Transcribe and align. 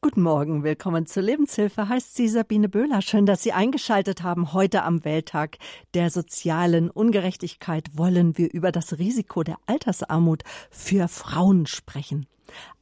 Guten 0.00 0.22
Morgen, 0.22 0.62
willkommen 0.62 1.06
zur 1.06 1.24
Lebenshilfe, 1.24 1.88
heißt 1.88 2.14
sie 2.14 2.28
Sabine 2.28 2.68
Böhler. 2.68 3.02
Schön, 3.02 3.26
dass 3.26 3.42
Sie 3.42 3.52
eingeschaltet 3.52 4.22
haben. 4.22 4.52
Heute 4.52 4.84
am 4.84 5.04
Welttag 5.04 5.58
der 5.92 6.10
sozialen 6.10 6.88
Ungerechtigkeit 6.88 7.98
wollen 7.98 8.38
wir 8.38 8.54
über 8.54 8.70
das 8.70 9.00
Risiko 9.00 9.42
der 9.42 9.56
Altersarmut 9.66 10.44
für 10.70 11.08
Frauen 11.08 11.66
sprechen. 11.66 12.28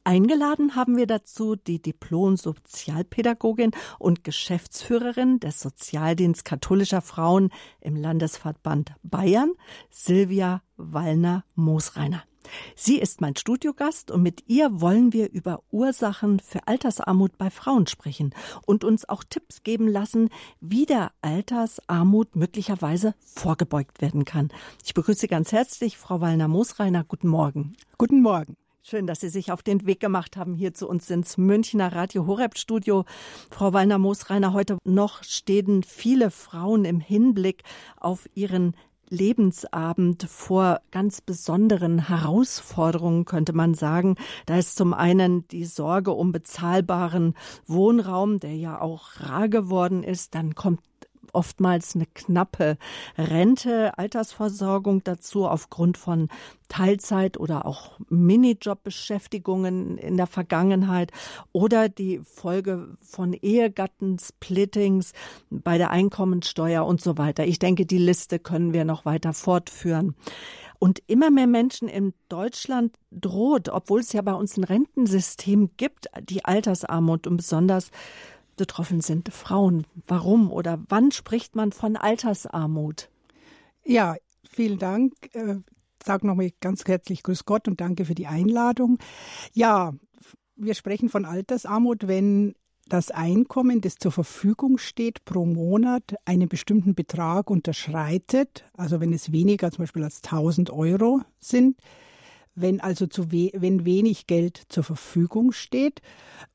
Eingeladen 0.03 0.75
haben 0.75 0.95
wir 0.95 1.07
dazu 1.07 1.55
die 1.55 1.81
Diplom-Sozialpädagogin 1.81 3.71
und 3.97 4.23
Geschäftsführerin 4.23 5.39
des 5.39 5.59
Sozialdienst 5.59 6.45
katholischer 6.45 7.01
Frauen 7.01 7.49
im 7.81 7.95
Landesverband 7.95 8.91
Bayern, 9.01 9.53
Silvia 9.89 10.61
Wallner-Moosreiner. 10.77 12.21
Sie 12.75 12.97
ist 12.99 13.21
mein 13.21 13.35
Studiogast 13.35 14.11
und 14.11 14.23
mit 14.23 14.43
ihr 14.47 14.81
wollen 14.81 15.13
wir 15.13 15.31
über 15.31 15.63
Ursachen 15.71 16.39
für 16.39 16.67
Altersarmut 16.67 17.37
bei 17.37 17.49
Frauen 17.49 17.87
sprechen 17.87 18.33
und 18.65 18.83
uns 18.83 19.07
auch 19.07 19.23
Tipps 19.23 19.63
geben 19.63 19.87
lassen, 19.87 20.29
wie 20.59 20.85
der 20.85 21.11
Altersarmut 21.21 22.35
möglicherweise 22.35 23.15
vorgebeugt 23.19 24.01
werden 24.01 24.25
kann. 24.25 24.49
Ich 24.83 24.93
begrüße 24.93 25.27
ganz 25.27 25.51
herzlich 25.51 25.97
Frau 25.97 26.21
Wallner-Moosreiner. 26.21 27.03
Guten 27.03 27.27
Morgen. 27.27 27.73
Guten 27.97 28.21
Morgen. 28.21 28.55
Schön, 28.89 29.05
dass 29.05 29.19
Sie 29.19 29.27
sich 29.27 29.51
auf 29.51 29.63
den 29.63 29.85
Weg 29.85 29.99
gemacht 29.99 30.37
haben 30.37 30.55
hier 30.55 30.73
zu 30.73 30.87
uns 30.87 31.09
ins 31.09 31.37
Münchner 31.37 31.91
Radio 31.91 32.25
Horeb 32.25 32.57
Studio. 32.57 33.03
Frau 33.51 33.73
Wallner-Moosreiner, 33.73 34.53
heute 34.53 34.77
noch 34.85 35.25
stehen 35.25 35.83
viele 35.83 36.31
Frauen 36.31 36.85
im 36.85 37.01
Hinblick 37.01 37.63
auf 37.97 38.29
ihren 38.33 38.77
Lebensabend 39.09 40.23
vor 40.23 40.81
ganz 40.91 41.21
besonderen 41.21 42.07
Herausforderungen, 42.07 43.25
könnte 43.25 43.53
man 43.53 43.73
sagen. 43.73 44.15
Da 44.45 44.57
ist 44.57 44.77
zum 44.77 44.93
einen 44.93 45.47
die 45.47 45.65
Sorge 45.65 46.11
um 46.11 46.31
bezahlbaren 46.31 47.33
Wohnraum, 47.65 48.39
der 48.39 48.55
ja 48.55 48.81
auch 48.81 49.19
rar 49.19 49.49
geworden 49.49 50.03
ist. 50.03 50.35
Dann 50.35 50.55
kommt 50.55 50.81
oftmals 51.37 51.93
eine 51.93 52.07
knappe 52.07 52.77
Rente, 53.15 53.95
Altersversorgung 53.99 55.03
dazu 55.03 55.45
aufgrund 55.45 55.99
von 55.99 56.29
Teilzeit 56.67 57.39
oder 57.39 57.67
auch 57.67 57.99
Minijob-Beschäftigungen 58.09 59.99
in 59.99 60.17
der 60.17 60.25
Vergangenheit 60.25 61.11
oder 61.51 61.89
die 61.89 62.19
Folge 62.23 62.97
von 63.01 63.33
Ehegattensplittings 63.33 65.13
bei 65.51 65.77
der 65.77 65.91
Einkommensteuer 65.91 66.83
und 66.87 67.01
so 67.01 67.19
weiter. 67.19 67.45
Ich 67.45 67.59
denke, 67.59 67.85
die 67.85 67.99
Liste 67.99 68.39
können 68.39 68.73
wir 68.73 68.83
noch 68.83 69.05
weiter 69.05 69.33
fortführen. 69.33 70.15
Und 70.79 71.01
immer 71.07 71.31
mehr 71.31 71.47
Menschen 71.47 71.87
in 71.87 72.13
Deutschland 72.29 72.97
droht, 73.11 73.69
obwohl 73.69 74.01
es 74.01 74.13
ja 74.13 74.21
bei 74.21 74.33
uns 74.33 74.57
ein 74.57 74.63
Rentensystem 74.63 75.71
gibt, 75.77 76.07
die 76.21 76.45
Altersarmut 76.45 77.25
und 77.27 77.37
besonders 77.37 77.89
betroffen 78.57 79.01
sind 79.01 79.33
Frauen. 79.33 79.85
Warum 80.07 80.51
oder 80.51 80.83
wann 80.89 81.11
spricht 81.11 81.55
man 81.55 81.71
von 81.71 81.95
Altersarmut? 81.95 83.09
Ja, 83.83 84.15
vielen 84.49 84.79
Dank. 84.79 85.13
Äh, 85.33 85.55
sag 86.03 86.23
nochmal 86.23 86.51
ganz 86.59 86.83
herzlich 86.85 87.23
Grüß 87.23 87.45
Gott 87.45 87.67
und 87.67 87.79
danke 87.79 88.05
für 88.05 88.15
die 88.15 88.27
Einladung. 88.27 88.97
Ja, 89.53 89.93
wir 90.55 90.73
sprechen 90.73 91.09
von 91.09 91.25
Altersarmut, 91.25 92.07
wenn 92.07 92.55
das 92.89 93.11
Einkommen, 93.11 93.81
das 93.81 93.95
zur 93.95 94.11
Verfügung 94.11 94.77
steht 94.77 95.25
pro 95.25 95.45
Monat, 95.45 96.15
einen 96.25 96.47
bestimmten 96.47 96.95
Betrag 96.95 97.49
unterschreitet, 97.49 98.65
also 98.73 98.99
wenn 98.99 99.13
es 99.13 99.31
weniger 99.31 99.71
zum 99.71 99.83
Beispiel 99.83 100.03
als 100.03 100.23
1000 100.23 100.69
Euro 100.69 101.21
sind, 101.39 101.77
wenn 102.57 102.81
also 102.81 103.05
zu 103.05 103.31
we 103.31 103.51
wenn 103.53 103.85
wenig 103.85 104.27
Geld 104.27 104.63
zur 104.67 104.83
Verfügung 104.83 105.51
steht, 105.51 106.01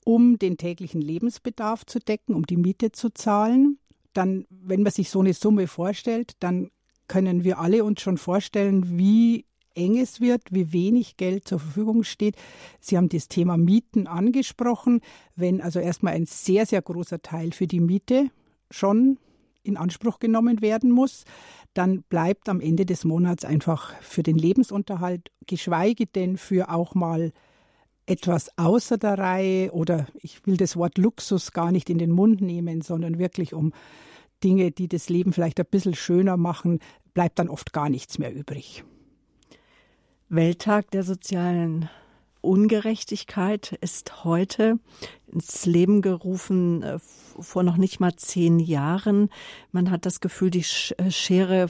um 0.05 0.39
den 0.39 0.57
täglichen 0.57 1.01
Lebensbedarf 1.01 1.87
zu 1.87 2.01
decken, 2.01 2.35
um 2.35 2.45
die 2.45 2.57
Miete 2.57 2.91
zu 2.91 3.11
zahlen, 3.11 3.79
dann, 4.13 4.45
wenn 4.51 4.83
man 4.83 4.93
sich 4.93 5.11
so 5.11 5.21
eine 5.21 5.33
Summe 5.33 5.69
vorstellt, 5.69 6.33
dann 6.41 6.71
können 7.07 7.45
wir 7.45 7.59
alle 7.59 7.85
uns 7.85 8.01
schon 8.01 8.19
vorstellen, 8.19 8.99
wie 8.99 9.47
eng 9.75 9.97
es 9.97 10.21
wird, 10.21 10.43
wie 10.51 10.73
wenig 10.73 11.17
Geld 11.17 11.47
zur 11.47 11.61
Verfügung 11.61 12.03
steht. 12.03 12.37
Sie 12.81 12.97
haben 12.97 13.09
das 13.09 13.29
Thema 13.29 13.57
Mieten 13.57 14.07
angesprochen. 14.07 15.01
Wenn 15.37 15.61
also 15.61 15.79
erstmal 15.79 16.15
ein 16.15 16.27
sehr, 16.27 16.67
sehr 16.67 16.83
großer 16.83 17.23
Teil 17.23 17.53
für 17.53 17.67
die 17.67 17.81
Miete 17.81 18.31
schon 18.71 19.19
in 19.63 19.77
Anspruch 19.77 20.19
genommen 20.19 20.61
werden 20.61 20.91
muss, 20.91 21.25
dann 21.75 22.03
bleibt 22.03 22.49
am 22.49 22.61
Ende 22.61 22.87
des 22.87 23.05
Monats 23.05 23.45
einfach 23.45 23.95
für 24.01 24.23
den 24.23 24.37
Lebensunterhalt, 24.37 25.31
geschweige 25.47 26.07
denn 26.07 26.37
für 26.37 26.71
auch 26.71 26.95
mal 26.95 27.33
etwas 28.07 28.51
außer 28.59 28.99
der 28.99 29.19
Reihe 29.19 29.73
oder 29.73 30.07
ich 30.21 30.45
will 30.47 30.57
das 30.57 30.77
Wort 30.77 30.99
Luxus 30.99 31.53
gar 31.53 31.73
nicht 31.73 31.89
in 31.89 31.99
den 31.99 32.11
Mund 32.11 32.41
nehmen, 32.41 32.83
sondern 32.83 33.19
wirklich 33.19 33.55
um 33.55 33.73
Dinge, 34.43 34.73
die 34.73 34.89
das 34.89 35.09
Leben 35.09 35.33
vielleicht 35.33 35.61
ein 35.61 35.67
bisschen 35.71 35.95
schöner 35.95 36.37
machen, 36.37 36.81
bleibt 37.15 37.39
dann 37.39 37.49
oft 37.49 37.73
gar 37.73 37.89
nichts 37.89 38.19
mehr 38.19 38.35
übrig. 38.35 38.85
Welttag 40.29 40.91
der 40.91 41.05
sozialen 41.05 41.89
Ungerechtigkeit 42.43 43.79
ist 43.81 44.25
heute 44.25 44.79
ins 45.27 45.65
Leben 45.65 46.03
gerufen 46.03 46.83
äh, 46.83 46.99
vor 47.41 47.63
noch 47.63 47.77
nicht 47.77 48.01
mal 48.01 48.15
zehn 48.15 48.59
Jahren. 48.59 49.31
Man 49.71 49.91
hat 49.91 50.05
das 50.05 50.21
Gefühl, 50.21 50.51
die 50.51 50.65
äh, 50.99 51.11
Schere 51.11 51.69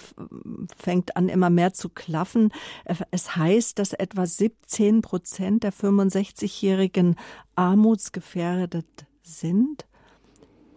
fängt 0.76 1.16
an 1.16 1.28
immer 1.28 1.50
mehr 1.50 1.72
zu 1.72 1.88
klaffen. 1.88 2.52
Äh, 2.84 2.96
es 3.10 3.36
heißt, 3.36 3.78
dass 3.78 3.92
etwa 3.92 4.26
17 4.26 5.02
Prozent 5.02 5.62
der 5.62 5.72
65-Jährigen 5.72 7.16
armutsgefährdet 7.54 9.06
sind 9.22 9.86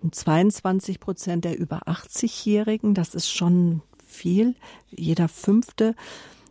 und 0.03 0.13
22 0.13 0.99
Prozent 0.99 1.45
der 1.45 1.57
über 1.57 1.87
80-Jährigen. 1.87 2.93
Das 2.93 3.15
ist 3.15 3.31
schon 3.31 3.81
viel. 4.05 4.55
Jeder 4.91 5.27
fünfte 5.27 5.95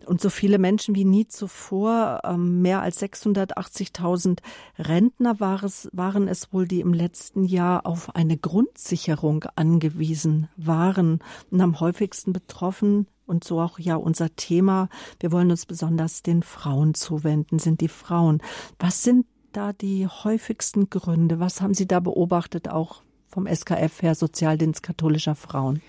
und 0.06 0.20
so 0.20 0.31
viele 0.31 0.59
Menschen 0.59 0.94
wie 0.94 1.04
nie 1.04 1.26
zuvor. 1.26 2.20
Ähm, 2.25 2.62
mehr 2.62 2.82
als 2.82 3.00
680.000 3.03 4.38
Rentner 4.78 5.41
waren 5.41 6.28
es 6.28 6.53
wohl, 6.53 6.66
die 6.66 6.81
im 6.81 6.92
letzten 6.92 7.44
Jahr 7.44 7.87
auf 7.87 8.14
eine 8.14 8.37
Grundsicherung 8.37 9.44
angewiesen 9.56 10.48
waren 10.56 11.20
und 11.50 11.60
am 11.60 11.81
häufigsten 11.81 12.32
betroffen 12.32 13.06
und 13.26 13.44
so 13.44 13.60
auch 13.60 13.78
ja 13.78 13.97
unser 13.97 14.34
Thema. 14.37 14.88
Wir 15.20 15.32
wollen 15.32 15.50
uns 15.50 15.66
besonders 15.66 16.22
den 16.22 16.43
Frauen 16.43 16.94
zuwenden, 16.94 17.59
sind 17.59 17.81
die 17.81 17.88
Frauen. 17.88 18.43
Was 18.78 19.03
sind 19.03 19.26
da 19.53 19.72
die 19.72 20.06
häufigsten 20.06 20.91
Gründe? 20.91 21.41
Was 21.41 21.60
haben 21.60 21.75
Sie 21.75 21.87
da 21.87 22.00
beobachtet, 22.00 22.69
auch 22.69 23.03
vom 23.28 23.47
SKF 23.47 24.03
her, 24.03 24.14
Sozialdienst 24.14 24.82
katholischer 24.82 25.34
Frauen? 25.34 25.81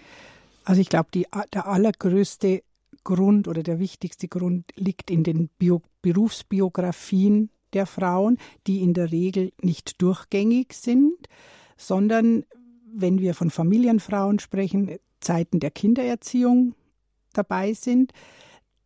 Also 0.63 0.81
ich 0.81 0.89
glaube, 0.89 1.09
der 1.11 1.67
allergrößte 1.67 2.63
Grund 3.05 3.47
oder 3.47 3.63
der 3.63 3.79
wichtigste 3.79 4.27
Grund 4.27 4.65
liegt 4.75 5.09
in 5.09 5.23
den 5.23 5.47
Bio 5.57 5.81
Berufsbiografien 6.01 7.49
der 7.71 7.85
Frauen, 7.85 8.37
die 8.67 8.81
in 8.81 8.93
der 8.93 9.11
Regel 9.11 9.53
nicht 9.61 10.01
durchgängig 10.01 10.73
sind, 10.73 11.29
sondern 11.77 12.43
wenn 12.93 13.19
wir 13.19 13.33
von 13.33 13.49
Familienfrauen 13.49 14.39
sprechen, 14.39 14.97
Zeiten 15.21 15.59
der 15.59 15.71
Kindererziehung 15.71 16.75
dabei 17.33 17.73
sind, 17.73 18.11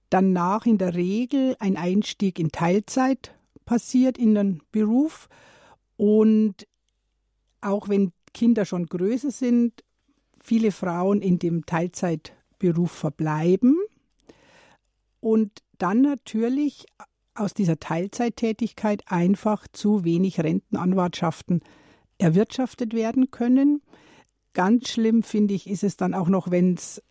danach 0.09 0.65
in 0.65 0.77
der 0.77 0.95
Regel 0.95 1.55
ein 1.59 1.77
Einstieg 1.77 2.39
in 2.39 2.51
Teilzeit 2.51 3.35
passiert 3.65 4.17
in 4.17 4.35
den 4.35 4.61
Beruf 4.71 5.29
und 5.97 6.67
auch 7.61 7.89
wenn 7.89 8.11
Kinder 8.33 8.65
schon 8.65 8.85
größer 8.85 9.31
sind, 9.31 9.83
viele 10.39 10.71
Frauen 10.71 11.21
in 11.21 11.39
dem 11.39 11.65
Teilzeitberuf 11.65 12.91
verbleiben 12.91 13.77
und 15.19 15.63
dann 15.77 16.01
natürlich 16.01 16.85
aus 17.35 17.53
dieser 17.53 17.79
Teilzeittätigkeit 17.79 19.03
einfach 19.07 19.67
zu 19.71 20.03
wenig 20.03 20.39
Rentenanwartschaften 20.39 21.61
erwirtschaftet 22.17 22.93
werden 22.93 23.31
können. 23.31 23.81
Ganz 24.53 24.89
schlimm 24.89 25.23
finde 25.23 25.53
ich, 25.53 25.69
ist 25.69 25.83
es 25.83 25.95
dann 25.95 26.13
auch 26.13 26.27
noch, 26.27 26.51
wenn 26.51 26.73
es 26.73 27.01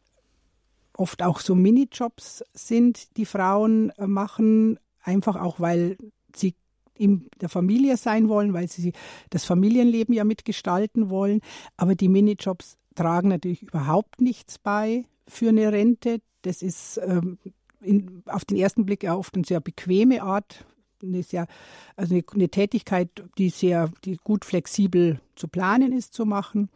oft 0.98 1.22
auch 1.22 1.40
so 1.40 1.54
Minijobs 1.54 2.44
sind, 2.52 3.16
die 3.16 3.24
Frauen 3.24 3.90
äh, 3.90 4.06
machen, 4.06 4.78
einfach 5.02 5.36
auch, 5.36 5.60
weil 5.60 5.96
sie 6.34 6.54
in 6.94 7.28
der 7.40 7.48
Familie 7.48 7.96
sein 7.96 8.28
wollen, 8.28 8.52
weil 8.52 8.68
sie 8.68 8.92
das 9.30 9.44
Familienleben 9.44 10.14
ja 10.14 10.24
mitgestalten 10.24 11.08
wollen. 11.10 11.40
Aber 11.76 11.94
die 11.94 12.08
Minijobs 12.08 12.76
tragen 12.96 13.28
natürlich 13.28 13.62
überhaupt 13.62 14.20
nichts 14.20 14.58
bei 14.58 15.04
für 15.28 15.50
eine 15.50 15.72
Rente. 15.72 16.20
Das 16.42 16.62
ist 16.62 17.00
ähm, 17.02 17.38
in, 17.80 18.22
auf 18.26 18.44
den 18.44 18.56
ersten 18.56 18.86
Blick 18.86 19.02
ja 19.02 19.14
oft 19.14 19.34
eine 19.34 19.44
sehr 19.44 19.60
bequeme 19.60 20.22
Art, 20.22 20.64
eine, 21.02 21.22
sehr, 21.22 21.46
also 21.96 22.14
eine, 22.14 22.24
eine 22.32 22.48
Tätigkeit, 22.48 23.10
die 23.38 23.50
sehr, 23.50 23.90
die 24.04 24.16
gut 24.16 24.44
flexibel 24.44 25.20
zu 25.36 25.48
planen 25.48 25.92
ist, 25.92 26.14
zu 26.14 26.26
machen. 26.26 26.70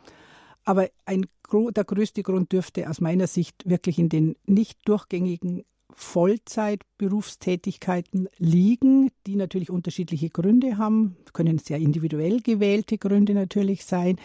Aber 0.64 0.88
ein, 1.04 1.26
der 1.52 1.84
größte 1.84 2.22
Grund 2.22 2.52
dürfte 2.52 2.88
aus 2.88 3.00
meiner 3.00 3.26
Sicht 3.26 3.68
wirklich 3.68 3.98
in 3.98 4.08
den 4.08 4.36
nicht 4.46 4.88
durchgängigen 4.88 5.64
Vollzeitberufstätigkeiten 5.94 8.28
liegen, 8.38 9.10
die 9.26 9.36
natürlich 9.36 9.68
unterschiedliche 9.70 10.30
Gründe 10.30 10.78
haben, 10.78 11.18
können 11.34 11.58
sehr 11.58 11.76
individuell 11.78 12.40
gewählte 12.40 12.96
Gründe 12.96 13.34
natürlich 13.34 13.84
sein. 13.84 14.16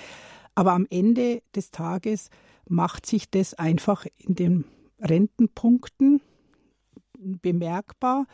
Aber 0.56 0.71
am 0.74 0.88
Ende 0.89 1.41
des 1.56 1.71
Tages 1.71 2.29
macht 2.68 3.06
sich 3.06 3.29
das 3.29 3.53
einfach 3.53 4.06
in 4.18 4.35
den 4.35 4.63
Rentenpunkten 5.00 6.21
bemerkbar 7.17 8.25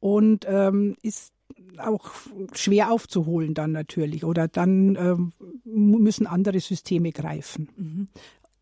und 0.00 0.46
ähm, 0.48 0.96
ist 1.02 1.32
auch 1.78 2.10
schwer 2.52 2.92
aufzuholen 2.92 3.54
dann 3.54 3.72
natürlich 3.72 4.24
oder 4.24 4.48
dann 4.48 4.96
ähm, 4.96 5.32
müssen 5.64 6.26
andere 6.26 6.60
Systeme 6.60 7.12
greifen. 7.12 7.68
Mhm. 7.76 8.08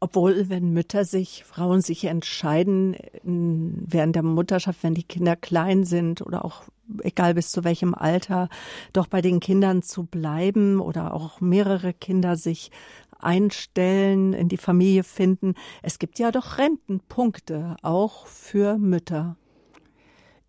Obwohl, 0.02 0.48
wenn 0.48 0.72
Mütter 0.72 1.04
sich, 1.04 1.44
Frauen 1.44 1.82
sich 1.82 2.04
entscheiden, 2.04 2.96
während 3.22 4.16
der 4.16 4.22
Mutterschaft, 4.22 4.82
wenn 4.82 4.94
die 4.94 5.02
Kinder 5.02 5.36
klein 5.36 5.84
sind 5.84 6.22
oder 6.22 6.42
auch 6.42 6.62
egal 7.02 7.34
bis 7.34 7.50
zu 7.50 7.64
welchem 7.64 7.94
Alter, 7.94 8.48
doch 8.94 9.06
bei 9.06 9.20
den 9.20 9.40
Kindern 9.40 9.82
zu 9.82 10.04
bleiben 10.04 10.80
oder 10.80 11.12
auch 11.12 11.42
mehrere 11.42 11.92
Kinder 11.92 12.36
sich 12.36 12.70
einstellen, 13.18 14.32
in 14.32 14.48
die 14.48 14.56
Familie 14.56 15.04
finden. 15.04 15.54
Es 15.82 15.98
gibt 15.98 16.18
ja 16.18 16.32
doch 16.32 16.56
Rentenpunkte, 16.56 17.76
auch 17.82 18.26
für 18.26 18.78
Mütter. 18.78 19.36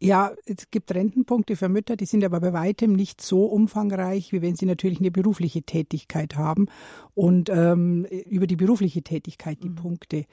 Ja, 0.04 0.32
es 0.46 0.72
gibt 0.72 0.96
Rentenpunkte 0.96 1.56
für 1.56 1.70
Mütter, 1.70 1.96
die 1.96 2.06
sind 2.06 2.24
aber 2.24 2.40
bei 2.40 2.54
weitem 2.54 2.94
nicht 2.94 3.22
so 3.22 3.46
umfangreich, 3.46 4.32
wie 4.32 4.42
wenn 4.42 4.56
sie 4.56 4.66
natürlich 4.66 5.00
eine 5.00 5.12
berufliche 5.12 5.62
Tätigkeit 5.62 6.36
haben 6.38 6.70
und 7.14 7.50
ähm, 7.50 8.06
über 8.06 8.48
die 8.48 8.56
berufliche 8.56 9.04
Tätigkeit 9.04 9.62
die 9.62 9.70
mhm. 9.70 9.76
Punkte 9.76 10.26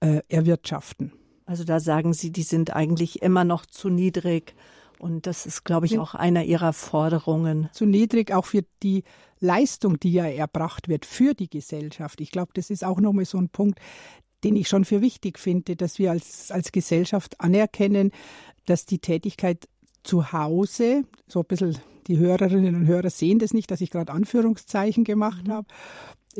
äh, 0.00 0.22
erwirtschaften. 0.30 1.12
Also 1.44 1.64
da 1.64 1.80
sagen 1.80 2.14
Sie, 2.14 2.30
die 2.30 2.44
sind 2.44 2.74
eigentlich 2.74 3.20
immer 3.20 3.44
noch 3.44 3.66
zu 3.66 3.90
niedrig. 3.90 4.54
Und 4.98 5.26
das 5.26 5.44
ist, 5.44 5.64
glaube 5.64 5.84
ich, 5.84 5.98
auch 5.98 6.14
einer 6.14 6.44
Ihrer 6.44 6.72
Forderungen. 6.72 7.68
Zu 7.72 7.84
niedrig 7.84 8.32
auch 8.32 8.46
für 8.46 8.64
die 8.82 9.02
Leistung, 9.38 10.00
die 10.00 10.12
ja 10.12 10.26
erbracht 10.26 10.88
wird 10.88 11.04
für 11.04 11.34
die 11.34 11.50
Gesellschaft. 11.50 12.20
Ich 12.20 12.30
glaube, 12.30 12.52
das 12.54 12.70
ist 12.70 12.84
auch 12.84 13.00
nochmal 13.00 13.24
so 13.24 13.36
ein 13.36 13.48
Punkt, 13.48 13.80
den 14.44 14.56
ich 14.56 14.68
schon 14.68 14.84
für 14.84 15.00
wichtig 15.00 15.38
finde, 15.38 15.76
dass 15.76 15.98
wir 15.98 16.10
als, 16.10 16.50
als 16.50 16.72
Gesellschaft 16.72 17.40
anerkennen, 17.40 18.10
dass 18.66 18.86
die 18.86 18.98
Tätigkeit 18.98 19.68
zu 20.02 20.32
Hause, 20.32 21.04
so 21.26 21.40
ein 21.40 21.46
bisschen 21.46 21.78
die 22.06 22.18
Hörerinnen 22.18 22.74
und 22.74 22.86
Hörer 22.86 23.10
sehen 23.10 23.38
das 23.38 23.52
nicht, 23.52 23.70
dass 23.70 23.80
ich 23.80 23.90
gerade 23.90 24.12
Anführungszeichen 24.12 25.04
gemacht 25.04 25.46
mhm. 25.46 25.52
habe, 25.52 25.68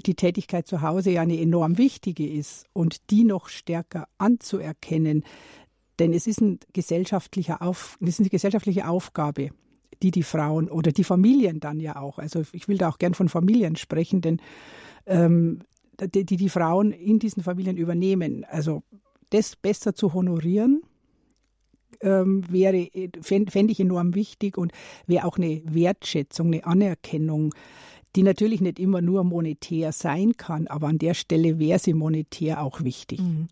die 0.07 0.15
Tätigkeit 0.15 0.67
zu 0.67 0.83
Hause 0.83 1.11
ja 1.11 1.23
eine 1.23 1.41
enorm 1.41 1.79
wichtige 1.79 2.29
ist 2.29 2.67
und 2.73 3.11
die 3.11 3.25
noch 3.25 3.49
stärker 3.49 4.09
anzuerkennen. 4.19 5.25
Denn 5.99 6.13
es 6.15 6.27
ist, 6.27 6.41
ein 6.41 6.61
gesellschaftlicher 6.73 7.61
Auf, 7.61 7.99
es 8.01 8.09
ist 8.11 8.21
eine 8.21 8.31
gesellschaftliche 8.31 8.89
Aufgabe, 8.89 9.51
die 10.03 10.11
die 10.11 10.23
Frauen 10.23 10.71
oder 10.71 10.93
die 10.93 11.05
Familien 11.05 11.61
dann 11.61 11.81
ja 11.81 11.97
auch, 11.97 12.19
also 12.19 12.43
ich 12.53 12.69
will 12.69 12.79
da 12.79 12.89
auch 12.89 12.99
gern 12.99 13.15
von 13.15 13.29
Familien 13.29 13.77
sprechen, 13.77 14.23
denn 14.23 14.41
ähm, 15.07 15.61
die, 16.07 16.25
die 16.25 16.49
Frauen 16.49 16.93
in 16.93 17.19
diesen 17.19 17.43
Familien 17.43 17.77
übernehmen. 17.77 18.45
Also 18.49 18.83
das 19.31 19.57
besser 19.57 19.95
zu 19.95 20.13
honorieren 20.13 20.83
ähm, 22.01 22.45
wäre, 22.51 22.89
fände 23.23 23.73
ich 23.73 23.81
enorm 23.81 24.15
wichtig 24.15 24.59
und 24.59 24.73
wäre 25.07 25.27
auch 25.27 25.37
eine 25.37 25.63
Wertschätzung, 25.65 26.49
eine 26.49 26.65
Anerkennung, 26.65 27.55
die 28.17 28.23
natürlich 28.25 28.61
nicht 28.61 28.81
immer 28.81 29.01
nur 29.01 29.23
monetär 29.23 29.93
sein 29.93 30.37
kann, 30.37 30.67
aber 30.67 30.89
an 30.89 30.99
der 30.99 31.15
Stelle 31.15 31.59
wäre 31.59 31.79
sie 31.79 31.95
monetär 31.95 32.63
auch 32.63 32.83
wichtig. 32.83 33.21
Mhm. 33.21 33.49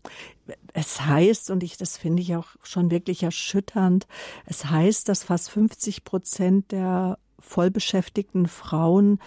Es 0.73 1.05
heißt, 1.05 1.49
und 1.49 1.63
ich, 1.63 1.77
das 1.77 1.97
finde 1.97 2.21
ich 2.21 2.35
auch 2.35 2.47
schon 2.63 2.91
wirklich 2.91 3.23
erschütternd, 3.23 4.05
es 4.45 4.65
heißt, 4.65 5.07
dass 5.07 5.23
fast 5.23 5.49
50 5.49 6.03
Prozent 6.03 6.71
der 6.71 7.17
vollbeschäftigten 7.39 8.47
Frauen 8.47 9.19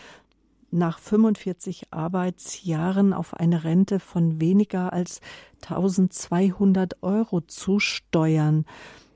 nach 0.72 0.98
45 0.98 1.92
Arbeitsjahren 1.92 3.12
auf 3.12 3.34
eine 3.34 3.64
Rente 3.64 4.00
von 4.00 4.40
weniger 4.40 4.92
als 4.92 5.20
1200 5.62 7.02
Euro 7.02 7.40
zusteuern. 7.42 8.64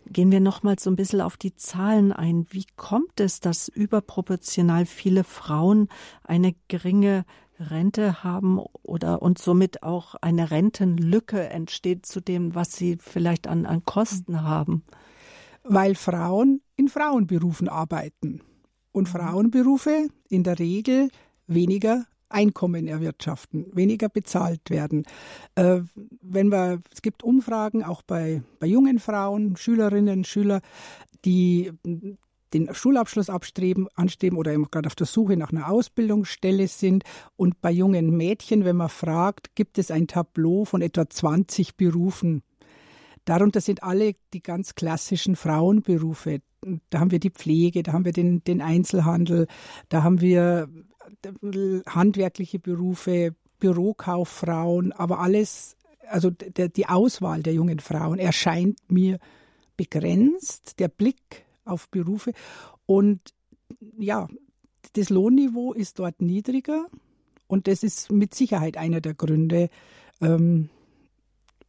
Gehen 0.08 0.30
wir 0.30 0.40
nochmal 0.40 0.78
so 0.78 0.90
ein 0.90 0.96
bisschen 0.96 1.20
auf 1.20 1.36
die 1.36 1.56
Zahlen 1.56 2.12
ein. 2.12 2.46
Wie 2.50 2.66
kommt 2.76 3.18
es, 3.18 3.40
dass 3.40 3.68
überproportional 3.68 4.86
viele 4.86 5.24
Frauen 5.24 5.88
eine 6.22 6.54
geringe 6.68 7.24
Rente 7.58 8.22
haben 8.22 8.60
oder 8.82 9.22
und 9.22 9.38
somit 9.38 9.82
auch 9.82 10.14
eine 10.16 10.50
Rentenlücke 10.50 11.48
entsteht 11.48 12.06
zu 12.06 12.20
dem, 12.20 12.54
was 12.54 12.72
sie 12.72 12.98
vielleicht 13.00 13.48
an, 13.48 13.66
an 13.66 13.84
Kosten 13.84 14.42
haben? 14.42 14.84
Weil 15.64 15.96
Frauen 15.96 16.60
in 16.76 16.88
Frauenberufen 16.88 17.68
arbeiten. 17.68 18.42
Und 18.92 19.08
Frauenberufe 19.08 20.08
in 20.28 20.44
der 20.44 20.58
Regel 20.58 21.10
weniger 21.46 22.06
Einkommen 22.28 22.88
erwirtschaften, 22.88 23.66
weniger 23.72 24.08
bezahlt 24.08 24.68
werden. 24.68 25.04
Äh, 25.54 25.82
wenn 26.20 26.48
wir, 26.48 26.80
es 26.92 27.00
gibt 27.00 27.22
Umfragen 27.22 27.84
auch 27.84 28.02
bei, 28.02 28.42
bei 28.58 28.66
jungen 28.66 28.98
Frauen, 28.98 29.56
Schülerinnen, 29.56 30.24
Schüler, 30.24 30.60
die 31.24 31.72
den 32.52 32.72
Schulabschluss 32.72 33.30
abstreben, 33.30 33.88
anstreben 33.94 34.38
oder 34.38 34.56
gerade 34.56 34.86
auf 34.86 34.94
der 34.94 35.06
Suche 35.06 35.36
nach 35.36 35.52
einer 35.52 35.70
Ausbildungsstelle 35.70 36.68
sind. 36.68 37.04
Und 37.36 37.60
bei 37.60 37.70
jungen 37.70 38.16
Mädchen, 38.16 38.64
wenn 38.64 38.76
man 38.76 38.88
fragt, 38.88 39.54
gibt 39.54 39.78
es 39.78 39.90
ein 39.90 40.06
Tableau 40.06 40.64
von 40.64 40.82
etwa 40.82 41.08
20 41.08 41.76
Berufen. 41.76 42.42
Darunter 43.24 43.60
sind 43.60 43.82
alle 43.82 44.14
die 44.32 44.42
ganz 44.42 44.74
klassischen 44.74 45.36
Frauenberufe. 45.36 46.40
Da 46.90 47.00
haben 47.00 47.10
wir 47.10 47.18
die 47.20 47.30
Pflege, 47.30 47.82
da 47.82 47.92
haben 47.92 48.04
wir 48.04 48.12
den, 48.12 48.42
den 48.44 48.60
Einzelhandel, 48.60 49.46
da 49.88 50.02
haben 50.02 50.20
wir 50.20 50.68
handwerkliche 51.86 52.58
Berufe, 52.58 53.34
Bürokauffrauen, 53.58 54.92
aber 54.92 55.20
alles, 55.20 55.76
also 56.08 56.30
der, 56.30 56.68
die 56.68 56.86
Auswahl 56.86 57.42
der 57.42 57.54
jungen 57.54 57.80
Frauen 57.80 58.18
erscheint 58.18 58.78
mir 58.88 59.18
begrenzt, 59.76 60.78
der 60.78 60.88
Blick 60.88 61.44
auf 61.64 61.88
Berufe 61.88 62.32
und 62.86 63.20
ja, 63.98 64.28
das 64.94 65.10
Lohnniveau 65.10 65.72
ist 65.72 65.98
dort 65.98 66.20
niedriger 66.20 66.86
und 67.46 67.66
das 67.66 67.82
ist 67.82 68.10
mit 68.10 68.34
Sicherheit 68.34 68.76
einer 68.76 69.00
der 69.00 69.14
Gründe, 69.14 69.68
ähm, 70.20 70.68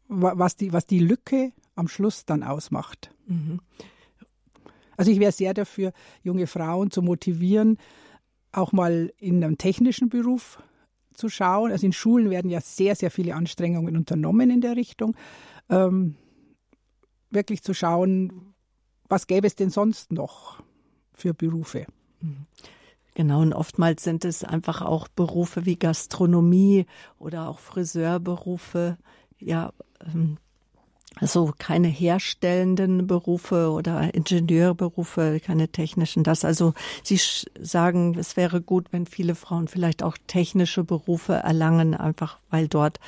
was, 0.08 0.56
die, 0.56 0.72
was 0.72 0.86
die 0.86 1.00
Lücke 1.00 1.52
am 1.76 1.88
Schluss 1.88 2.26
dann 2.26 2.44
ausmacht. 2.44 3.12
Mhm. 3.28 3.60
Also 4.96 5.12
ich 5.12 5.20
wäre 5.20 5.32
sehr 5.32 5.54
dafür, 5.54 5.94
junge 6.24 6.48
Frauen 6.48 6.90
zu 6.92 7.02
motivieren, 7.02 7.78
auch 8.52 8.72
mal 8.72 9.12
in 9.18 9.44
einem 9.44 9.58
technischen 9.58 10.10
Beruf 10.10 10.62
zu 11.14 11.30
schauen. 11.30 11.72
Also 11.72 11.86
in 11.86 11.94
Schulen 11.94 12.30
werden 12.30 12.50
ja 12.50 12.62
sehr, 12.62 12.96
sehr 12.96 13.12
viele 13.12 13.36
Anstrengungen 13.36 13.98
unternommen 13.98 14.50
in 14.50 14.62
der 14.62 14.76
Richtung. 14.76 15.16
Ähm, 15.70 16.16
wirklich 17.30 17.64
zu 17.64 17.74
schauen, 17.74 18.54
was 19.10 19.28
gäbe 19.28 19.48
es 19.48 19.56
denn 19.56 19.70
sonst 19.70 20.12
noch 20.12 20.62
für 21.14 21.34
Berufe? 21.34 21.86
Genau, 23.16 23.42
und 23.42 23.54
oftmals 23.54 24.04
sind 24.04 24.26
es 24.26 24.44
einfach 24.44 24.82
auch 24.82 25.08
Berufe 25.08 25.66
wie 25.66 25.78
Gastronomie 25.78 26.86
oder 27.18 27.50
auch 27.50 27.60
Friseurberufe, 27.60 28.98
ja, 29.40 29.72
ähm, 30.06 30.38
also 31.20 31.54
keine 31.58 31.88
herstellenden 31.88 33.08
Berufe 33.08 33.72
oder 33.72 34.14
Ingenieurberufe, 34.14 35.40
keine 35.44 35.68
technischen. 35.70 36.24
Das 36.24 36.46
also 36.46 36.74
Sie 37.04 37.20
sagen, 37.60 38.16
es 38.18 38.38
wäre 38.38 38.62
gut, 38.62 38.88
wenn 38.92 39.06
viele 39.06 39.36
Frauen 39.36 39.68
vielleicht 39.68 40.04
auch 40.04 40.18
technische 40.28 40.84
Berufe 40.84 41.34
erlangen, 41.34 41.94
einfach 41.94 42.40
weil 42.50 42.68
dort 42.68 43.00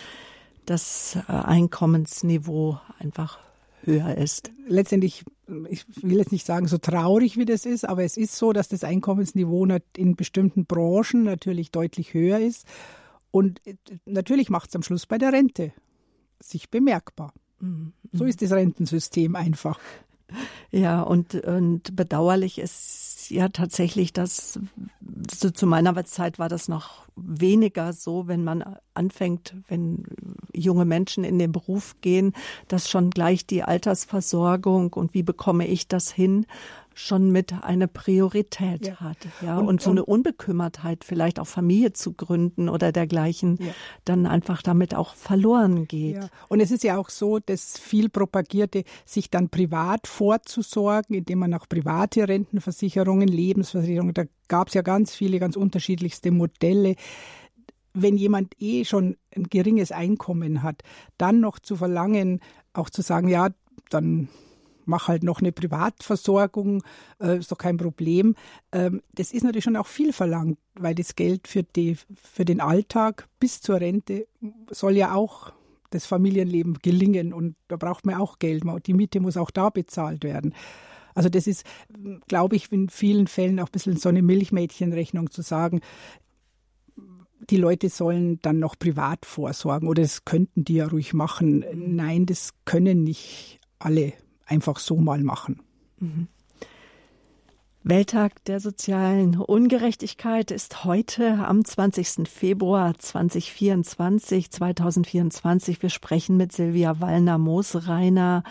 das 0.65 1.17
äh, 1.27 1.31
Einkommensniveau 1.31 2.79
einfach 2.99 3.39
höher 3.83 4.15
ist. 4.17 4.51
Letztendlich, 4.67 5.23
ich 5.69 5.85
will 6.03 6.17
jetzt 6.17 6.31
nicht 6.31 6.45
sagen, 6.45 6.67
so 6.67 6.77
traurig 6.77 7.37
wie 7.37 7.45
das 7.45 7.65
ist, 7.65 7.87
aber 7.87 8.03
es 8.03 8.17
ist 8.17 8.35
so, 8.35 8.53
dass 8.53 8.67
das 8.67 8.83
Einkommensniveau 8.83 9.65
in 9.95 10.15
bestimmten 10.15 10.65
Branchen 10.65 11.23
natürlich 11.23 11.71
deutlich 11.71 12.13
höher 12.13 12.39
ist. 12.39 12.67
Und 13.31 13.65
äh, 13.65 13.75
natürlich 14.05 14.49
macht 14.49 14.69
es 14.69 14.75
am 14.75 14.83
Schluss 14.83 15.05
bei 15.05 15.17
der 15.17 15.33
Rente 15.33 15.71
sich 16.39 16.69
bemerkbar. 16.69 17.33
So 18.13 18.25
ist 18.25 18.41
das 18.41 18.51
Rentensystem 18.51 19.35
einfach. 19.35 19.79
Ja, 20.71 21.01
und, 21.01 21.33
und 21.35 21.95
bedauerlich 21.95 22.59
ist 22.59 23.29
ja 23.29 23.49
tatsächlich, 23.49 24.13
dass 24.13 24.59
so 25.31 25.49
zu 25.49 25.65
meiner 25.67 26.05
Zeit 26.05 26.39
war 26.39 26.49
das 26.49 26.67
noch 26.67 27.07
weniger 27.15 27.93
so, 27.93 28.27
wenn 28.27 28.43
man 28.43 28.77
anfängt, 28.93 29.55
wenn 29.67 30.03
junge 30.53 30.85
Menschen 30.85 31.23
in 31.23 31.39
den 31.39 31.51
Beruf 31.51 31.95
gehen, 32.01 32.33
dass 32.67 32.89
schon 32.89 33.09
gleich 33.09 33.45
die 33.45 33.63
Altersversorgung 33.63 34.93
und 34.93 35.13
wie 35.13 35.23
bekomme 35.23 35.67
ich 35.67 35.87
das 35.87 36.11
hin 36.11 36.45
schon 36.99 37.31
mit 37.31 37.53
eine 37.63 37.87
Priorität 37.87 38.87
ja. 38.87 38.99
hat. 38.99 39.17
Ja, 39.41 39.57
und, 39.57 39.67
und 39.67 39.81
so 39.81 39.89
eine 39.89 40.03
Unbekümmertheit, 40.03 41.05
vielleicht 41.05 41.39
auch 41.39 41.47
Familie 41.47 41.93
zu 41.93 42.11
gründen 42.11 42.67
oder 42.67 42.91
dergleichen, 42.91 43.57
ja. 43.61 43.71
dann 44.03 44.25
einfach 44.25 44.61
damit 44.61 44.93
auch 44.93 45.15
verloren 45.15 45.87
geht. 45.87 46.17
Ja. 46.17 46.29
Und 46.49 46.59
es 46.59 46.71
ist 46.71 46.83
ja 46.83 46.97
auch 46.97 47.09
so, 47.09 47.39
dass 47.39 47.79
viel 47.79 48.09
propagierte, 48.09 48.83
sich 49.05 49.29
dann 49.29 49.47
privat 49.47 50.07
vorzusorgen, 50.07 51.15
indem 51.15 51.39
man 51.39 51.53
auch 51.53 51.69
private 51.69 52.27
Rentenversicherungen, 52.27 53.29
Lebensversicherungen, 53.29 54.13
da 54.13 54.25
gab 54.49 54.67
es 54.67 54.73
ja 54.73 54.81
ganz 54.81 55.15
viele, 55.15 55.39
ganz 55.39 55.55
unterschiedlichste 55.55 56.31
Modelle 56.31 56.95
wenn 57.95 58.17
jemand 58.17 58.53
eh 58.61 58.85
schon 58.85 59.17
ein 59.35 59.45
geringes 59.45 59.91
Einkommen 59.91 60.61
hat, 60.61 60.83
dann 61.17 61.39
noch 61.39 61.57
zu 61.57 61.75
verlangen, 61.75 62.39
auch 62.71 62.91
zu 62.91 63.01
sagen, 63.01 63.27
ja, 63.27 63.49
dann 63.89 64.29
mach 64.89 65.07
halt 65.07 65.23
noch 65.23 65.39
eine 65.39 65.51
Privatversorgung, 65.51 66.83
äh, 67.21 67.37
ist 67.37 67.51
doch 67.51 67.57
kein 67.57 67.77
Problem. 67.77 68.35
Ähm, 68.71 69.01
das 69.13 69.31
ist 69.31 69.43
natürlich 69.43 69.63
schon 69.63 69.77
auch 69.77 69.87
viel 69.87 70.11
verlangt, 70.11 70.57
weil 70.75 70.95
das 70.95 71.15
Geld 71.15 71.47
für, 71.47 71.63
die, 71.63 71.97
für 72.15 72.43
den 72.43 72.59
Alltag 72.59 73.27
bis 73.39 73.61
zur 73.61 73.79
Rente 73.79 74.27
soll 74.69 74.97
ja 74.97 75.13
auch 75.13 75.53
das 75.91 76.05
Familienleben 76.05 76.79
gelingen 76.81 77.33
und 77.33 77.55
da 77.67 77.77
braucht 77.77 78.05
man 78.05 78.15
auch 78.15 78.39
Geld. 78.39 78.63
Die 78.85 78.93
Miete 78.93 79.19
muss 79.19 79.37
auch 79.37 79.51
da 79.51 79.69
bezahlt 79.69 80.23
werden. 80.23 80.53
Also 81.15 81.29
das 81.29 81.47
ist, 81.47 81.65
glaube 82.27 82.55
ich, 82.55 82.71
in 82.71 82.89
vielen 82.89 83.27
Fällen 83.27 83.59
auch 83.59 83.67
ein 83.67 83.71
bisschen 83.71 83.97
so 83.97 84.09
eine 84.09 84.21
Milchmädchenrechnung 84.21 85.31
zu 85.31 85.41
sagen, 85.41 85.81
die 87.49 87.57
Leute 87.57 87.89
sollen 87.89 88.39
dann 88.41 88.59
noch 88.59 88.77
privat 88.77 89.25
vorsorgen 89.25 89.87
oder 89.87 90.03
das 90.03 90.25
könnten 90.25 90.63
die 90.63 90.75
ja 90.75 90.87
ruhig 90.87 91.13
machen. 91.13 91.65
Nein, 91.73 92.25
das 92.25 92.51
können 92.65 93.03
nicht 93.03 93.59
alle 93.79 94.13
einfach 94.49 94.79
so 94.79 94.97
mal 94.97 95.21
machen. 95.21 95.61
Mhm. 95.99 96.27
Welttag 97.83 98.43
der 98.43 98.59
sozialen 98.59 99.37
Ungerechtigkeit 99.39 100.51
ist 100.51 100.83
heute 100.83 101.45
am 101.45 101.63
20. 101.63 102.27
Februar 102.27 102.93
2024, 102.99 104.51
2024. 104.51 105.81
Wir 105.81 105.89
sprechen 105.89 106.35
mit 106.35 106.51
Silvia 106.51 106.99
Wallner-Moosreiner. 106.99 108.43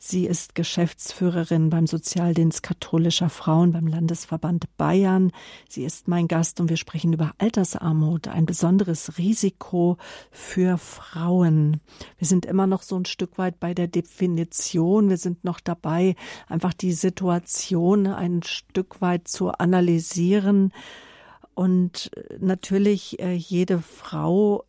Sie 0.00 0.26
ist 0.26 0.54
Geschäftsführerin 0.54 1.70
beim 1.70 1.88
Sozialdienst 1.88 2.62
katholischer 2.62 3.28
Frauen 3.28 3.72
beim 3.72 3.88
Landesverband 3.88 4.76
Bayern. 4.76 5.32
Sie 5.68 5.82
ist 5.82 6.06
mein 6.06 6.28
Gast 6.28 6.60
und 6.60 6.70
wir 6.70 6.76
sprechen 6.76 7.12
über 7.12 7.32
Altersarmut, 7.38 8.28
ein 8.28 8.46
besonderes 8.46 9.18
Risiko 9.18 9.96
für 10.30 10.78
Frauen. 10.78 11.80
Wir 12.16 12.28
sind 12.28 12.46
immer 12.46 12.68
noch 12.68 12.82
so 12.82 12.96
ein 12.96 13.06
Stück 13.06 13.38
weit 13.38 13.58
bei 13.58 13.74
der 13.74 13.88
Definition. 13.88 15.08
Wir 15.10 15.18
sind 15.18 15.42
noch 15.42 15.58
dabei, 15.58 16.14
einfach 16.46 16.74
die 16.74 16.92
Situation 16.92 18.06
ein 18.06 18.44
Stück 18.44 19.00
weit 19.00 19.26
zu 19.26 19.50
analysieren. 19.50 20.72
Und 21.54 22.12
natürlich 22.38 23.18
äh, 23.18 23.32
jede 23.32 23.80
Frau 23.80 24.64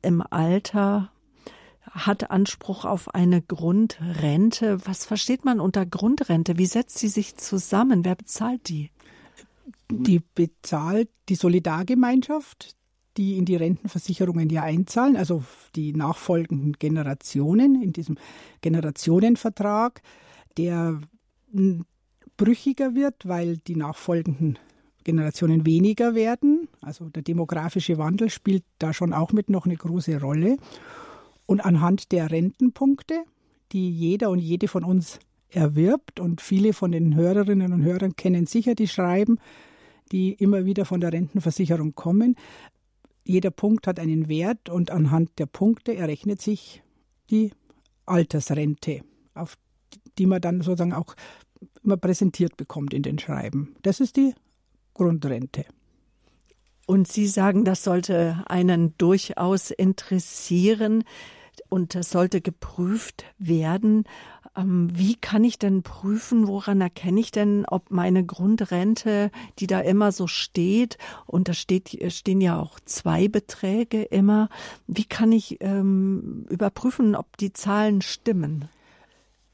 im 0.00 0.22
Alter 0.30 1.10
hat 1.96 2.30
Anspruch 2.30 2.84
auf 2.84 3.14
eine 3.14 3.42
Grundrente. 3.42 4.78
Was 4.86 5.06
versteht 5.06 5.44
man 5.44 5.60
unter 5.60 5.86
Grundrente? 5.86 6.58
Wie 6.58 6.66
setzt 6.66 6.98
sie 6.98 7.08
sich 7.08 7.36
zusammen? 7.36 8.04
Wer 8.04 8.14
bezahlt 8.14 8.68
die? 8.68 8.90
Die 9.90 10.20
bezahlt 10.34 11.08
die 11.28 11.36
Solidargemeinschaft, 11.36 12.76
die 13.16 13.38
in 13.38 13.44
die 13.44 13.56
Rentenversicherungen 13.56 14.50
ja 14.50 14.62
einzahlen, 14.62 15.16
also 15.16 15.44
die 15.74 15.92
nachfolgenden 15.92 16.74
Generationen 16.74 17.80
in 17.80 17.92
diesem 17.92 18.18
Generationenvertrag, 18.60 20.02
der 20.58 21.00
brüchiger 22.36 22.94
wird, 22.94 23.26
weil 23.26 23.56
die 23.58 23.76
nachfolgenden 23.76 24.58
Generationen 25.04 25.64
weniger 25.64 26.14
werden. 26.14 26.68
Also 26.80 27.08
der 27.08 27.22
demografische 27.22 27.96
Wandel 27.96 28.28
spielt 28.28 28.64
da 28.78 28.92
schon 28.92 29.12
auch 29.12 29.32
mit 29.32 29.48
noch 29.48 29.64
eine 29.64 29.76
große 29.76 30.20
Rolle. 30.20 30.56
Und 31.46 31.64
anhand 31.64 32.12
der 32.12 32.30
Rentenpunkte, 32.30 33.24
die 33.72 33.90
jeder 33.90 34.30
und 34.30 34.38
jede 34.38 34.68
von 34.68 34.84
uns 34.84 35.18
erwirbt, 35.48 36.20
und 36.20 36.40
viele 36.40 36.72
von 36.72 36.92
den 36.92 37.14
Hörerinnen 37.14 37.72
und 37.72 37.82
Hörern 37.82 38.16
kennen 38.16 38.46
sicher 38.46 38.74
die 38.74 38.88
Schreiben, 38.88 39.38
die 40.12 40.32
immer 40.32 40.64
wieder 40.64 40.84
von 40.84 41.00
der 41.00 41.12
Rentenversicherung 41.12 41.94
kommen. 41.94 42.36
Jeder 43.24 43.50
Punkt 43.50 43.86
hat 43.86 43.98
einen 43.98 44.28
Wert 44.28 44.68
und 44.68 44.90
anhand 44.90 45.38
der 45.38 45.46
Punkte 45.46 45.96
errechnet 45.96 46.40
sich 46.40 46.82
die 47.30 47.50
Altersrente, 48.06 49.02
auf 49.34 49.56
die 50.18 50.26
man 50.26 50.40
dann 50.40 50.60
sozusagen 50.60 50.92
auch 50.92 51.16
immer 51.82 51.96
präsentiert 51.96 52.56
bekommt 52.56 52.94
in 52.94 53.02
den 53.02 53.18
Schreiben. 53.18 53.74
Das 53.82 54.00
ist 54.00 54.16
die 54.16 54.34
Grundrente. 54.94 55.64
Und 56.86 57.08
Sie 57.08 57.26
sagen, 57.26 57.64
das 57.64 57.82
sollte 57.82 58.44
einen 58.46 58.94
durchaus 58.96 59.72
interessieren 59.72 61.02
und 61.68 61.94
es 61.94 62.10
sollte 62.10 62.40
geprüft 62.40 63.24
werden. 63.38 64.04
Ähm, 64.56 64.88
wie 64.92 65.16
kann 65.16 65.44
ich 65.44 65.58
denn 65.58 65.82
prüfen, 65.82 66.48
woran 66.48 66.80
erkenne 66.80 67.20
ich 67.20 67.30
denn, 67.30 67.64
ob 67.66 67.90
meine 67.90 68.24
Grundrente, 68.24 69.30
die 69.58 69.66
da 69.66 69.80
immer 69.80 70.12
so 70.12 70.26
steht, 70.26 70.98
und 71.26 71.48
da 71.48 71.54
steht, 71.54 72.12
stehen 72.12 72.40
ja 72.40 72.58
auch 72.58 72.80
zwei 72.84 73.28
Beträge 73.28 74.02
immer, 74.02 74.48
wie 74.86 75.04
kann 75.04 75.32
ich 75.32 75.58
ähm, 75.60 76.46
überprüfen, 76.48 77.14
ob 77.14 77.36
die 77.36 77.52
Zahlen 77.52 78.02
stimmen? 78.02 78.68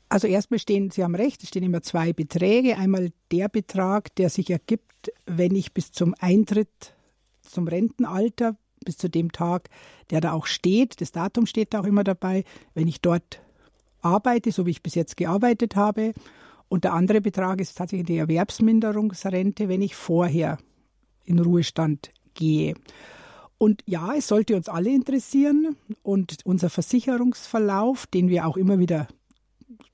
Also 0.09 0.27
erstmal 0.27 0.61
stehen, 0.61 0.91
Sie 0.91 1.03
haben 1.03 1.15
recht, 1.15 1.43
es 1.43 1.49
stehen 1.49 1.63
immer 1.63 1.83
zwei 1.83 2.13
Beträge. 2.13 2.77
Einmal 2.77 3.13
der 3.31 3.49
Betrag, 3.49 4.15
der 4.17 4.29
sich 4.29 4.51
ergibt, 4.51 5.11
wenn 5.25 5.55
ich 5.55 5.73
bis 5.73 5.91
zum 5.91 6.15
Eintritt 6.19 6.95
zum 7.41 7.67
Rentenalter 7.67 8.57
bis 8.85 8.97
zu 8.97 9.09
dem 9.09 9.33
Tag, 9.33 9.69
der 10.11 10.21
da 10.21 10.33
auch 10.33 10.47
steht. 10.47 11.01
Das 11.01 11.13
Datum 11.13 11.47
steht 11.47 11.75
da 11.75 11.81
auch 11.81 11.87
immer 11.87 12.05
dabei, 12.05 12.45
wenn 12.75 12.89
ich 12.89 13.01
dort 13.01 13.41
arbeite, 14.01 14.53
so 14.53 14.67
wie 14.67 14.71
ich 14.71 14.83
bis 14.83 14.95
jetzt 14.95 15.17
gearbeitet 15.17 15.77
habe. 15.77 16.13
Und 16.69 16.85
der 16.85 16.95
andere 16.95 17.21
Betrag 17.21 17.61
ist 17.61 17.77
tatsächlich 17.77 18.07
die 18.07 18.17
Erwerbsminderungsrente, 18.17 19.69
wenn 19.69 19.83
ich 19.83 19.95
vorher 19.95 20.59
in 21.25 21.39
Ruhestand 21.39 22.13
gehe. 22.35 22.75
Und 23.59 23.83
ja, 23.87 24.15
es 24.17 24.27
sollte 24.27 24.57
uns 24.57 24.69
alle 24.69 24.91
interessieren 24.91 25.77
und 26.03 26.39
unser 26.45 26.69
Versicherungsverlauf, 26.69 28.07
den 28.07 28.29
wir 28.29 28.47
auch 28.47 28.57
immer 28.57 28.79
wieder 28.79 29.07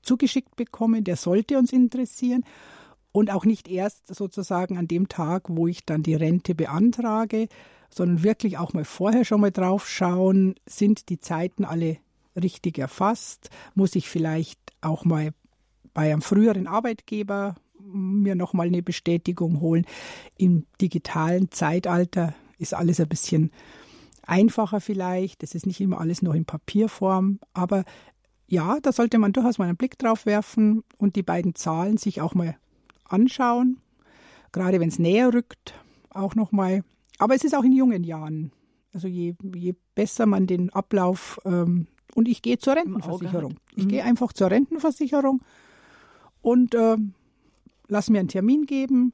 zugeschickt 0.01 0.55
bekommen, 0.55 1.03
der 1.03 1.17
sollte 1.17 1.57
uns 1.57 1.71
interessieren 1.71 2.43
und 3.11 3.31
auch 3.31 3.45
nicht 3.45 3.67
erst 3.67 4.13
sozusagen 4.13 4.77
an 4.77 4.87
dem 4.87 5.07
Tag, 5.07 5.45
wo 5.49 5.67
ich 5.67 5.85
dann 5.85 6.03
die 6.03 6.15
Rente 6.15 6.55
beantrage, 6.55 7.47
sondern 7.89 8.23
wirklich 8.23 8.57
auch 8.57 8.73
mal 8.73 8.85
vorher 8.85 9.25
schon 9.25 9.41
mal 9.41 9.51
drauf 9.51 9.89
schauen, 9.89 10.55
sind 10.65 11.09
die 11.09 11.19
Zeiten 11.19 11.65
alle 11.65 11.97
richtig 12.41 12.77
erfasst? 12.77 13.49
Muss 13.75 13.95
ich 13.95 14.09
vielleicht 14.09 14.59
auch 14.81 15.05
mal 15.05 15.31
bei 15.93 16.11
einem 16.11 16.21
früheren 16.21 16.67
Arbeitgeber 16.67 17.55
mir 17.81 18.35
noch 18.35 18.53
mal 18.53 18.67
eine 18.67 18.83
Bestätigung 18.83 19.59
holen? 19.59 19.85
Im 20.37 20.65
digitalen 20.81 21.51
Zeitalter 21.51 22.33
ist 22.57 22.73
alles 22.73 22.99
ein 22.99 23.07
bisschen 23.07 23.51
einfacher 24.23 24.79
vielleicht. 24.79 25.43
Es 25.43 25.55
ist 25.55 25.65
nicht 25.65 25.81
immer 25.81 25.99
alles 25.99 26.21
noch 26.21 26.33
in 26.33 26.45
Papierform, 26.45 27.39
aber 27.53 27.83
ja, 28.47 28.79
da 28.81 28.91
sollte 28.91 29.19
man 29.19 29.33
durchaus 29.33 29.57
mal 29.57 29.67
einen 29.67 29.77
Blick 29.77 29.97
drauf 29.97 30.25
werfen 30.25 30.83
und 30.97 31.15
die 31.15 31.23
beiden 31.23 31.55
Zahlen 31.55 31.97
sich 31.97 32.21
auch 32.21 32.33
mal 32.33 32.55
anschauen. 33.05 33.77
Gerade 34.51 34.79
wenn 34.79 34.89
es 34.89 34.99
näher 34.99 35.33
rückt, 35.33 35.73
auch 36.09 36.35
noch 36.35 36.51
mal 36.51 36.83
aber 37.19 37.35
es 37.35 37.43
ist 37.43 37.55
auch 37.55 37.63
in 37.63 37.73
jungen 37.73 38.03
Jahren. 38.03 38.51
Also 38.93 39.07
je, 39.07 39.35
je 39.53 39.75
besser 39.93 40.25
man 40.25 40.47
den 40.47 40.71
Ablauf 40.71 41.39
ähm, 41.45 41.87
und 42.15 42.27
ich 42.27 42.41
gehe 42.41 42.57
zur 42.57 42.75
Rentenversicherung. 42.75 43.55
Ich 43.75 43.85
mhm. 43.85 43.89
gehe 43.89 44.03
einfach 44.03 44.33
zur 44.33 44.49
Rentenversicherung 44.49 45.41
und 46.41 46.73
äh, 46.73 46.97
lass 47.87 48.09
mir 48.09 48.19
einen 48.19 48.29
Termin 48.29 48.65
geben 48.65 49.13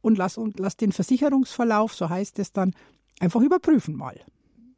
und 0.00 0.16
lass, 0.16 0.38
und 0.38 0.58
lass 0.58 0.76
den 0.76 0.92
Versicherungsverlauf, 0.92 1.94
so 1.94 2.08
heißt 2.08 2.38
es 2.38 2.52
dann, 2.52 2.74
einfach 3.18 3.42
überprüfen 3.42 3.94
mal. 3.94 4.18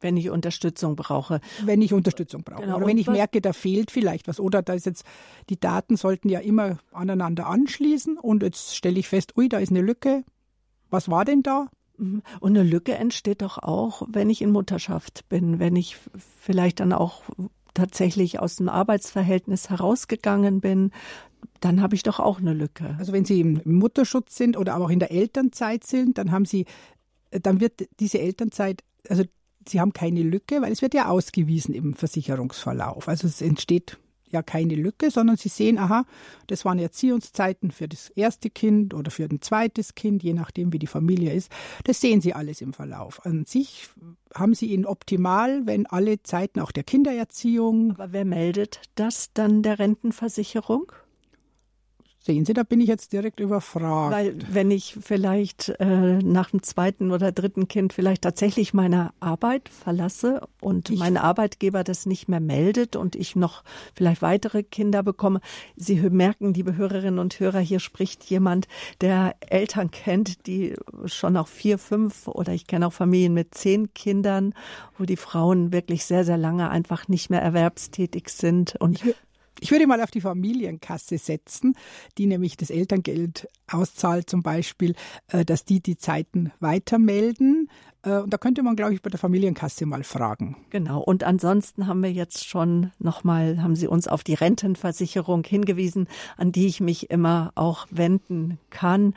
Wenn 0.01 0.17
ich 0.17 0.29
Unterstützung 0.29 0.97
brauche. 0.97 1.39
Wenn 1.63 1.81
ich 1.81 1.93
Unterstützung 1.93 2.43
brauche. 2.43 2.63
Genau. 2.63 2.75
Oder 2.75 2.87
wenn 2.87 2.97
ich 2.97 3.07
merke, 3.07 3.39
da 3.39 3.53
fehlt 3.53 3.89
vielleicht 3.89 4.27
was. 4.27 4.41
Oder 4.41 4.61
da 4.61 4.73
ist 4.73 4.85
jetzt, 4.85 5.05
die 5.49 5.57
Daten 5.57 5.95
sollten 5.95 6.27
ja 6.27 6.41
immer 6.41 6.79
aneinander 6.91 7.47
anschließen 7.47 8.17
und 8.17 8.43
jetzt 8.43 8.75
stelle 8.75 8.99
ich 8.99 9.07
fest, 9.07 9.37
ui, 9.37 9.47
da 9.47 9.59
ist 9.59 9.69
eine 9.69 9.81
Lücke. 9.81 10.25
Was 10.89 11.09
war 11.09 11.23
denn 11.23 11.41
da? 11.41 11.69
Und 11.97 12.23
eine 12.41 12.63
Lücke 12.63 12.95
entsteht 12.95 13.41
doch 13.41 13.57
auch, 13.57 14.03
wenn 14.09 14.29
ich 14.29 14.41
in 14.41 14.51
Mutterschaft 14.51 15.29
bin, 15.29 15.59
wenn 15.59 15.75
ich 15.75 15.97
vielleicht 16.39 16.79
dann 16.79 16.91
auch 16.91 17.23
tatsächlich 17.73 18.39
aus 18.39 18.55
dem 18.55 18.69
Arbeitsverhältnis 18.69 19.69
herausgegangen 19.69 20.59
bin, 20.59 20.91
dann 21.59 21.81
habe 21.81 21.95
ich 21.95 22.03
doch 22.03 22.19
auch 22.19 22.39
eine 22.39 22.53
Lücke. 22.53 22.95
Also 22.99 23.13
wenn 23.13 23.25
Sie 23.25 23.41
im 23.41 23.61
Mutterschutz 23.65 24.35
sind 24.35 24.57
oder 24.57 24.77
auch 24.77 24.89
in 24.89 24.99
der 24.99 25.11
Elternzeit 25.11 25.83
sind, 25.85 26.17
dann 26.17 26.31
haben 26.31 26.45
Sie, 26.45 26.65
dann 27.31 27.59
wird 27.59 27.87
diese 27.99 28.19
Elternzeit, 28.19 28.83
also 29.07 29.23
Sie 29.67 29.79
haben 29.79 29.93
keine 29.93 30.23
Lücke, 30.23 30.61
weil 30.61 30.71
es 30.71 30.81
wird 30.81 30.93
ja 30.93 31.07
ausgewiesen 31.07 31.73
im 31.73 31.93
Versicherungsverlauf. 31.93 33.07
Also 33.07 33.27
es 33.27 33.41
entsteht 33.41 33.97
ja 34.33 34.43
keine 34.43 34.75
Lücke, 34.75 35.11
sondern 35.11 35.37
sie 35.37 35.49
sehen, 35.49 35.77
aha, 35.77 36.05
das 36.47 36.65
waren 36.65 36.79
Erziehungszeiten 36.79 37.71
für 37.71 37.87
das 37.87 38.09
erste 38.09 38.49
Kind 38.49 38.93
oder 38.93 39.11
für 39.11 39.23
ein 39.23 39.41
zweites 39.41 39.95
Kind, 39.95 40.23
je 40.23 40.33
nachdem, 40.33 40.73
wie 40.73 40.79
die 40.79 40.87
Familie 40.87 41.33
ist. 41.33 41.51
Das 41.85 42.01
sehen 42.01 42.21
sie 42.21 42.33
alles 42.33 42.61
im 42.61 42.73
Verlauf. 42.73 43.25
An 43.25 43.45
sich 43.45 43.89
haben 44.33 44.53
sie 44.53 44.67
ihn 44.67 44.85
optimal, 44.85 45.65
wenn 45.65 45.85
alle 45.85 46.21
Zeiten 46.23 46.59
auch 46.59 46.71
der 46.71 46.83
Kindererziehung. 46.83 47.91
Aber 47.91 48.11
wer 48.11 48.25
meldet 48.25 48.81
das 48.95 49.31
dann 49.33 49.61
der 49.61 49.79
Rentenversicherung? 49.79 50.91
Sehen 52.25 52.45
Sie, 52.45 52.53
da 52.53 52.63
bin 52.63 52.79
ich 52.79 52.87
jetzt 52.87 53.11
direkt 53.11 53.41
überfragt. 53.41 54.15
Weil 54.15 54.35
wenn 54.49 54.71
ich 54.71 54.95
vielleicht 55.01 55.73
äh, 55.79 56.19
nach 56.19 56.51
dem 56.51 56.63
zweiten 56.63 57.11
oder 57.11 57.33
dritten 57.33 57.67
Kind 57.67 57.91
vielleicht 57.91 58.21
tatsächlich 58.21 58.73
meine 58.73 59.11
Arbeit 59.19 59.67
verlasse 59.67 60.47
und 60.61 60.89
ich 60.89 60.99
mein 60.99 61.17
Arbeitgeber 61.17 61.83
das 61.83 62.05
nicht 62.05 62.29
mehr 62.29 62.39
meldet 62.39 62.95
und 62.95 63.17
ich 63.17 63.35
noch 63.35 63.65
vielleicht 63.93 64.21
weitere 64.21 64.63
Kinder 64.63 65.03
bekomme, 65.03 65.41
Sie 65.75 65.95
merken, 65.95 66.53
liebe 66.53 66.77
Hörerinnen 66.77 67.19
und 67.19 67.41
Hörer, 67.41 67.59
hier 67.59 67.81
spricht 67.81 68.23
jemand, 68.23 68.69
der 69.01 69.35
Eltern 69.41 69.91
kennt, 69.91 70.47
die 70.47 70.75
schon 71.03 71.35
auch 71.35 71.49
vier, 71.49 71.77
fünf 71.77 72.29
oder 72.29 72.53
ich 72.53 72.67
kenne 72.67 72.87
auch 72.87 72.93
Familien 72.93 73.33
mit 73.33 73.53
zehn 73.53 73.93
Kindern, 73.93 74.53
wo 74.97 75.03
die 75.03 75.17
Frauen 75.17 75.73
wirklich 75.73 76.05
sehr, 76.05 76.23
sehr 76.23 76.37
lange 76.37 76.69
einfach 76.69 77.09
nicht 77.09 77.29
mehr 77.29 77.41
erwerbstätig 77.41 78.29
sind 78.29 78.77
und 78.79 79.03
ich 79.03 79.13
ich 79.59 79.71
würde 79.71 79.87
mal 79.87 80.01
auf 80.01 80.11
die 80.11 80.21
Familienkasse 80.21 81.17
setzen, 81.17 81.75
die 82.17 82.25
nämlich 82.25 82.57
das 82.57 82.69
Elterngeld 82.69 83.47
auszahlt 83.71 84.29
zum 84.29 84.43
Beispiel, 84.43 84.95
äh, 85.27 85.45
dass 85.45 85.65
die 85.65 85.81
die 85.81 85.97
Zeiten 85.97 86.51
weitermelden. 86.59 87.69
Äh, 88.03 88.17
und 88.19 88.33
da 88.33 88.37
könnte 88.37 88.63
man, 88.63 88.75
glaube 88.75 88.93
ich, 88.93 89.01
bei 89.01 89.09
der 89.09 89.19
Familienkasse 89.19 89.85
mal 89.85 90.03
fragen. 90.03 90.57
Genau. 90.69 91.01
Und 91.01 91.23
ansonsten 91.23 91.87
haben 91.87 92.01
wir 92.01 92.11
jetzt 92.11 92.45
schon 92.45 92.91
nochmal, 92.99 93.61
haben 93.61 93.75
Sie 93.75 93.87
uns 93.87 94.07
auf 94.07 94.23
die 94.23 94.33
Rentenversicherung 94.33 95.43
hingewiesen, 95.43 96.07
an 96.37 96.51
die 96.51 96.67
ich 96.67 96.79
mich 96.79 97.09
immer 97.09 97.51
auch 97.55 97.87
wenden 97.89 98.59
kann. 98.69 99.13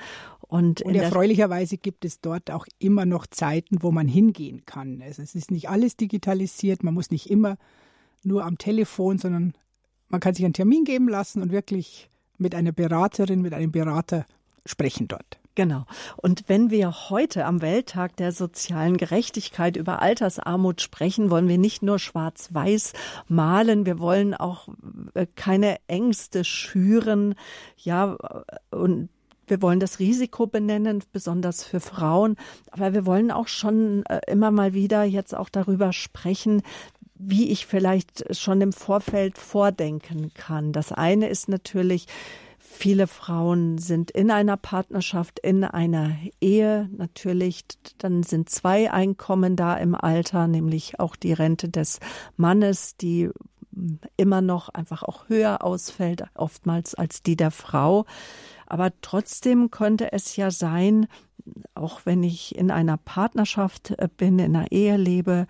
Und, 0.48 0.82
und 0.82 0.94
erfreulicherweise 0.94 1.76
gibt 1.76 2.04
es 2.04 2.20
dort 2.20 2.52
auch 2.52 2.66
immer 2.78 3.04
noch 3.04 3.26
Zeiten, 3.26 3.82
wo 3.82 3.90
man 3.90 4.06
hingehen 4.06 4.64
kann. 4.64 5.02
Also 5.02 5.22
es 5.22 5.34
ist 5.34 5.50
nicht 5.50 5.68
alles 5.68 5.96
digitalisiert, 5.96 6.84
man 6.84 6.94
muss 6.94 7.10
nicht 7.10 7.30
immer 7.30 7.56
nur 8.22 8.44
am 8.44 8.56
Telefon, 8.56 9.18
sondern 9.18 9.54
man 10.08 10.20
kann 10.20 10.34
sich 10.34 10.44
einen 10.44 10.54
Termin 10.54 10.84
geben 10.84 11.08
lassen 11.08 11.42
und 11.42 11.52
wirklich 11.52 12.08
mit 12.38 12.54
einer 12.54 12.72
Beraterin, 12.72 13.42
mit 13.42 13.54
einem 13.54 13.72
Berater 13.72 14.26
sprechen 14.64 15.08
dort. 15.08 15.38
Genau. 15.56 15.86
Und 16.18 16.44
wenn 16.48 16.70
wir 16.70 17.08
heute 17.08 17.46
am 17.46 17.62
Welttag 17.62 18.14
der 18.16 18.30
sozialen 18.30 18.98
Gerechtigkeit 18.98 19.76
über 19.78 20.02
Altersarmut 20.02 20.82
sprechen, 20.82 21.30
wollen 21.30 21.48
wir 21.48 21.56
nicht 21.56 21.82
nur 21.82 21.98
schwarz-weiß 21.98 22.92
malen, 23.26 23.86
wir 23.86 23.98
wollen 23.98 24.34
auch 24.34 24.68
äh, 25.14 25.26
keine 25.34 25.78
Ängste 25.88 26.44
schüren, 26.44 27.34
ja, 27.78 28.18
und 28.70 29.08
wir 29.46 29.62
wollen 29.62 29.80
das 29.80 29.98
Risiko 29.98 30.46
benennen, 30.46 31.02
besonders 31.12 31.64
für 31.64 31.80
Frauen. 31.80 32.36
Aber 32.70 32.92
wir 32.92 33.06
wollen 33.06 33.30
auch 33.30 33.48
schon 33.48 34.04
äh, 34.06 34.20
immer 34.26 34.50
mal 34.50 34.74
wieder 34.74 35.04
jetzt 35.04 35.34
auch 35.34 35.48
darüber 35.48 35.92
sprechen, 35.92 36.62
wie 37.18 37.50
ich 37.50 37.66
vielleicht 37.66 38.36
schon 38.36 38.60
im 38.60 38.72
Vorfeld 38.72 39.38
vordenken 39.38 40.32
kann. 40.34 40.72
Das 40.72 40.92
eine 40.92 41.28
ist 41.28 41.48
natürlich, 41.48 42.06
viele 42.58 43.06
Frauen 43.06 43.78
sind 43.78 44.10
in 44.10 44.30
einer 44.30 44.56
Partnerschaft, 44.56 45.38
in 45.38 45.64
einer 45.64 46.16
Ehe 46.40 46.88
natürlich. 46.96 47.64
Dann 47.98 48.22
sind 48.22 48.50
zwei 48.50 48.90
Einkommen 48.90 49.56
da 49.56 49.76
im 49.76 49.94
Alter, 49.94 50.46
nämlich 50.46 51.00
auch 51.00 51.16
die 51.16 51.32
Rente 51.32 51.68
des 51.68 52.00
Mannes, 52.36 52.96
die 52.96 53.30
immer 54.16 54.40
noch 54.40 54.68
einfach 54.70 55.02
auch 55.02 55.28
höher 55.28 55.62
ausfällt, 55.62 56.24
oftmals 56.34 56.94
als 56.94 57.22
die 57.22 57.36
der 57.36 57.50
Frau. 57.50 58.06
Aber 58.66 58.90
trotzdem 59.00 59.70
könnte 59.70 60.12
es 60.12 60.36
ja 60.36 60.50
sein, 60.50 61.06
auch 61.74 62.00
wenn 62.04 62.22
ich 62.22 62.56
in 62.56 62.70
einer 62.70 62.96
Partnerschaft 62.96 63.94
bin, 64.16 64.38
in 64.38 64.56
einer 64.56 64.72
Ehe 64.72 64.96
lebe, 64.96 65.46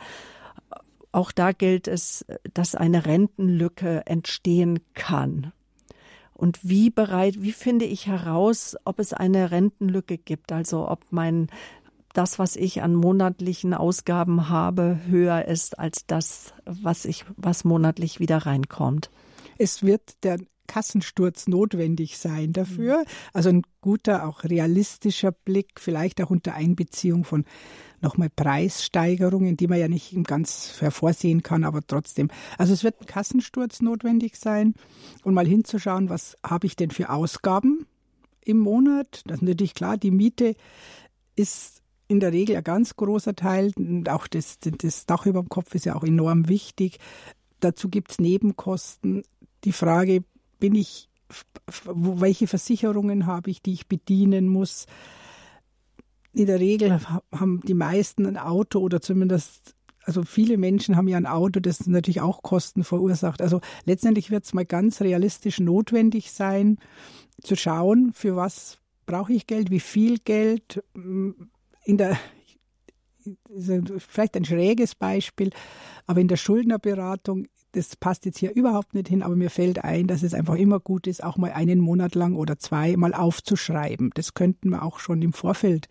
auch 1.16 1.32
da 1.32 1.52
gilt 1.52 1.88
es, 1.88 2.26
dass 2.52 2.75
eine 2.75 3.06
Rentenlücke 3.06 4.06
entstehen 4.06 4.80
kann. 4.92 5.52
Und 6.35 6.58
wie 6.62 6.90
bereit, 6.90 7.42
wie 7.42 7.52
finde 7.52 7.87
ich 7.87 8.06
heraus, 8.06 8.76
ob 8.85 8.99
es 8.99 9.14
eine 9.14 9.50
Rentenlücke 9.50 10.18
gibt? 10.18 10.52
Also 10.52 10.87
ob 10.87 11.06
mein 11.11 11.49
das, 12.12 12.38
was 12.38 12.56
ich 12.56 12.82
an 12.82 12.94
monatlichen 12.94 13.73
Ausgaben 13.73 14.50
habe, 14.50 15.00
höher 15.06 15.46
ist 15.46 15.78
als 15.78 16.06
das, 16.06 16.52
was 16.67 17.06
ich, 17.06 17.25
was 17.36 17.64
monatlich 17.64 18.21
wieder 18.21 18.38
reinkommt. 18.38 19.10
Es 19.56 19.82
wird 19.82 20.23
der 20.23 20.38
Kassensturz 20.66 21.48
notwendig 21.48 22.18
sein 22.18 22.52
dafür. 22.52 23.04
Also 23.32 23.48
ein 23.48 23.62
guter, 23.80 24.26
auch 24.26 24.44
realistischer 24.44 25.32
Blick, 25.32 25.78
vielleicht 25.78 26.20
auch 26.22 26.30
unter 26.30 26.54
Einbeziehung 26.54 27.24
von 27.24 27.44
nochmal 28.00 28.28
Preissteigerungen, 28.28 29.56
die 29.56 29.66
man 29.66 29.78
ja 29.78 29.88
nicht 29.88 30.14
ganz 30.24 30.80
hervorsehen 30.80 31.42
kann, 31.42 31.64
aber 31.64 31.80
trotzdem. 31.86 32.28
Also 32.58 32.72
es 32.72 32.84
wird 32.84 33.00
ein 33.00 33.06
Kassensturz 33.06 33.80
notwendig 33.80 34.36
sein 34.36 34.74
und 35.22 35.34
mal 35.34 35.46
hinzuschauen, 35.46 36.08
was 36.08 36.36
habe 36.44 36.66
ich 36.66 36.76
denn 36.76 36.90
für 36.90 37.10
Ausgaben 37.10 37.86
im 38.44 38.58
Monat. 38.58 39.22
Das 39.26 39.38
ist 39.38 39.42
natürlich 39.42 39.74
klar, 39.74 39.96
die 39.96 40.10
Miete 40.10 40.54
ist 41.34 41.82
in 42.08 42.20
der 42.20 42.32
Regel 42.32 42.56
ein 42.56 42.64
ganz 42.64 42.96
großer 42.96 43.34
Teil. 43.34 43.72
Und 43.76 44.08
auch 44.08 44.26
das, 44.26 44.58
das 44.60 45.06
Dach 45.06 45.26
über 45.26 45.40
dem 45.40 45.48
Kopf 45.48 45.74
ist 45.74 45.86
ja 45.86 45.96
auch 45.96 46.04
enorm 46.04 46.48
wichtig. 46.48 46.98
Dazu 47.60 47.88
gibt 47.88 48.12
es 48.12 48.18
Nebenkosten. 48.18 49.22
Die 49.64 49.72
Frage, 49.72 50.24
bin 50.58 50.75
ich, 50.75 51.08
welche 51.84 52.47
Versicherungen 52.47 53.26
habe 53.26 53.50
ich, 53.50 53.62
die 53.62 53.73
ich 53.73 53.86
bedienen 53.86 54.49
muss? 54.49 54.86
in 56.36 56.47
der 56.47 56.60
Regel 56.60 57.00
haben 57.32 57.60
die 57.66 57.75
meisten 57.75 58.26
ein 58.26 58.36
Auto 58.36 58.80
oder 58.80 59.00
zumindest, 59.00 59.75
also 60.04 60.23
viele 60.23 60.58
Menschen 60.58 60.97
haben 60.97 61.08
ja 61.08 61.16
ein 61.16 61.26
Auto, 61.26 61.60
das 61.60 61.86
natürlich 61.86 62.21
auch 62.21 62.42
Kosten 62.42 62.84
verursacht. 62.84 63.40
Also 63.40 63.60
letztendlich 63.84 64.30
wird 64.30 64.45
es 64.45 64.52
mal 64.52 64.66
ganz 64.66 65.00
realistisch 65.00 65.60
notwendig 65.60 66.30
sein, 66.30 66.78
zu 67.42 67.56
schauen, 67.56 68.12
für 68.12 68.36
was 68.36 68.78
brauche 69.06 69.32
ich 69.32 69.47
Geld, 69.47 69.71
wie 69.71 69.80
viel 69.80 70.19
Geld. 70.19 70.82
In 70.95 71.97
der, 71.97 72.19
vielleicht 73.99 74.36
ein 74.36 74.45
schräges 74.45 74.95
Beispiel, 74.95 75.50
aber 76.06 76.21
in 76.21 76.28
der 76.28 76.36
Schuldnerberatung 76.36 77.47
das 77.76 77.95
passt 77.95 78.25
jetzt 78.25 78.39
hier 78.39 78.54
überhaupt 78.54 78.95
nicht 78.95 79.08
hin, 79.08 79.23
aber 79.23 79.36
mir 79.36 79.50
fällt 79.50 79.84
ein, 79.84 80.06
dass 80.06 80.23
es 80.23 80.32
einfach 80.32 80.54
immer 80.54 80.80
gut 80.80 81.06
ist, 81.06 81.23
auch 81.23 81.36
mal 81.36 81.52
einen 81.52 81.78
Monat 81.78 82.15
lang 82.15 82.34
oder 82.34 82.58
zwei 82.58 82.97
mal 82.97 83.12
aufzuschreiben. 83.12 84.10
Das 84.15 84.32
könnten 84.32 84.71
wir 84.71 84.82
auch 84.82 84.99
schon 84.99 85.21
im 85.21 85.34
Vorfeld 85.34 85.89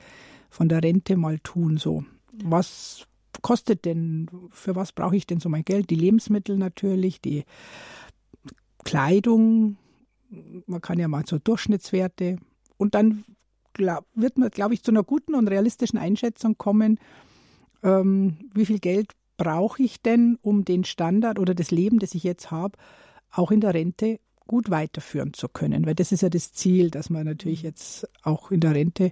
von 0.49 0.67
der 0.67 0.83
Rente 0.83 1.15
mal 1.15 1.37
tun. 1.39 1.77
So, 1.77 2.03
was 2.43 3.05
kostet 3.43 3.85
denn, 3.85 4.27
für 4.49 4.75
was 4.75 4.93
brauche 4.93 5.15
ich 5.15 5.27
denn 5.27 5.39
so 5.39 5.47
mein 5.47 5.63
Geld? 5.63 5.91
Die 5.91 5.95
Lebensmittel 5.95 6.57
natürlich, 6.57 7.21
die 7.21 7.43
Kleidung, 8.83 9.77
man 10.65 10.81
kann 10.81 10.97
ja 10.97 11.07
mal 11.07 11.25
so 11.25 11.37
Durchschnittswerte 11.37 12.37
und 12.77 12.95
dann 12.95 13.25
glaub, 13.73 14.05
wird 14.15 14.39
man, 14.39 14.49
glaube 14.49 14.73
ich, 14.73 14.81
zu 14.81 14.89
einer 14.89 15.03
guten 15.03 15.35
und 15.35 15.47
realistischen 15.47 15.99
Einschätzung 15.99 16.57
kommen, 16.57 16.99
ähm, 17.83 18.37
wie 18.55 18.65
viel 18.65 18.79
Geld 18.79 19.11
brauche 19.37 19.83
ich 19.83 20.01
denn, 20.01 20.37
um 20.41 20.65
den 20.65 20.83
Standard 20.83 21.39
oder 21.39 21.53
das 21.53 21.71
Leben, 21.71 21.99
das 21.99 22.15
ich 22.15 22.23
jetzt 22.23 22.51
habe, 22.51 22.77
auch 23.31 23.51
in 23.51 23.61
der 23.61 23.73
Rente 23.73 24.19
gut 24.47 24.69
weiterführen 24.69 25.33
zu 25.33 25.47
können. 25.47 25.85
Weil 25.85 25.95
das 25.95 26.11
ist 26.11 26.21
ja 26.21 26.29
das 26.29 26.53
Ziel, 26.53 26.91
dass 26.91 27.09
man 27.09 27.25
natürlich 27.25 27.63
jetzt 27.63 28.07
auch 28.23 28.51
in 28.51 28.59
der 28.59 28.75
Rente 28.75 29.11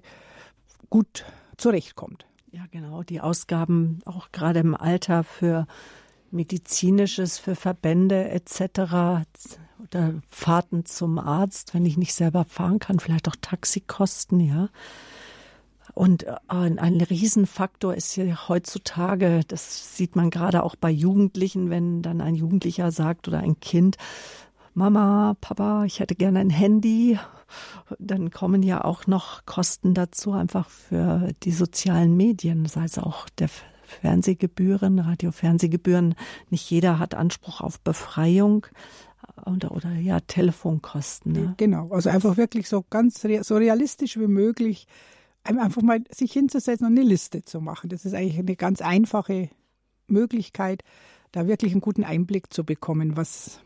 gut 0.90 1.24
zurechtkommt. 1.56 2.26
Ja, 2.52 2.66
genau. 2.70 3.02
Die 3.02 3.20
Ausgaben 3.20 3.98
auch 4.04 4.30
gerade 4.30 4.60
im 4.60 4.74
Alter 4.74 5.24
für 5.24 5.66
medizinisches, 6.30 7.38
für 7.38 7.56
Verbände 7.56 8.28
etc. 8.30 9.24
oder 9.82 10.14
Fahrten 10.30 10.84
zum 10.84 11.18
Arzt, 11.18 11.74
wenn 11.74 11.86
ich 11.86 11.96
nicht 11.96 12.14
selber 12.14 12.44
fahren 12.44 12.78
kann, 12.78 13.00
vielleicht 13.00 13.28
auch 13.28 13.36
Taxikosten, 13.40 14.40
ja. 14.40 14.68
Und 15.94 16.24
äh, 16.24 16.34
ein, 16.48 17.00
Riesenfaktor 17.00 17.94
ist 17.94 18.12
hier 18.12 18.48
heutzutage, 18.48 19.40
das 19.46 19.96
sieht 19.96 20.16
man 20.16 20.30
gerade 20.30 20.62
auch 20.62 20.76
bei 20.76 20.90
Jugendlichen, 20.90 21.70
wenn 21.70 22.02
dann 22.02 22.20
ein 22.20 22.34
Jugendlicher 22.34 22.90
sagt 22.90 23.28
oder 23.28 23.38
ein 23.38 23.60
Kind, 23.60 23.96
Mama, 24.74 25.36
Papa, 25.40 25.84
ich 25.84 26.00
hätte 26.00 26.16
gerne 26.16 26.40
ein 26.40 26.50
Handy. 26.50 27.18
Dann 28.00 28.30
kommen 28.30 28.64
ja 28.64 28.84
auch 28.84 29.06
noch 29.06 29.46
Kosten 29.46 29.94
dazu, 29.94 30.32
einfach 30.32 30.68
für 30.68 31.30
die 31.44 31.52
sozialen 31.52 32.16
Medien, 32.16 32.66
sei 32.66 32.84
es 32.84 32.98
auch 32.98 33.28
der 33.38 33.48
Fernsehgebühren, 33.84 34.98
Radiofernsehgebühren. 34.98 36.16
Nicht 36.50 36.68
jeder 36.68 36.98
hat 36.98 37.14
Anspruch 37.14 37.60
auf 37.60 37.78
Befreiung 37.80 38.66
oder, 39.46 39.70
oder 39.70 39.92
ja, 39.92 40.18
Telefonkosten. 40.18 41.32
Ne? 41.32 41.54
Genau, 41.56 41.90
also 41.90 42.10
einfach 42.10 42.36
wirklich 42.36 42.68
so 42.68 42.84
ganz 42.90 43.24
so 43.42 43.56
realistisch 43.56 44.18
wie 44.18 44.26
möglich, 44.26 44.88
einfach 45.44 45.82
mal 45.82 46.02
sich 46.10 46.32
hinzusetzen 46.32 46.86
und 46.86 46.98
eine 46.98 47.06
Liste 47.06 47.44
zu 47.44 47.60
machen. 47.60 47.90
Das 47.90 48.04
ist 48.04 48.14
eigentlich 48.14 48.38
eine 48.38 48.56
ganz 48.56 48.80
einfache 48.80 49.50
Möglichkeit, 50.06 50.82
da 51.32 51.46
wirklich 51.46 51.72
einen 51.72 51.80
guten 51.80 52.04
Einblick 52.04 52.52
zu 52.52 52.64
bekommen, 52.64 53.16
was 53.16 53.60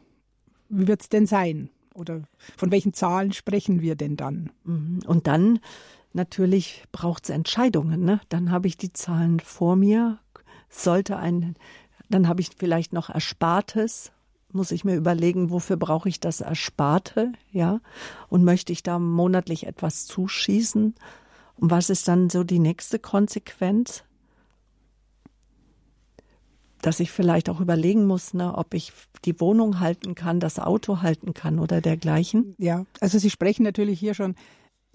wie 0.68 0.86
wird 0.86 1.02
es 1.02 1.08
denn 1.08 1.26
sein? 1.26 1.70
Oder 1.94 2.22
von 2.56 2.70
welchen 2.70 2.92
Zahlen 2.92 3.32
sprechen 3.32 3.80
wir 3.80 3.96
denn 3.96 4.16
dann? 4.16 4.50
Mhm. 4.64 5.00
Und 5.06 5.26
dann 5.26 5.60
natürlich 6.12 6.84
braucht 6.92 7.24
es 7.24 7.30
Entscheidungen. 7.30 8.04
Ne? 8.04 8.20
Dann 8.28 8.50
habe 8.50 8.68
ich 8.68 8.76
die 8.76 8.92
Zahlen 8.92 9.40
vor 9.40 9.76
mir. 9.76 10.18
Sollte 10.68 11.16
ein, 11.16 11.56
dann 12.08 12.28
habe 12.28 12.40
ich 12.40 12.50
vielleicht 12.56 12.92
noch 12.92 13.10
Erspartes. 13.10 14.12
Muss 14.52 14.70
ich 14.70 14.84
mir 14.84 14.96
überlegen, 14.96 15.50
wofür 15.50 15.76
brauche 15.76 16.08
ich 16.08 16.20
das 16.20 16.40
Ersparte, 16.40 17.32
ja? 17.50 17.80
Und 18.28 18.44
möchte 18.44 18.72
ich 18.72 18.82
da 18.82 18.98
monatlich 18.98 19.66
etwas 19.66 20.06
zuschießen? 20.06 20.94
Und 21.58 21.70
was 21.70 21.90
ist 21.90 22.08
dann 22.08 22.30
so 22.30 22.44
die 22.44 22.60
nächste 22.60 22.98
Konsequenz? 22.98 24.04
dass 26.82 27.00
ich 27.00 27.10
vielleicht 27.10 27.50
auch 27.50 27.60
überlegen 27.60 28.06
muss, 28.06 28.34
ne, 28.34 28.56
ob 28.56 28.74
ich 28.74 28.92
die 29.24 29.40
Wohnung 29.40 29.80
halten 29.80 30.14
kann, 30.14 30.40
das 30.40 30.58
Auto 30.58 31.02
halten 31.02 31.34
kann 31.34 31.58
oder 31.58 31.80
dergleichen. 31.80 32.54
Ja, 32.58 32.86
also 33.00 33.18
Sie 33.18 33.30
sprechen 33.30 33.64
natürlich 33.64 33.98
hier 33.98 34.14
schon 34.14 34.36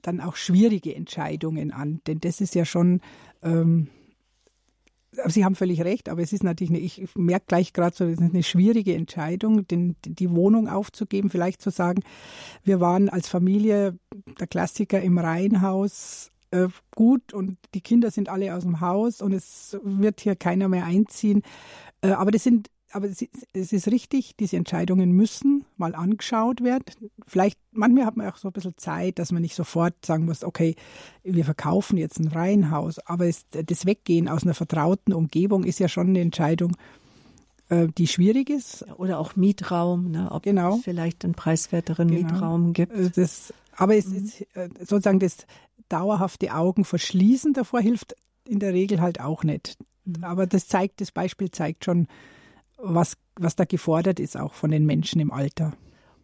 dann 0.02 0.22
auch 0.22 0.36
schwierige 0.36 0.96
Entscheidungen 0.96 1.72
an, 1.72 2.02
denn 2.08 2.20
das 2.20 2.42
ist 2.42 2.56
ja 2.56 2.66
schon, 2.66 3.02
ähm, 3.42 3.88
Sie 5.28 5.46
haben 5.46 5.56
völlig 5.56 5.82
recht, 5.82 6.10
aber 6.10 6.22
es 6.22 6.34
ist 6.34 6.44
natürlich, 6.44 6.72
eine, 6.72 6.80
ich 6.80 7.04
merke 7.16 7.46
gleich 7.48 7.72
gerade 7.74 7.96
so, 7.96 8.06
es 8.06 8.20
ist 8.20 8.34
eine 8.34 8.44
schwierige 8.44 8.96
Entscheidung, 8.96 9.68
den, 9.68 9.96
die 10.04 10.32
Wohnung 10.32 10.68
aufzugeben, 10.68 11.30
vielleicht 11.30 11.62
zu 11.62 11.70
sagen, 11.70 12.02
wir 12.64 12.80
waren 12.80 13.10
als 13.10 13.28
Familie 13.28 13.98
der 14.40 14.48
Klassiker 14.48 15.02
im 15.02 15.18
Reihenhaus 15.18 16.33
äh, 16.54 16.70
gut 16.96 17.34
und 17.34 17.58
die 17.74 17.82
Kinder 17.82 18.12
sind 18.12 18.30
alle 18.30 18.56
aus 18.56 18.64
dem 18.64 18.80
Haus 18.80 19.22
und 19.22 19.34
es 19.34 19.78
wird 19.84 20.22
hier 20.22 20.36
keiner 20.36 20.70
mehr 20.70 20.86
einziehen. 20.86 21.42
Äh, 22.02 22.12
aber 22.12 22.32
das 22.32 22.44
sind 22.44 22.70
aber 22.94 23.08
es 23.08 23.74
ist 23.74 23.88
richtig, 23.88 24.36
diese 24.38 24.56
Entscheidungen 24.56 25.12
müssen 25.14 25.66
mal 25.78 25.96
angeschaut 25.96 26.64
werden. 26.64 26.84
Vielleicht, 27.26 27.60
manchmal 27.72 28.06
hat 28.06 28.18
man 28.18 28.30
auch 28.30 28.38
so 28.38 28.50
ein 28.50 28.54
bisschen 28.54 28.78
Zeit, 28.78 29.18
dass 29.18 29.32
man 29.32 29.42
nicht 29.42 29.56
sofort 29.56 30.06
sagen 30.06 30.26
muss, 30.26 30.44
okay, 30.44 30.76
wir 31.24 31.44
verkaufen 31.44 31.98
jetzt 31.98 32.20
ein 32.20 32.28
Reihenhaus. 32.28 33.00
Aber 33.00 33.26
es, 33.26 33.46
das 33.50 33.88
Weggehen 33.88 34.30
aus 34.30 34.44
einer 34.44 34.54
vertrauten 34.54 35.12
Umgebung 35.12 35.64
ist 35.64 35.80
ja 35.80 35.88
schon 35.88 36.10
eine 36.10 36.22
Entscheidung, 36.22 36.78
äh, 37.70 37.88
die 37.98 38.08
schwierig 38.08 38.52
ist. 38.52 38.86
Oder 38.98 39.18
auch 39.18 39.36
Mietraum, 39.36 40.12
ne? 40.12 40.32
ob 40.32 40.44
genau. 40.44 40.76
es 40.76 40.84
vielleicht 40.84 41.26
einen 41.26 41.34
preiswerteren 41.34 42.10
genau. 42.10 42.32
Mietraum 42.32 42.74
gibt. 42.74 43.18
Das, 43.18 43.54
aber 43.76 43.96
es 43.96 44.08
mhm. 44.08 44.26
ist 44.26 44.46
sozusagen 44.82 45.20
das 45.20 45.48
dauerhafte 45.90 46.54
Augen 46.54 46.86
verschließen 46.86 47.54
davor 47.54 47.82
hilft 47.82 48.16
in 48.48 48.60
der 48.60 48.74
Regel 48.74 49.02
halt 49.02 49.22
auch 49.22 49.44
nicht. 49.44 49.78
Mhm. 50.06 50.24
Aber 50.24 50.48
das 50.48 50.68
zeigt, 50.68 51.02
das 51.02 51.12
Beispiel 51.12 51.52
zeigt 51.52 51.86
schon, 51.86 52.08
was, 52.78 53.18
was 53.36 53.56
da 53.56 53.66
gefordert 53.66 54.20
ist, 54.20 54.38
auch 54.38 54.54
von 54.54 54.72
den 54.72 54.86
Menschen 54.86 55.22
im 55.22 55.32
Alter. 55.32 55.74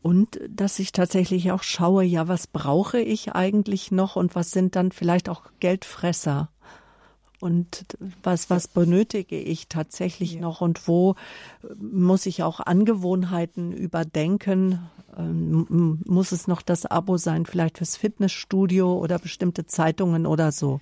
Und 0.02 0.39
dass 0.50 0.80
ich 0.80 0.91
tatsächlich 0.91 1.52
auch 1.52 1.63
schaue, 1.63 2.04
ja, 2.04 2.28
was 2.28 2.48
brauche 2.48 3.00
ich 3.00 3.34
eigentlich 3.34 3.91
noch 3.91 4.15
und 4.15 4.36
was 4.36 4.52
sind 4.52 4.76
dann 4.76 4.91
vielleicht 4.91 5.28
auch 5.30 5.43
Geldfresser? 5.60 6.50
Und 7.39 7.86
was, 8.21 8.49
was 8.49 8.67
benötige 8.67 9.39
ich 9.39 9.67
tatsächlich 9.67 10.34
ja. 10.34 10.41
noch 10.41 10.62
und 10.62 10.88
wo 10.88 11.15
muss 11.80 12.25
ich 12.25 12.43
auch 12.43 12.60
Angewohnheiten 12.60 13.71
überdenken? 13.71 14.89
Ähm, 15.17 15.99
muss 16.06 16.32
es 16.32 16.47
noch 16.47 16.62
das 16.62 16.86
Abo 16.86 17.17
sein, 17.17 17.45
vielleicht 17.45 17.78
fürs 17.78 17.95
Fitnessstudio 17.95 18.93
oder 18.97 19.19
bestimmte 19.19 19.65
Zeitungen 19.65 20.25
oder 20.25 20.52
so? 20.52 20.82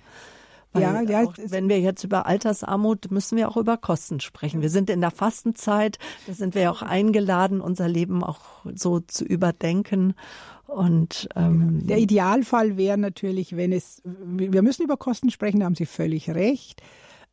Weil 0.72 0.82
ja, 0.82 1.00
ja, 1.02 1.24
auch, 1.24 1.34
wenn 1.46 1.68
wir 1.68 1.80
jetzt 1.80 2.04
über 2.04 2.26
Altersarmut, 2.26 3.10
müssen 3.10 3.38
wir 3.38 3.48
auch 3.48 3.56
über 3.56 3.78
Kosten 3.78 4.20
sprechen. 4.20 4.60
Wir 4.60 4.68
sind 4.68 4.90
in 4.90 5.00
der 5.00 5.10
Fastenzeit, 5.10 5.98
da 6.26 6.34
sind 6.34 6.54
wir 6.54 6.70
auch 6.70 6.82
eingeladen, 6.82 7.60
unser 7.60 7.88
Leben 7.88 8.22
auch 8.22 8.40
so 8.74 9.00
zu 9.00 9.24
überdenken. 9.24 10.14
Und 10.68 11.30
ähm, 11.34 11.86
der 11.86 11.98
Idealfall 11.98 12.76
wäre 12.76 12.98
natürlich, 12.98 13.56
wenn 13.56 13.72
es, 13.72 14.02
wir 14.04 14.60
müssen 14.60 14.82
über 14.82 14.98
Kosten 14.98 15.30
sprechen, 15.30 15.60
da 15.60 15.66
haben 15.66 15.74
Sie 15.74 15.86
völlig 15.86 16.28
recht. 16.28 16.82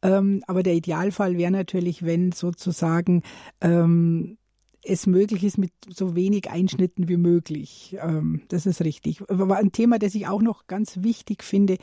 Ähm, 0.01 0.41
aber 0.47 0.63
der 0.63 0.73
Idealfall 0.73 1.37
wäre 1.37 1.51
natürlich, 1.51 2.05
wenn 2.05 2.31
sozusagen 2.31 3.23
ähm, 3.59 4.37
es 4.83 5.05
möglich 5.05 5.43
ist 5.43 5.57
mit 5.57 5.73
so 5.89 6.15
wenig 6.15 6.49
Einschnitten 6.49 7.09
wie 7.09 7.17
möglich. 7.17 7.97
Ähm, 8.01 8.43
das 8.47 8.65
ist 8.65 8.81
richtig. 8.81 9.21
Aber 9.29 9.57
ein 9.57 9.73
Thema, 9.73 9.99
das 9.99 10.15
ich 10.15 10.27
auch 10.27 10.41
noch 10.41 10.67
ganz 10.67 11.03
wichtig 11.03 11.43
finde, 11.43 11.77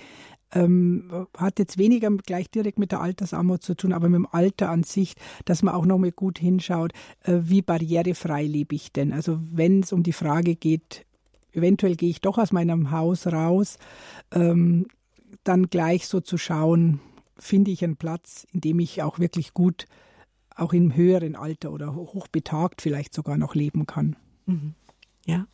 ähm, 0.55 1.27
hat 1.37 1.59
jetzt 1.59 1.77
weniger 1.77 2.11
gleich 2.25 2.51
direkt 2.51 2.79
mit 2.79 2.93
der 2.93 3.03
Altersarmut 3.03 3.63
zu 3.63 3.75
tun, 3.75 3.93
aber 3.93 4.09
mit 4.09 4.17
dem 4.17 4.29
Alter 4.31 4.71
an 4.71 4.85
sich, 4.85 5.17
dass 5.45 5.63
man 5.63 5.75
auch 5.75 5.85
noch 5.85 5.99
mal 5.99 6.13
gut 6.13 6.39
hinschaut, 6.39 6.93
äh, 7.25 7.41
wie 7.43 7.61
barrierefrei 7.61 8.45
lebe 8.45 8.75
ich 8.75 8.91
denn? 8.91 9.13
Also 9.13 9.39
wenn 9.53 9.81
es 9.81 9.93
um 9.93 10.03
die 10.03 10.15
Frage 10.15 10.57
geht, 10.57 11.05
eventuell 11.53 11.97
gehe 11.97 12.11
ich 12.11 12.21
doch 12.21 12.39
aus 12.39 12.53
meinem 12.53 12.91
Haus 12.91 13.27
raus, 13.27 13.79
ähm, 14.33 14.87
dann 15.45 15.69
gleich 15.69 16.07
so 16.07 16.21
zu 16.21 16.39
schauen, 16.39 17.01
finde 17.39 17.71
ich 17.71 17.83
einen 17.83 17.97
Platz, 17.97 18.47
in 18.53 18.61
dem 18.61 18.79
ich 18.81 19.03
auch 19.03 19.19
wirklich 19.19 19.55
gut, 19.55 19.87
auch 20.55 20.73
im 20.73 20.95
höheren 20.95 21.35
Alter 21.35 21.73
oder 21.73 21.95
hochbetagt 21.95 22.83
vielleicht 22.83 23.15
sogar 23.15 23.39
noch 23.39 23.55
leben 23.55 23.87
kann. 23.87 24.17
Mhm. 24.47 24.75
Ja 25.27 25.47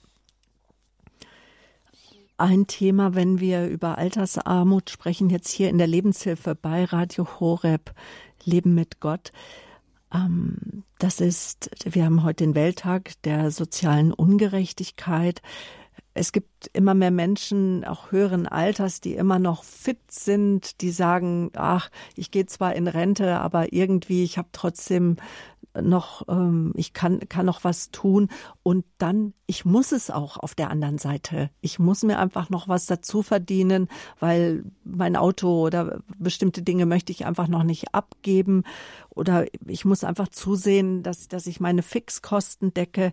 ein 2.38 2.68
Thema, 2.68 3.14
wenn 3.14 3.40
wir 3.40 3.66
über 3.66 3.98
Altersarmut 3.98 4.90
sprechen, 4.90 5.28
jetzt 5.28 5.50
hier 5.50 5.68
in 5.68 5.78
der 5.78 5.88
Lebenshilfe 5.88 6.54
bei 6.54 6.84
Radio 6.84 7.26
Horeb, 7.40 7.92
Leben 8.44 8.74
mit 8.74 9.00
Gott. 9.00 9.32
Ähm, 10.14 10.84
das 10.98 11.20
ist, 11.20 11.70
wir 11.84 12.04
haben 12.04 12.22
heute 12.22 12.44
den 12.44 12.54
Welttag 12.54 13.20
der 13.22 13.50
sozialen 13.50 14.12
Ungerechtigkeit. 14.12 15.42
Es 16.18 16.32
gibt 16.32 16.68
immer 16.72 16.94
mehr 16.94 17.12
Menschen, 17.12 17.84
auch 17.84 18.10
höheren 18.10 18.48
Alters, 18.48 19.00
die 19.00 19.14
immer 19.14 19.38
noch 19.38 19.62
fit 19.62 20.00
sind, 20.08 20.80
die 20.80 20.90
sagen, 20.90 21.52
ach, 21.54 21.90
ich 22.16 22.32
gehe 22.32 22.46
zwar 22.46 22.74
in 22.74 22.88
Rente, 22.88 23.38
aber 23.38 23.72
irgendwie, 23.72 24.24
ich 24.24 24.36
habe 24.36 24.48
trotzdem 24.52 25.16
noch, 25.82 26.22
ähm, 26.28 26.72
ich 26.76 26.92
kann, 26.92 27.20
kann 27.28 27.46
noch 27.46 27.64
was 27.64 27.90
tun. 27.90 28.28
Und 28.62 28.84
dann, 28.98 29.34
ich 29.46 29.64
muss 29.64 29.92
es 29.92 30.10
auch 30.10 30.36
auf 30.36 30.54
der 30.54 30.70
anderen 30.70 30.98
Seite. 30.98 31.50
Ich 31.60 31.78
muss 31.78 32.02
mir 32.02 32.18
einfach 32.18 32.50
noch 32.50 32.68
was 32.68 32.86
dazu 32.86 33.22
verdienen, 33.22 33.88
weil 34.20 34.64
mein 34.84 35.16
Auto 35.16 35.64
oder 35.66 36.00
bestimmte 36.18 36.62
Dinge 36.62 36.86
möchte 36.86 37.12
ich 37.12 37.26
einfach 37.26 37.48
noch 37.48 37.62
nicht 37.62 37.94
abgeben. 37.94 38.64
Oder 39.10 39.46
ich 39.66 39.84
muss 39.84 40.04
einfach 40.04 40.28
zusehen, 40.28 41.02
dass, 41.02 41.28
dass 41.28 41.46
ich 41.46 41.60
meine 41.60 41.82
Fixkosten 41.82 42.74
decke. 42.74 43.12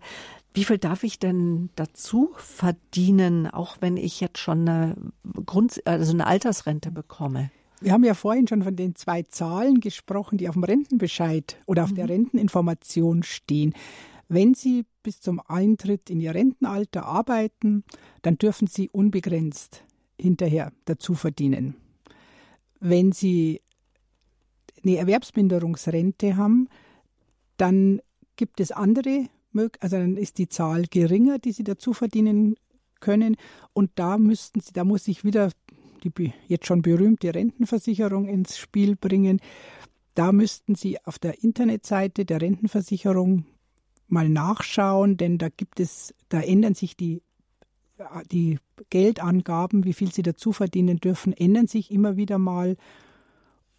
Wie 0.53 0.63
viel 0.63 0.77
darf 0.77 1.03
ich 1.03 1.19
denn 1.19 1.69
dazu 1.75 2.33
verdienen, 2.37 3.47
auch 3.47 3.77
wenn 3.81 3.97
ich 3.97 4.21
jetzt 4.21 4.37
schon 4.37 4.67
eine 4.67 4.95
Grund, 5.45 5.81
also 5.85 6.13
eine 6.13 6.27
Altersrente 6.27 6.91
bekomme? 6.91 7.51
Wir 7.81 7.91
haben 7.91 8.03
ja 8.03 8.13
vorhin 8.13 8.47
schon 8.47 8.63
von 8.63 8.75
den 8.75 8.95
zwei 8.95 9.23
Zahlen 9.23 9.79
gesprochen, 9.79 10.37
die 10.37 10.47
auf 10.47 10.55
dem 10.55 10.63
Rentenbescheid 10.63 11.57
oder 11.65 11.83
auf 11.83 11.91
mhm. 11.91 11.95
der 11.95 12.09
Renteninformation 12.09 13.23
stehen. 13.23 13.73
Wenn 14.27 14.53
Sie 14.53 14.85
bis 15.03 15.19
zum 15.19 15.39
Eintritt 15.47 16.09
in 16.09 16.19
Ihr 16.19 16.33
Rentenalter 16.33 17.05
arbeiten, 17.05 17.83
dann 18.21 18.37
dürfen 18.37 18.67
Sie 18.67 18.89
unbegrenzt 18.89 19.83
hinterher 20.19 20.71
dazu 20.85 21.13
verdienen. 21.13 21.75
Wenn 22.79 23.11
Sie 23.11 23.61
eine 24.83 24.97
Erwerbsminderungsrente 24.97 26.37
haben, 26.37 26.69
dann 27.57 28.01
gibt 28.35 28.59
es 28.59 28.71
andere, 28.71 29.29
also 29.79 29.97
dann 29.97 30.17
ist 30.17 30.37
die 30.37 30.49
Zahl 30.49 30.85
geringer, 30.89 31.39
die 31.39 31.51
Sie 31.51 31.63
dazu 31.63 31.93
verdienen 31.93 32.55
können. 32.99 33.37
Und 33.73 33.91
da 33.95 34.17
müssten 34.17 34.59
Sie, 34.59 34.73
da 34.73 34.83
muss 34.83 35.07
ich 35.07 35.23
wieder 35.23 35.51
die 36.11 36.33
jetzt 36.47 36.67
schon 36.67 36.81
berühmte 36.81 37.33
Rentenversicherung 37.33 38.27
ins 38.27 38.57
Spiel 38.57 38.95
bringen. 38.95 39.39
Da 40.13 40.31
müssten 40.31 40.75
Sie 40.75 41.03
auf 41.05 41.19
der 41.19 41.43
Internetseite 41.43 42.25
der 42.25 42.41
Rentenversicherung 42.41 43.45
mal 44.07 44.29
nachschauen, 44.29 45.17
denn 45.17 45.37
da 45.37 45.49
gibt 45.49 45.79
es, 45.79 46.13
da 46.29 46.39
ändern 46.41 46.75
sich 46.75 46.95
die, 46.95 47.21
die 48.31 48.59
Geldangaben, 48.89 49.83
wie 49.83 49.93
viel 49.93 50.11
Sie 50.11 50.21
dazu 50.21 50.51
verdienen 50.51 50.97
dürfen, 50.97 51.33
ändern 51.33 51.67
sich 51.67 51.91
immer 51.91 52.17
wieder 52.17 52.37
mal. 52.37 52.77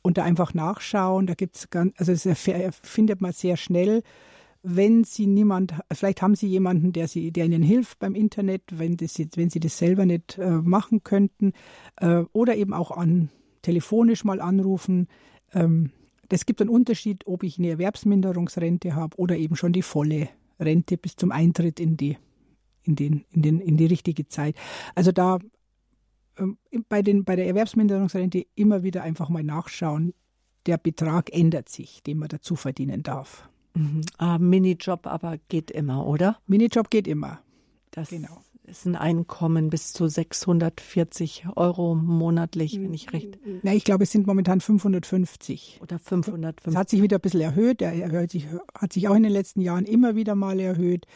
Und 0.03 0.19
da 0.19 0.25
einfach 0.25 0.55
nachschauen, 0.55 1.27
da 1.27 1.35
gibt 1.35 1.57
es 1.57 1.71
ganz, 1.71 1.93
also 1.97 2.12
das 2.12 2.49
findet 2.83 3.21
man 3.21 3.33
sehr 3.33 3.57
schnell 3.57 4.03
wenn 4.69 5.05
Sie 5.05 5.29
niemand, 5.29 5.75
vielleicht 5.93 6.23
haben 6.23 6.35
Sie 6.35 6.49
jemanden, 6.49 6.93
der, 6.93 7.07
Sie, 7.07 7.31
der 7.31 7.45
Ihnen 7.45 7.63
hilft 7.63 8.01
beim 8.01 8.17
Internet, 8.17 8.63
wenn, 8.73 8.97
das, 8.97 9.17
wenn 9.37 9.49
Sie 9.49 9.61
das 9.61 9.79
selber 9.79 10.05
nicht 10.07 10.39
äh, 10.39 10.51
machen 10.51 11.05
könnten, 11.05 11.53
äh, 11.97 12.25
oder 12.33 12.57
eben 12.57 12.75
auch 12.75 12.91
an 12.91 13.31
telefonisch 13.63 14.25
mal 14.25 14.41
anrufen. 14.41 15.07
Ähm, 15.55 15.93
das 16.29 16.47
gibt 16.47 16.61
einen 16.61 16.71
Unterschied, 16.71 17.29
ob 17.29 17.45
ich 17.45 17.59
eine 17.59 17.69
Erwerbsminderungsrente 17.69 18.97
habe 18.97 19.17
oder 19.19 19.37
eben 19.37 19.55
schon 19.55 19.73
die 19.73 19.83
volle 19.83 20.29
Rente 20.59 20.97
bis 20.97 21.15
zum 21.15 21.31
Eintritt 21.31 21.79
in 21.79 21.97
die, 21.97 22.19
in 22.83 22.97
den, 22.97 23.25
in 23.31 23.43
den, 23.43 23.61
in 23.61 23.77
die 23.77 23.87
richtige 23.87 24.27
Zeit. 24.27 24.57
Also 24.97 25.13
da 25.13 25.39
ähm, 26.39 26.59
bei, 26.89 27.03
den, 27.03 27.25
bei 27.25 27.37
der 27.37 27.47
Erwerbsminderungsrente 27.47 28.45
immer 28.57 28.83
wieder 28.83 29.05
einfach 29.05 29.29
mal 29.29 29.45
nachschauen. 29.45 30.13
Der 30.67 30.77
Betrag 30.77 31.33
ändert 31.33 31.69
sich, 31.69 32.03
den 32.03 32.19
man 32.19 32.29
dazu 32.29 32.57
verdienen 32.57 33.05
darf. 33.05 33.49
Mhm. 33.77 34.01
Ah, 34.19 34.39
Minijob 34.39 35.07
aber 35.07 35.39
geht 35.49 35.71
immer, 35.71 36.07
oder? 36.07 36.39
Minijob 36.47 36.91
geht 36.91 37.07
immer. 37.07 37.41
Das 37.91 38.09
genau. 38.09 38.43
ist 38.65 38.87
ein 38.87 38.97
Einkommen 38.97 39.71
bis 39.71 39.93
zu 39.93 40.09
640 40.09 41.47
Euro 41.57 41.95
monatlich, 41.95 42.81
wenn 42.81 42.95
ich 42.95 43.12
recht. 43.12 43.39
Na, 43.62 43.75
ich 43.75 43.85
glaube, 43.85 44.05
es 44.05 44.11
sind 44.11 44.27
momentan 44.27 44.61
550. 44.61 45.81
Oder 45.83 45.99
550. 45.99 46.73
Es 46.73 46.77
hat 46.77 46.89
sich 46.89 47.03
wieder 47.03 47.19
ein 47.19 47.21
bisschen 47.21 47.43
erhöht. 47.43 47.83
Er 47.83 48.29
sich, 48.29 48.47
hat 48.75 48.93
sich 48.93 49.09
auch 49.09 49.15
in 49.15 49.23
den 49.23 49.33
letzten 49.33 49.61
Jahren 49.61 49.85
immer 49.85 50.17
wieder 50.17 50.35
mal 50.35 50.59
erhöht. 50.59 51.07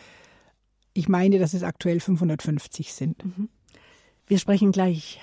Ich 0.93 1.09
meine, 1.09 1.39
dass 1.39 1.55
es 1.55 1.63
aktuell 1.63 2.01
550 2.01 2.93
sind. 2.93 3.25
Mhm. 3.25 3.49
Wir 4.27 4.39
sprechen 4.39 4.71
gleich 4.71 5.21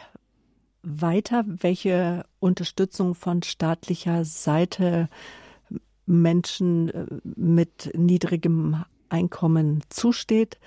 weiter, 0.81 1.43
welche 1.47 2.25
Unterstützung 2.39 3.13
von 3.15 3.43
staatlicher 3.43 4.25
Seite 4.25 5.09
Menschen 6.07 6.89
äh, 6.89 7.05
mit 7.35 7.91
niedrigem 7.95 8.83
Einkommen 9.09 9.81
zusteht 9.89 10.57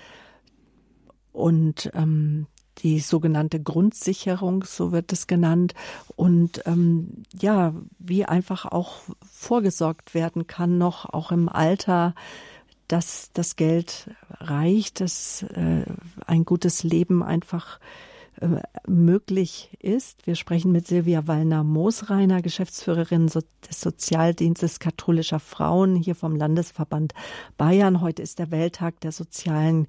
und 1.33 1.91
ähm, 1.93 2.47
die 2.79 2.99
sogenannte 2.99 3.61
Grundsicherung, 3.61 4.63
so 4.63 4.91
wird 4.91 5.11
es 5.11 5.27
genannt, 5.27 5.73
und 6.15 6.63
ähm, 6.65 7.23
ja, 7.39 7.73
wie 7.99 8.25
einfach 8.25 8.65
auch 8.65 9.01
vorgesorgt 9.29 10.13
werden 10.13 10.47
kann, 10.47 10.77
noch 10.77 11.05
auch 11.05 11.31
im 11.31 11.49
Alter, 11.49 12.15
dass 12.87 13.29
das 13.33 13.55
Geld 13.55 14.09
reicht, 14.39 15.01
dass 15.01 15.43
äh, 15.43 15.85
ein 16.25 16.45
gutes 16.45 16.83
Leben 16.83 17.23
einfach 17.23 17.77
äh, 17.77 18.10
möglich 18.87 19.77
ist. 19.79 20.25
Wir 20.25 20.35
sprechen 20.35 20.71
mit 20.71 20.87
Silvia 20.87 21.27
Wallner-Moosreiner, 21.27 22.41
Geschäftsführerin 22.41 23.27
des 23.27 23.81
Sozialdienstes 23.81 24.79
katholischer 24.79 25.39
Frauen 25.39 25.95
hier 25.95 26.15
vom 26.15 26.35
Landesverband 26.35 27.13
Bayern. 27.57 28.01
Heute 28.01 28.21
ist 28.21 28.39
der 28.39 28.51
Welttag 28.51 28.99
der 29.01 29.11
sozialen 29.11 29.87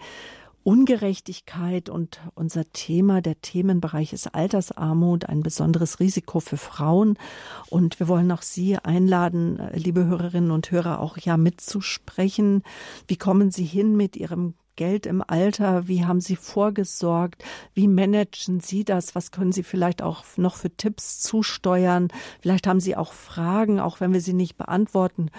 Ungerechtigkeit 0.65 1.89
und 1.89 2.21
unser 2.35 2.71
Thema, 2.73 3.21
der 3.21 3.41
Themenbereich 3.41 4.13
ist 4.13 4.33
Altersarmut, 4.33 5.29
ein 5.29 5.43
besonderes 5.43 5.99
Risiko 5.99 6.39
für 6.39 6.57
Frauen. 6.57 7.19
Und 7.69 7.99
wir 7.99 8.07
wollen 8.07 8.31
auch 8.31 8.43
Sie 8.43 8.79
einladen, 8.79 9.61
liebe 9.75 10.05
Hörerinnen 10.05 10.53
und 10.53 10.71
Hörer, 10.71 11.01
auch 11.01 11.19
ja 11.19 11.37
mitzusprechen. 11.37 12.63
Wie 13.09 13.17
kommen 13.17 13.51
Sie 13.51 13.65
hin 13.65 13.97
mit 13.97 14.17
Ihrem 14.17 14.55
Geld 14.77 15.07
im 15.07 15.23
Alter? 15.27 15.89
Wie 15.89 16.05
haben 16.05 16.21
Sie 16.21 16.37
vorgesorgt? 16.37 17.45
Wie 17.75 17.89
managen 17.89 18.61
Sie 18.61 18.85
das? 18.85 19.15
Was 19.15 19.31
können 19.31 19.53
Sie 19.53 19.63
vielleicht 19.63 20.03
auch 20.03 20.25
noch 20.37 20.57
für 20.57 20.71
Tipps 20.77 21.21
zusteuern? 21.21 22.09
Vielleicht 22.41 22.67
haben 22.67 22.81
Sie 22.81 22.97
auch 22.97 23.13
Fragen, 23.13 23.81
auch 23.81 24.01
wenn 24.01 24.13
wir 24.13 24.21
sie 24.21 24.35
nicht 24.35 24.57
beantworten 24.57 25.31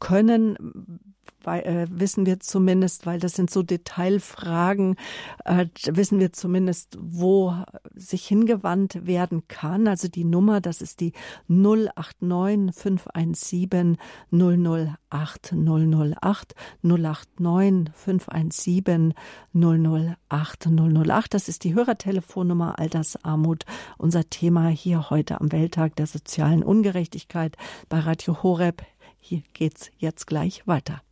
können 0.00 1.16
weil, 1.42 1.62
äh, 1.62 1.86
wissen 1.90 2.26
wir 2.26 2.40
zumindest, 2.40 3.06
weil 3.06 3.20
das 3.20 3.34
sind 3.34 3.50
so 3.50 3.62
Detailfragen, 3.62 4.96
äh, 5.44 5.66
wissen 5.86 6.20
wir 6.20 6.32
zumindest, 6.32 6.98
wo 7.00 7.54
sich 7.94 8.26
hingewandt 8.26 9.06
werden 9.06 9.48
kann. 9.48 9.88
Also 9.88 10.08
die 10.08 10.24
Nummer, 10.24 10.60
das 10.60 10.82
ist 10.82 11.00
die 11.00 11.12
089 11.48 12.74
517 12.74 13.96
008 14.30 15.52
008 15.52 16.54
089 16.82 17.94
517 17.94 19.14
008 19.52 20.66
008. 20.66 21.34
Das 21.34 21.48
ist 21.48 21.64
die 21.64 21.74
Hörertelefonnummer 21.74 22.78
Altersarmut. 22.78 23.64
Unser 23.96 24.28
Thema 24.28 24.68
hier 24.68 25.10
heute 25.10 25.40
am 25.40 25.52
Welttag 25.52 25.96
der 25.96 26.06
sozialen 26.06 26.62
Ungerechtigkeit 26.62 27.56
bei 27.88 28.00
Radio 28.00 28.42
Horeb. 28.42 28.82
Hier 29.18 29.42
geht's 29.52 29.90
jetzt 29.98 30.26
gleich 30.26 30.66
weiter. 30.66 31.02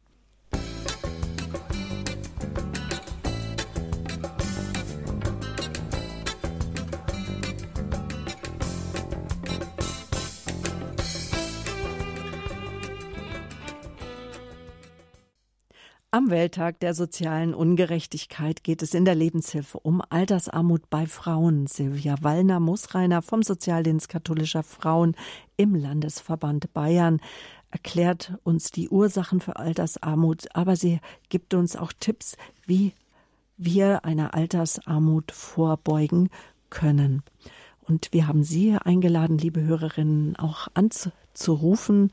Am 16.16 16.30
Welttag 16.30 16.80
der 16.80 16.94
sozialen 16.94 17.52
Ungerechtigkeit 17.52 18.64
geht 18.64 18.80
es 18.80 18.94
in 18.94 19.04
der 19.04 19.14
Lebenshilfe 19.14 19.78
um 19.78 20.00
Altersarmut 20.08 20.88
bei 20.88 21.04
Frauen. 21.04 21.66
Silvia 21.66 22.14
Wallner-Musreiner 22.22 23.20
vom 23.20 23.42
Sozialdienst 23.42 24.08
katholischer 24.08 24.62
Frauen 24.62 25.14
im 25.58 25.74
Landesverband 25.74 26.72
Bayern 26.72 27.20
erklärt 27.70 28.38
uns 28.44 28.70
die 28.70 28.88
Ursachen 28.88 29.40
für 29.40 29.56
Altersarmut, 29.56 30.54
aber 30.54 30.76
sie 30.76 31.00
gibt 31.28 31.54
uns 31.54 31.76
auch 31.76 31.92
Tipps, 31.98 32.36
wie 32.64 32.92
wir 33.56 34.04
einer 34.04 34.34
Altersarmut 34.34 35.32
vorbeugen 35.32 36.30
können. 36.70 37.22
Und 37.82 38.08
wir 38.12 38.26
haben 38.26 38.42
Sie 38.42 38.76
eingeladen, 38.76 39.38
liebe 39.38 39.62
Hörerinnen, 39.62 40.36
auch 40.36 40.68
anzurufen 40.74 42.10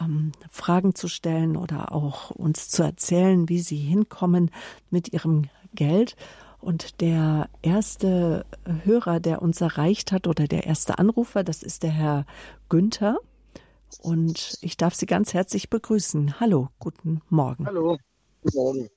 ähm, 0.00 0.32
Fragen 0.50 0.94
zu 0.94 1.08
stellen 1.08 1.56
oder 1.56 1.92
auch 1.92 2.30
uns 2.30 2.68
zu 2.68 2.82
erzählen, 2.82 3.48
wie 3.48 3.60
sie 3.60 3.76
hinkommen 3.76 4.50
mit 4.90 5.12
ihrem 5.12 5.48
Geld. 5.74 6.16
Und 6.60 7.00
der 7.00 7.48
erste 7.62 8.46
Hörer, 8.84 9.20
der 9.20 9.42
uns 9.42 9.60
erreicht 9.60 10.12
hat, 10.12 10.26
oder 10.26 10.46
der 10.46 10.64
erste 10.66 10.98
Anrufer, 10.98 11.42
das 11.42 11.62
ist 11.62 11.82
der 11.82 11.90
Herr 11.90 12.26
Günther. 12.68 13.18
Und 14.00 14.58
ich 14.60 14.76
darf 14.76 14.94
Sie 14.94 15.06
ganz 15.06 15.34
herzlich 15.34 15.70
begrüßen. 15.70 16.40
Hallo, 16.40 16.68
guten 16.78 17.22
Morgen. 17.28 17.66
Hallo, 17.66 17.98
guten 18.42 18.56
Morgen. 18.56 18.90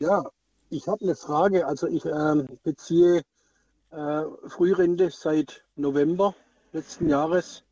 Ja, 0.00 0.24
ich 0.70 0.86
habe 0.88 1.04
eine 1.04 1.14
Frage. 1.14 1.66
Also 1.66 1.86
ich 1.86 2.04
äh, 2.04 2.44
beziehe 2.62 3.22
äh, 3.90 4.22
Frührente 4.48 5.10
seit 5.10 5.64
November 5.76 6.34
letzten 6.72 7.08
Jahres. 7.08 7.62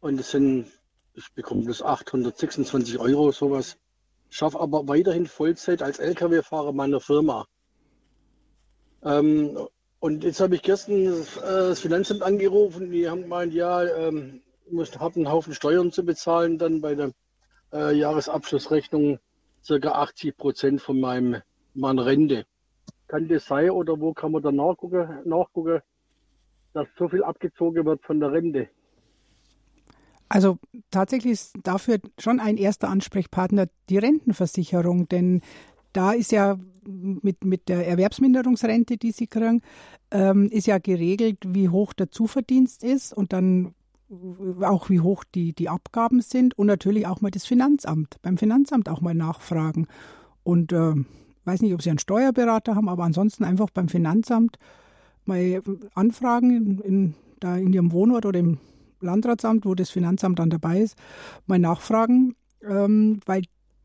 Und 0.00 0.20
es 0.20 0.30
sind 0.30 0.66
ich 1.14 1.32
bekomme 1.32 1.62
bloß 1.62 1.82
826 1.82 2.98
Euro, 2.98 3.30
sowas. 3.30 3.76
Schaffe 4.30 4.58
aber 4.58 4.88
weiterhin 4.88 5.26
Vollzeit 5.26 5.80
als 5.80 6.00
Lkw-Fahrer 6.00 6.72
meiner 6.72 7.00
Firma. 7.00 7.46
Ähm, 9.04 9.56
und 10.00 10.24
jetzt 10.24 10.40
habe 10.40 10.56
ich 10.56 10.62
gestern 10.62 11.06
äh, 11.06 11.24
das 11.42 11.80
Finanzamt 11.80 12.22
angerufen. 12.22 12.90
Die 12.90 13.08
haben 13.08 13.22
gemeint, 13.22 13.54
ja, 13.54 13.84
ähm, 13.84 14.42
habe 14.98 15.16
einen 15.16 15.30
Haufen 15.30 15.54
Steuern 15.54 15.92
zu 15.92 16.04
bezahlen, 16.04 16.58
dann 16.58 16.80
bei 16.80 16.94
der 16.94 17.12
äh, 17.72 17.96
Jahresabschlussrechnung 17.96 19.18
circa 19.62 19.92
80 19.92 20.36
Prozent 20.36 20.80
von 20.80 21.00
meinem, 21.00 21.42
meiner 21.74 22.06
Rente. 22.06 22.46
Kann 23.08 23.28
das 23.28 23.46
sein 23.46 23.70
oder 23.70 24.00
wo 24.00 24.12
kann 24.12 24.32
man 24.32 24.42
da 24.42 24.52
nachgucken, 24.52 25.20
nachgucken, 25.24 25.80
dass 26.72 26.88
so 26.98 27.08
viel 27.08 27.22
abgezogen 27.22 27.84
wird 27.84 28.02
von 28.02 28.20
der 28.20 28.32
Rente? 28.32 28.68
Also 30.28 30.58
tatsächlich 30.90 31.32
ist 31.32 31.54
dafür 31.62 31.98
schon 32.18 32.40
ein 32.40 32.56
erster 32.56 32.88
Ansprechpartner 32.88 33.66
die 33.88 33.98
Rentenversicherung, 33.98 35.08
denn 35.08 35.42
da 35.92 36.12
ist 36.12 36.32
ja 36.32 36.58
mit, 36.86 37.44
mit 37.44 37.68
der 37.68 37.86
Erwerbsminderungsrente, 37.86 38.96
die 38.96 39.12
Sie 39.12 39.26
kriegen, 39.26 39.62
ähm, 40.10 40.48
ist 40.50 40.66
ja 40.66 40.78
geregelt, 40.78 41.38
wie 41.46 41.68
hoch 41.68 41.92
der 41.92 42.10
Zuverdienst 42.10 42.82
ist 42.82 43.12
und 43.12 43.32
dann 43.32 43.74
auch 44.60 44.90
wie 44.90 45.00
hoch 45.00 45.24
die, 45.34 45.52
die 45.52 45.68
Abgaben 45.68 46.20
sind 46.20 46.56
und 46.58 46.66
natürlich 46.66 47.06
auch 47.06 47.20
mal 47.20 47.30
das 47.30 47.46
Finanzamt, 47.46 48.16
beim 48.22 48.36
Finanzamt 48.36 48.88
auch 48.88 49.00
mal 49.00 49.14
nachfragen. 49.14 49.86
Und 50.42 50.72
äh, 50.72 50.94
weiß 51.44 51.62
nicht, 51.62 51.74
ob 51.74 51.82
Sie 51.82 51.90
einen 51.90 51.98
Steuerberater 51.98 52.74
haben, 52.74 52.88
aber 52.88 53.04
ansonsten 53.04 53.44
einfach 53.44 53.70
beim 53.70 53.88
Finanzamt 53.88 54.58
mal 55.24 55.62
anfragen 55.94 56.50
in, 56.50 56.78
in, 56.80 57.14
da 57.40 57.56
in 57.56 57.72
Ihrem 57.72 57.92
Wohnort 57.92 58.26
oder 58.26 58.38
im 58.38 58.58
Landratsamt, 59.00 59.64
wo 59.66 59.74
das 59.74 59.90
Finanzamt 59.90 60.38
dann 60.38 60.50
dabei 60.50 60.80
ist, 60.80 60.96
mal 61.46 61.58
nachfragen, 61.58 62.34
ähm, 62.62 63.20
weil 63.26 63.42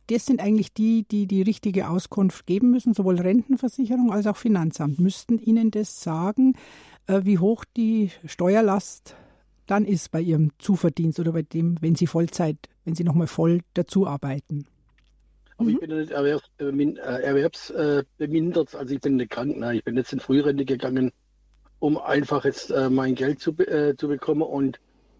das 0.08 0.25
sind 0.25 0.41
eigentlich 0.41 0.73
die, 0.73 1.03
die 1.03 1.27
die 1.27 1.43
richtige 1.43 1.88
Auskunft 1.88 2.47
geben 2.47 2.71
müssen, 2.71 2.93
sowohl 2.93 3.19
Rentenversicherung 3.19 4.12
als 4.12 4.25
auch 4.25 4.38
Finanzamt. 4.38 4.99
Müssten 4.99 5.38
Ihnen 5.38 5.71
das 5.71 6.01
sagen, 6.01 6.53
äh, 7.05 7.21
wie 7.23 7.38
hoch 7.38 7.63
die 7.77 8.12
Steuerlast 8.25 9.15
dann 9.69 9.86
ist 9.86 10.12
bei 10.12 10.19
Ihrem 10.21 10.51
Zuverdienst 10.58 11.19
oder 11.19 11.32
bei 11.32 11.43
dem, 11.43 11.77
wenn 11.82 11.95
Sie 11.95 12.08
Vollzeit, 12.08 12.58
wenn 12.86 12.95
Sie 12.95 13.03
nochmal 13.03 13.27
voll 13.27 13.62
dazu 13.75 14.08
arbeiten. 14.08 14.65
Aber 15.58 15.65
mhm. 15.65 15.75
ich 15.75 15.79
bin 15.79 15.91
ja 15.91 15.97
nicht 15.97 16.12
erwerbs, 16.12 16.49
äh, 16.60 16.65
äh, 16.65 17.21
erwerbsbemindert, 17.23 18.75
also 18.75 18.95
ich 18.95 19.01
bin 19.01 19.17
nicht 19.17 19.29
krank. 19.29 19.58
Ne? 19.58 19.75
Ich 19.75 19.84
bin 19.84 19.95
jetzt 19.95 20.12
in 20.12 20.19
Frührente 20.19 20.65
gegangen, 20.65 21.12
um 21.79 21.97
einfach 21.97 22.45
jetzt 22.45 22.71
äh, 22.71 22.89
mein 22.89 23.13
Geld 23.13 23.39
zu, 23.41 23.51
äh, 23.60 23.95
zu 23.95 24.08
bekommen 24.08 24.41
und 24.41 24.79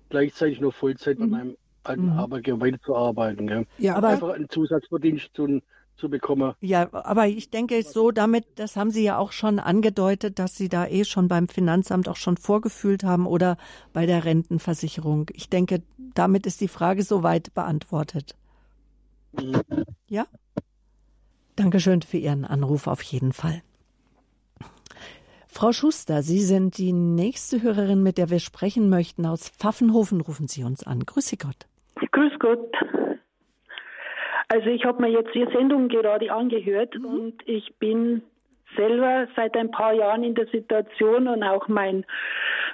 gleichzeitig 0.10 0.62
noch 0.62 0.74
Vollzeit 0.74 1.20
mhm. 1.20 1.30
bei 1.30 1.38
meinem 1.38 1.58
alten 1.84 2.06
mhm. 2.06 2.20
Arbeitgeber 2.20 2.62
weiterzuarbeiten. 2.62 3.48
Gell? 3.48 3.68
Ja, 3.78 3.96
aber 3.96 4.10
einfach 4.10 4.30
einen 4.30 4.50
Zusatzverdienst 4.50 5.30
zu, 5.36 5.62
zu 6.00 6.10
bekommen. 6.10 6.54
Ja, 6.62 6.90
aber 6.92 7.28
ich 7.28 7.50
denke 7.50 7.84
so 7.84 8.12
damit, 8.12 8.46
das 8.56 8.76
haben 8.76 8.92
Sie 8.92 9.04
ja 9.04 9.18
auch 9.18 9.32
schon 9.32 9.60
angedeutet, 9.60 10.40
dass 10.40 10.56
Sie 10.56 10.70
da 10.70 10.88
eh 10.88 11.04
schon 11.04 11.28
beim 11.28 11.48
Finanzamt 11.48 12.08
auch 12.10 12.16
schon 12.16 12.38
vorgefühlt 12.38 13.04
haben 13.04 13.28
oder 13.28 13.58
bei 13.94 14.06
der 14.06 14.26
Rentenversicherung. 14.26 15.30
Ich 15.34 15.50
denke, 15.50 15.84
damit 16.16 16.46
ist 16.46 16.62
die 16.62 16.68
Frage 16.68 17.04
soweit 17.04 17.54
beantwortet. 17.54 18.36
Mhm. 19.34 19.62
Ja? 20.08 20.26
Dankeschön 21.56 22.02
für 22.02 22.18
Ihren 22.18 22.46
Anruf 22.46 22.88
auf 22.88 23.02
jeden 23.04 23.34
Fall. 23.34 23.62
Frau 25.52 25.74
Schuster, 25.74 26.22
Sie 26.24 26.42
sind 26.42 26.78
die 26.78 26.94
nächste 26.94 27.62
Hörerin, 27.62 28.02
mit 28.02 28.18
der 28.18 28.30
wir 28.30 28.40
sprechen 28.40 28.90
möchten. 28.90 29.26
Aus 29.26 29.50
Pfaffenhofen 29.50 30.22
rufen 30.22 30.48
Sie 30.48 30.64
uns 30.64 30.84
an. 30.84 31.06
Grüße 31.06 31.38
Gott. 31.38 31.68
Grüß 32.12 32.34
Gott. 32.40 32.72
Also 34.50 34.68
ich 34.68 34.84
habe 34.84 35.02
mir 35.02 35.10
jetzt 35.10 35.34
die 35.36 35.48
Sendung 35.54 35.88
gerade 35.90 36.32
angehört 36.32 36.96
mhm. 36.96 37.06
und 37.06 37.34
ich 37.46 37.72
bin 37.76 38.24
selber 38.76 39.28
seit 39.36 39.56
ein 39.56 39.72
paar 39.72 39.94
Jahren 39.94 40.24
in 40.24 40.36
der 40.36 40.48
Situation 40.48 41.28
und 41.28 41.44
auch 41.44 41.68
mein, 41.68 42.06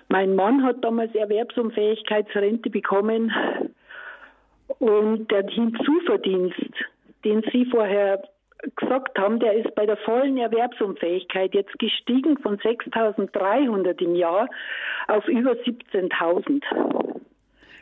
mein 0.08 0.36
Mann 0.36 0.64
hat 0.64 0.84
damals 0.84 1.14
Erwerbsunfähigkeitsrente 1.14 2.70
bekommen 2.70 3.32
und 4.80 5.30
der 5.32 5.48
Hinzuverdienst, 5.48 6.74
den 7.24 7.44
Sie 7.52 7.66
vorher 7.66 8.24
gesagt 8.78 9.20
haben, 9.20 9.40
der 9.40 9.54
ist 9.54 9.76
bei 9.76 9.86
der 9.86 9.98
vollen 9.98 10.38
Erwerbsunfähigkeit 10.38 11.54
jetzt 11.54 11.78
gestiegen 11.78 12.38
von 12.38 12.58
6.300 12.58 14.02
im 14.02 14.16
Jahr 14.16 14.50
auf 15.08 15.28
über 15.28 15.52
17.000. 15.52 16.64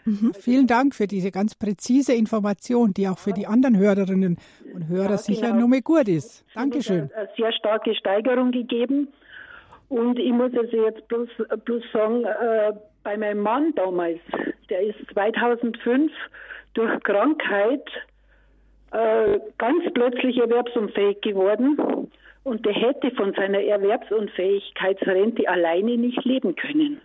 Mhm. 0.06 0.34
Vielen 0.34 0.68
Dank 0.68 0.96
für 0.96 1.08
diese 1.08 1.32
ganz 1.32 1.56
präzise 1.56 2.14
Information, 2.14 2.94
die 2.94 3.08
auch 3.08 3.18
für 3.18 3.34
die 3.34 3.48
anderen 3.48 3.78
Hörerinnen 3.78 4.38
und 4.74 4.88
Hörer 4.88 5.12
ja, 5.12 5.18
sicher 5.18 5.48
genau. 5.48 5.60
nur 5.60 5.68
mehr 5.70 5.82
gut 5.82 6.08
ist. 6.08 6.46
Dankeschön. 6.54 7.06
Es 7.06 7.16
eine 7.16 7.30
sehr 7.38 7.54
starke 7.54 7.96
Steigerung 7.96 8.52
gegeben. 8.52 9.08
Und 9.90 10.18
ich 10.18 10.32
muss 10.32 10.52
also 10.58 10.86
jetzt 10.86 11.08
bloß, 11.08 11.30
bloß 11.66 11.84
sagen, 11.92 12.26
äh, 12.26 12.74
bei 13.04 13.18
meinem 13.18 13.42
Mann 13.42 13.74
damals, 13.76 14.20
der 14.70 14.82
ist 14.82 14.98
2005 15.14 16.12
durch 16.74 17.04
Krankheit 17.04 17.86
äh, 18.92 19.40
ganz 19.58 19.84
plötzlich 19.94 20.38
erwerbsunfähig 20.38 21.22
geworden 21.22 21.78
und 22.44 22.66
der 22.66 22.74
hätte 22.74 23.12
von 23.12 23.34
seiner 23.34 23.62
Erwerbsunfähigkeitsrente 23.62 25.48
alleine 25.48 25.98
nicht 25.98 26.24
leben 26.26 26.56
können. 26.56 27.00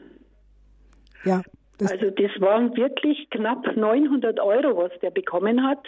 Ja. 1.24 1.42
Das 1.78 1.92
also 1.92 2.10
das 2.10 2.30
waren 2.40 2.76
wirklich 2.76 3.30
knapp 3.30 3.76
900 3.76 4.40
Euro, 4.40 4.76
was 4.76 4.98
der 5.00 5.10
bekommen 5.10 5.66
hat. 5.66 5.84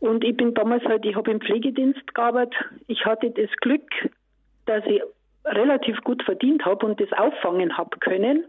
Und 0.00 0.24
ich 0.24 0.36
bin 0.36 0.54
damals 0.54 0.84
halt, 0.84 1.04
ich 1.04 1.16
habe 1.16 1.30
im 1.30 1.40
Pflegedienst 1.40 2.14
gearbeitet. 2.14 2.54
Ich 2.86 3.04
hatte 3.04 3.30
das 3.30 3.50
Glück, 3.60 3.88
dass 4.66 4.84
ich 4.86 5.02
relativ 5.44 6.00
gut 6.02 6.22
verdient 6.22 6.64
habe 6.64 6.84
und 6.86 7.00
das 7.00 7.12
auffangen 7.12 7.76
habe 7.76 7.98
können. 7.98 8.44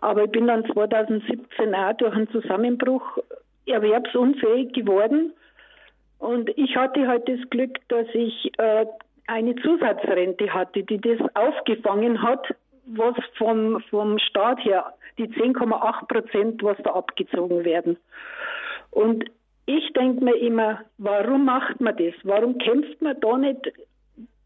Aber 0.00 0.24
ich 0.24 0.30
bin 0.30 0.46
dann 0.46 0.64
2017 0.72 1.74
auch 1.74 1.92
durch 1.94 2.14
einen 2.14 2.30
Zusammenbruch 2.30 3.18
erwerbsunfähig 3.66 4.72
geworden. 4.72 5.32
Und 6.18 6.50
ich 6.56 6.76
hatte 6.76 7.06
halt 7.06 7.28
das 7.28 7.40
Glück, 7.50 7.78
dass 7.88 8.06
ich 8.12 8.52
äh, 8.58 8.86
eine 9.26 9.56
Zusatzrente 9.56 10.52
hatte, 10.52 10.82
die 10.82 11.00
das 11.00 11.18
aufgefangen 11.34 12.22
hat, 12.22 12.54
was 12.96 13.16
vom, 13.36 13.80
vom 13.90 14.18
Staat 14.18 14.64
her, 14.64 14.94
die 15.18 15.28
10,8 15.28 16.06
Prozent, 16.06 16.62
was 16.62 16.76
da 16.82 16.92
abgezogen 16.92 17.64
werden. 17.64 17.96
Und 18.90 19.24
ich 19.66 19.92
denke 19.92 20.24
mir 20.24 20.36
immer, 20.36 20.80
warum 20.98 21.44
macht 21.44 21.80
man 21.80 21.96
das? 21.96 22.14
Warum 22.24 22.58
kämpft 22.58 23.00
man 23.00 23.20
da 23.20 23.36
nicht 23.36 23.72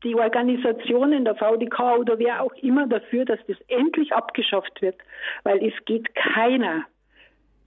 die 0.02 0.14
Organisationen 0.14 1.24
der 1.24 1.34
VDK 1.34 1.98
oder 1.98 2.18
wer 2.18 2.42
auch 2.42 2.52
immer 2.56 2.86
dafür, 2.86 3.24
dass 3.24 3.38
das 3.48 3.56
endlich 3.68 4.12
abgeschafft 4.12 4.82
wird? 4.82 4.96
Weil 5.44 5.64
es 5.66 5.72
geht 5.86 6.14
keiner 6.14 6.84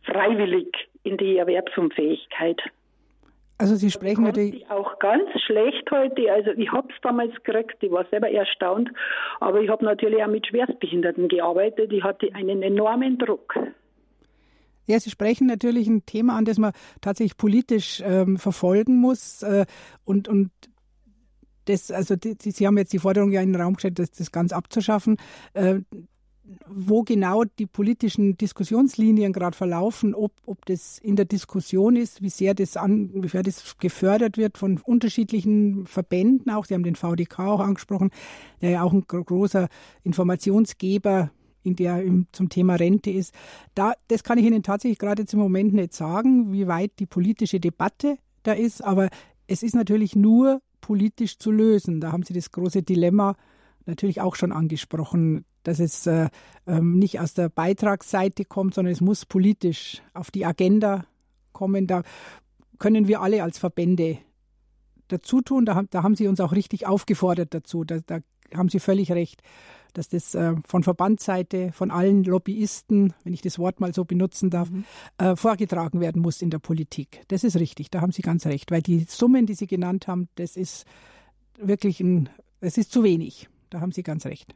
freiwillig 0.03 0.87
in 1.03 1.17
die 1.17 1.37
Erwerbsunfähigkeit. 1.37 2.61
Also 3.59 3.75
Sie 3.75 3.89
sprechen 3.89 4.23
natürlich 4.23 4.69
auch 4.69 4.99
ganz 4.99 5.29
schlecht 5.45 5.89
heute. 5.89 6.31
Also 6.31 6.51
ich 6.51 6.71
habe 6.71 6.89
es 6.93 7.01
damals 7.01 7.33
gekriegt, 7.43 7.77
ich 7.81 7.91
war 7.91 8.05
selber 8.11 8.29
erstaunt, 8.29 8.89
aber 9.39 9.61
ich 9.61 9.69
habe 9.69 9.83
natürlich 9.83 10.23
auch 10.23 10.27
mit 10.27 10.45
Schwerstbehinderten 10.45 11.27
gearbeitet. 11.27 11.91
Ich 11.91 12.03
hatte 12.03 12.33
einen 12.35 12.61
enormen 12.61 13.17
Druck. 13.17 13.55
Ja, 14.85 14.99
Sie 14.99 15.09
sprechen 15.09 15.47
natürlich 15.47 15.87
ein 15.87 16.05
Thema 16.05 16.37
an, 16.37 16.45
das 16.45 16.59
man 16.59 16.71
tatsächlich 17.01 17.35
politisch 17.35 18.01
ähm, 18.05 18.37
verfolgen 18.37 18.97
muss 18.97 19.41
äh, 19.41 19.65
und 20.05 20.29
und 20.29 20.51
das, 21.65 21.91
also 21.91 22.15
die, 22.15 22.35
Sie 22.39 22.65
haben 22.65 22.77
jetzt 22.77 22.93
die 22.93 22.99
Forderung 22.99 23.31
ja 23.31 23.41
in 23.41 23.51
den 23.51 23.61
Raum 23.61 23.73
gestellt, 23.73 23.99
das, 23.99 24.11
das 24.11 24.31
ganz 24.31 24.53
abzuschaffen. 24.53 25.17
Äh, 25.53 25.79
wo 26.67 27.03
genau 27.03 27.43
die 27.43 27.65
politischen 27.65 28.37
Diskussionslinien 28.37 29.33
gerade 29.33 29.55
verlaufen, 29.55 30.15
ob, 30.15 30.31
ob 30.45 30.65
das 30.65 30.97
in 30.99 31.15
der 31.15 31.25
Diskussion 31.25 31.95
ist, 31.95 32.21
wie 32.21 32.29
sehr 32.29 32.53
das, 32.53 32.77
an, 32.77 33.09
wie 33.13 33.27
sehr 33.27 33.43
das 33.43 33.77
gefördert 33.77 34.37
wird 34.37 34.57
von 34.57 34.79
unterschiedlichen 34.79 35.85
Verbänden 35.85 36.51
auch. 36.51 36.65
Sie 36.65 36.73
haben 36.73 36.83
den 36.83 36.95
VDK 36.95 37.39
auch 37.39 37.59
angesprochen, 37.59 38.11
der 38.61 38.71
ja 38.71 38.83
auch 38.83 38.93
ein 38.93 39.05
großer 39.07 39.67
Informationsgeber 40.03 41.31
in 41.63 41.75
der 41.75 42.03
zum 42.31 42.49
Thema 42.49 42.75
Rente 42.75 43.11
ist. 43.11 43.33
Da, 43.75 43.93
das 44.07 44.23
kann 44.23 44.37
ich 44.37 44.45
Ihnen 44.45 44.63
tatsächlich 44.63 44.99
gerade 44.99 45.23
jetzt 45.23 45.33
im 45.33 45.39
Moment 45.39 45.73
nicht 45.73 45.93
sagen, 45.93 46.53
wie 46.53 46.67
weit 46.67 46.91
die 46.99 47.05
politische 47.05 47.59
Debatte 47.59 48.17
da 48.43 48.53
ist, 48.53 48.83
aber 48.83 49.09
es 49.47 49.63
ist 49.63 49.75
natürlich 49.75 50.15
nur 50.15 50.61
politisch 50.79 51.37
zu 51.37 51.51
lösen. 51.51 51.99
Da 51.99 52.11
haben 52.11 52.23
Sie 52.23 52.33
das 52.33 52.51
große 52.51 52.83
Dilemma 52.83 53.35
natürlich 53.85 54.21
auch 54.21 54.35
schon 54.35 54.51
angesprochen, 54.51 55.45
dass 55.67 55.79
es 55.79 56.07
äh, 56.07 56.29
ähm, 56.65 56.97
nicht 56.97 57.19
aus 57.19 57.33
der 57.33 57.49
Beitragsseite 57.49 58.45
kommt, 58.45 58.73
sondern 58.73 58.93
es 58.93 59.01
muss 59.01 59.25
politisch 59.25 60.01
auf 60.13 60.31
die 60.31 60.45
Agenda 60.45 61.03
kommen. 61.51 61.87
Da 61.87 62.03
können 62.79 63.09
wir 63.09 63.21
alle 63.21 63.43
als 63.43 63.57
Verbände 63.57 64.19
dazu 65.09 65.41
tun. 65.41 65.65
Da, 65.65 65.83
da 65.89 66.03
haben 66.03 66.15
Sie 66.15 66.27
uns 66.27 66.39
auch 66.39 66.53
richtig 66.53 66.87
aufgefordert 66.87 67.53
dazu. 67.53 67.83
Da, 67.83 67.99
da 67.99 68.19
haben 68.55 68.69
Sie 68.69 68.79
völlig 68.79 69.11
recht, 69.11 69.41
dass 69.91 70.07
das 70.07 70.35
äh, 70.35 70.55
von 70.65 70.83
Verbandsseite, 70.83 71.73
von 71.73 71.91
allen 71.91 72.23
Lobbyisten, 72.23 73.13
wenn 73.25 73.33
ich 73.33 73.41
das 73.41 73.59
Wort 73.59 73.81
mal 73.81 73.93
so 73.93 74.05
benutzen 74.05 74.49
darf, 74.49 74.69
mhm. 74.69 74.85
äh, 75.17 75.35
vorgetragen 75.35 75.99
werden 75.99 76.21
muss 76.21 76.41
in 76.41 76.49
der 76.49 76.59
Politik. 76.59 77.23
Das 77.27 77.43
ist 77.43 77.57
richtig, 77.57 77.91
da 77.91 77.99
haben 77.99 78.13
Sie 78.13 78.21
ganz 78.21 78.45
recht, 78.45 78.71
weil 78.71 78.81
die 78.81 79.05
Summen, 79.09 79.45
die 79.45 79.55
Sie 79.55 79.67
genannt 79.67 80.07
haben, 80.07 80.29
das 80.35 80.55
ist 80.55 80.85
wirklich 81.59 81.99
ein, 81.99 82.29
es 82.61 82.77
ist 82.77 82.93
zu 82.93 83.03
wenig. 83.03 83.49
Da 83.69 83.81
haben 83.81 83.91
Sie 83.91 84.03
ganz 84.03 84.25
recht. 84.25 84.55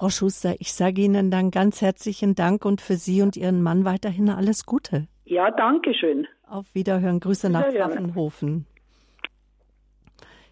Frau 0.00 0.08
Schuster, 0.08 0.54
ich 0.58 0.72
sage 0.72 1.02
Ihnen 1.02 1.30
dann 1.30 1.50
ganz 1.50 1.82
herzlichen 1.82 2.34
Dank 2.34 2.64
und 2.64 2.80
für 2.80 2.94
Sie 2.94 3.20
und 3.20 3.36
Ihren 3.36 3.62
Mann 3.62 3.84
weiterhin 3.84 4.30
alles 4.30 4.64
Gute. 4.64 5.08
Ja, 5.26 5.50
danke 5.50 5.92
schön. 5.92 6.26
Auf 6.48 6.74
Wiederhören. 6.74 7.20
Grüße 7.20 7.50
nach 7.50 7.66
Pfaffenhofen. 7.66 8.64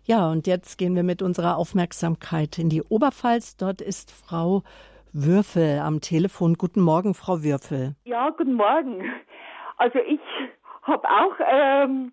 Ja, 0.04 0.30
und 0.30 0.46
jetzt 0.46 0.76
gehen 0.76 0.94
wir 0.94 1.02
mit 1.02 1.22
unserer 1.22 1.56
Aufmerksamkeit 1.56 2.58
in 2.58 2.68
die 2.68 2.82
Oberpfalz. 2.82 3.56
Dort 3.56 3.80
ist 3.80 4.10
Frau 4.10 4.64
Würfel 5.14 5.78
am 5.78 6.02
Telefon. 6.02 6.56
Guten 6.56 6.82
Morgen, 6.82 7.14
Frau 7.14 7.42
Würfel. 7.42 7.94
Ja, 8.04 8.28
guten 8.28 8.52
Morgen. 8.52 9.02
Also 9.78 9.98
ich 10.00 10.20
habe 10.82 11.08
auch 11.08 11.36
ähm, 11.50 12.12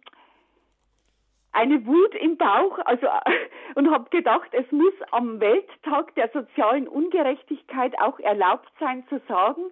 eine 1.55 1.85
Wut 1.85 2.13
im 2.15 2.37
Bauch, 2.37 2.77
also 2.85 3.07
und 3.75 3.89
habe 3.89 4.09
gedacht, 4.09 4.49
es 4.51 4.69
muss 4.71 4.93
am 5.11 5.39
Welttag 5.39 6.13
der 6.15 6.29
sozialen 6.29 6.87
Ungerechtigkeit 6.87 7.97
auch 7.99 8.19
erlaubt 8.19 8.69
sein 8.79 9.05
zu 9.07 9.19
sagen, 9.27 9.71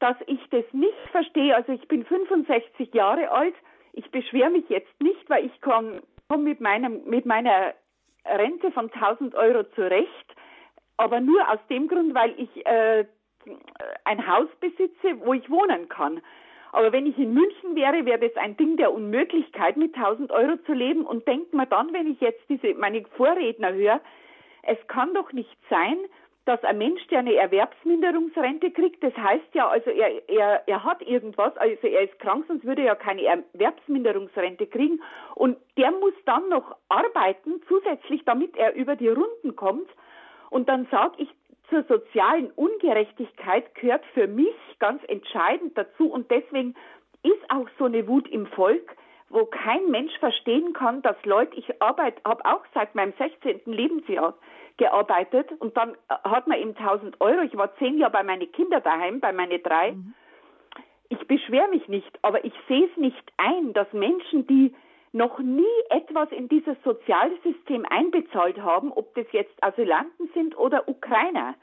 dass 0.00 0.16
ich 0.26 0.40
das 0.50 0.64
nicht 0.72 1.08
verstehe. 1.12 1.54
Also 1.54 1.72
ich 1.72 1.86
bin 1.88 2.04
65 2.04 2.92
Jahre 2.92 3.30
alt. 3.30 3.54
Ich 3.92 4.10
beschwere 4.10 4.50
mich 4.50 4.68
jetzt 4.68 5.00
nicht, 5.00 5.30
weil 5.30 5.46
ich 5.46 5.60
komme 5.60 6.02
komm 6.28 6.44
mit 6.44 6.60
meinem 6.60 7.04
mit 7.04 7.26
meiner 7.26 7.74
Rente 8.26 8.72
von 8.72 8.90
1000 8.92 9.34
Euro 9.34 9.64
zurecht, 9.74 10.34
aber 10.96 11.20
nur 11.20 11.48
aus 11.48 11.60
dem 11.68 11.86
Grund, 11.88 12.14
weil 12.14 12.34
ich 12.38 12.66
äh, 12.66 13.04
ein 14.04 14.26
Haus 14.26 14.48
besitze, 14.60 15.20
wo 15.20 15.34
ich 15.34 15.48
wohnen 15.48 15.88
kann. 15.88 16.20
Aber 16.74 16.90
wenn 16.90 17.06
ich 17.06 17.16
in 17.18 17.32
München 17.32 17.76
wäre, 17.76 18.04
wäre 18.04 18.18
das 18.18 18.36
ein 18.36 18.56
Ding 18.56 18.76
der 18.76 18.92
Unmöglichkeit, 18.92 19.76
mit 19.76 19.94
1000 19.94 20.32
Euro 20.32 20.56
zu 20.66 20.72
leben. 20.72 21.06
Und 21.06 21.26
denkt 21.28 21.54
man 21.54 21.68
dann, 21.68 21.92
wenn 21.92 22.10
ich 22.10 22.20
jetzt 22.20 22.42
diese, 22.48 22.74
meine 22.74 23.04
Vorredner 23.16 23.72
höre, 23.72 24.00
es 24.64 24.78
kann 24.88 25.14
doch 25.14 25.32
nicht 25.32 25.56
sein, 25.70 25.96
dass 26.46 26.64
ein 26.64 26.78
Mensch, 26.78 27.06
der 27.06 27.20
eine 27.20 27.36
Erwerbsminderungsrente 27.36 28.72
kriegt, 28.72 29.04
das 29.04 29.16
heißt 29.16 29.54
ja, 29.54 29.68
also 29.68 29.88
er, 29.88 30.28
er, 30.28 30.64
er 30.66 30.84
hat 30.84 31.00
irgendwas, 31.02 31.56
also 31.56 31.86
er 31.86 32.02
ist 32.02 32.18
krank, 32.18 32.44
sonst 32.48 32.64
würde 32.64 32.82
er 32.82 32.88
ja 32.88 32.94
keine 32.96 33.22
Erwerbsminderungsrente 33.22 34.66
kriegen. 34.66 35.00
Und 35.36 35.56
der 35.76 35.92
muss 35.92 36.12
dann 36.26 36.48
noch 36.48 36.76
arbeiten, 36.88 37.62
zusätzlich, 37.68 38.24
damit 38.24 38.56
er 38.56 38.74
über 38.74 38.96
die 38.96 39.08
Runden 39.08 39.54
kommt. 39.54 39.88
Und 40.50 40.68
dann 40.68 40.88
sage 40.90 41.14
ich, 41.18 41.28
zur 41.70 41.82
sozialen 41.84 42.50
Ungerechtigkeit 42.52 43.74
gehört 43.74 44.04
für 44.14 44.26
mich 44.26 44.54
ganz 44.78 45.02
entscheidend 45.08 45.76
dazu 45.76 46.10
und 46.10 46.30
deswegen 46.30 46.74
ist 47.22 47.50
auch 47.50 47.68
so 47.78 47.86
eine 47.86 48.06
Wut 48.06 48.28
im 48.28 48.46
Volk, 48.46 48.96
wo 49.30 49.46
kein 49.46 49.90
Mensch 49.90 50.16
verstehen 50.18 50.72
kann, 50.74 51.02
dass 51.02 51.16
Leute, 51.24 51.56
ich 51.56 51.82
arbeite, 51.82 52.20
habe 52.24 52.44
auch 52.44 52.64
seit 52.74 52.94
meinem 52.94 53.12
16. 53.18 53.60
Lebensjahr 53.66 54.34
gearbeitet 54.76 55.50
und 55.58 55.76
dann 55.76 55.94
äh, 56.08 56.14
hat 56.24 56.46
man 56.46 56.58
eben 56.58 56.76
1000 56.76 57.20
Euro. 57.20 57.42
Ich 57.42 57.56
war 57.56 57.74
zehn 57.76 57.98
Jahre 57.98 58.12
bei 58.12 58.22
meinen 58.22 58.50
Kindern 58.52 58.82
daheim, 58.82 59.20
bei 59.20 59.32
meinen 59.32 59.62
drei. 59.62 59.92
Mhm. 59.92 60.14
Ich 61.08 61.26
beschwere 61.26 61.68
mich 61.68 61.86
nicht, 61.88 62.18
aber 62.22 62.44
ich 62.44 62.54
sehe 62.68 62.86
es 62.86 62.96
nicht 62.96 63.32
ein, 63.36 63.72
dass 63.72 63.92
Menschen, 63.92 64.46
die 64.46 64.74
noch 65.14 65.38
nie 65.38 65.64
etwas 65.90 66.30
in 66.32 66.48
dieses 66.48 66.76
Sozialsystem 66.82 67.86
einbezahlt 67.88 68.60
haben, 68.60 68.92
ob 68.92 69.14
das 69.14 69.26
jetzt 69.30 69.54
Asylanten 69.62 70.28
sind 70.34 70.58
oder 70.58 70.88
Ukrainer, 70.88 71.54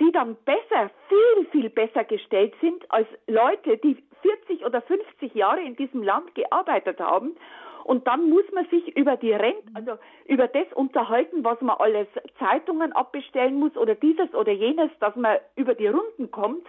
die 0.00 0.10
dann 0.10 0.36
besser, 0.44 0.90
viel, 1.08 1.46
viel 1.52 1.70
besser 1.70 2.04
gestellt 2.04 2.52
sind 2.60 2.90
als 2.90 3.06
Leute, 3.28 3.78
die 3.78 3.96
40 4.22 4.66
oder 4.66 4.82
50 4.82 5.34
Jahre 5.34 5.62
in 5.62 5.76
diesem 5.76 6.02
Land 6.02 6.34
gearbeitet 6.34 6.98
haben 6.98 7.36
und 7.84 8.06
dann 8.06 8.28
muss 8.28 8.44
man 8.52 8.66
sich 8.66 8.96
über 8.96 9.16
die 9.16 9.32
Rente, 9.32 9.62
also 9.74 9.92
über 10.26 10.48
das 10.48 10.66
unterhalten, 10.74 11.44
was 11.44 11.60
man 11.60 11.76
alles 11.78 12.08
Zeitungen 12.38 12.92
abbestellen 12.92 13.54
muss 13.54 13.76
oder 13.76 13.94
dieses 13.94 14.34
oder 14.34 14.52
jenes, 14.52 14.90
dass 15.00 15.14
man 15.16 15.38
über 15.56 15.74
die 15.74 15.86
Runden 15.86 16.30
kommt. 16.30 16.66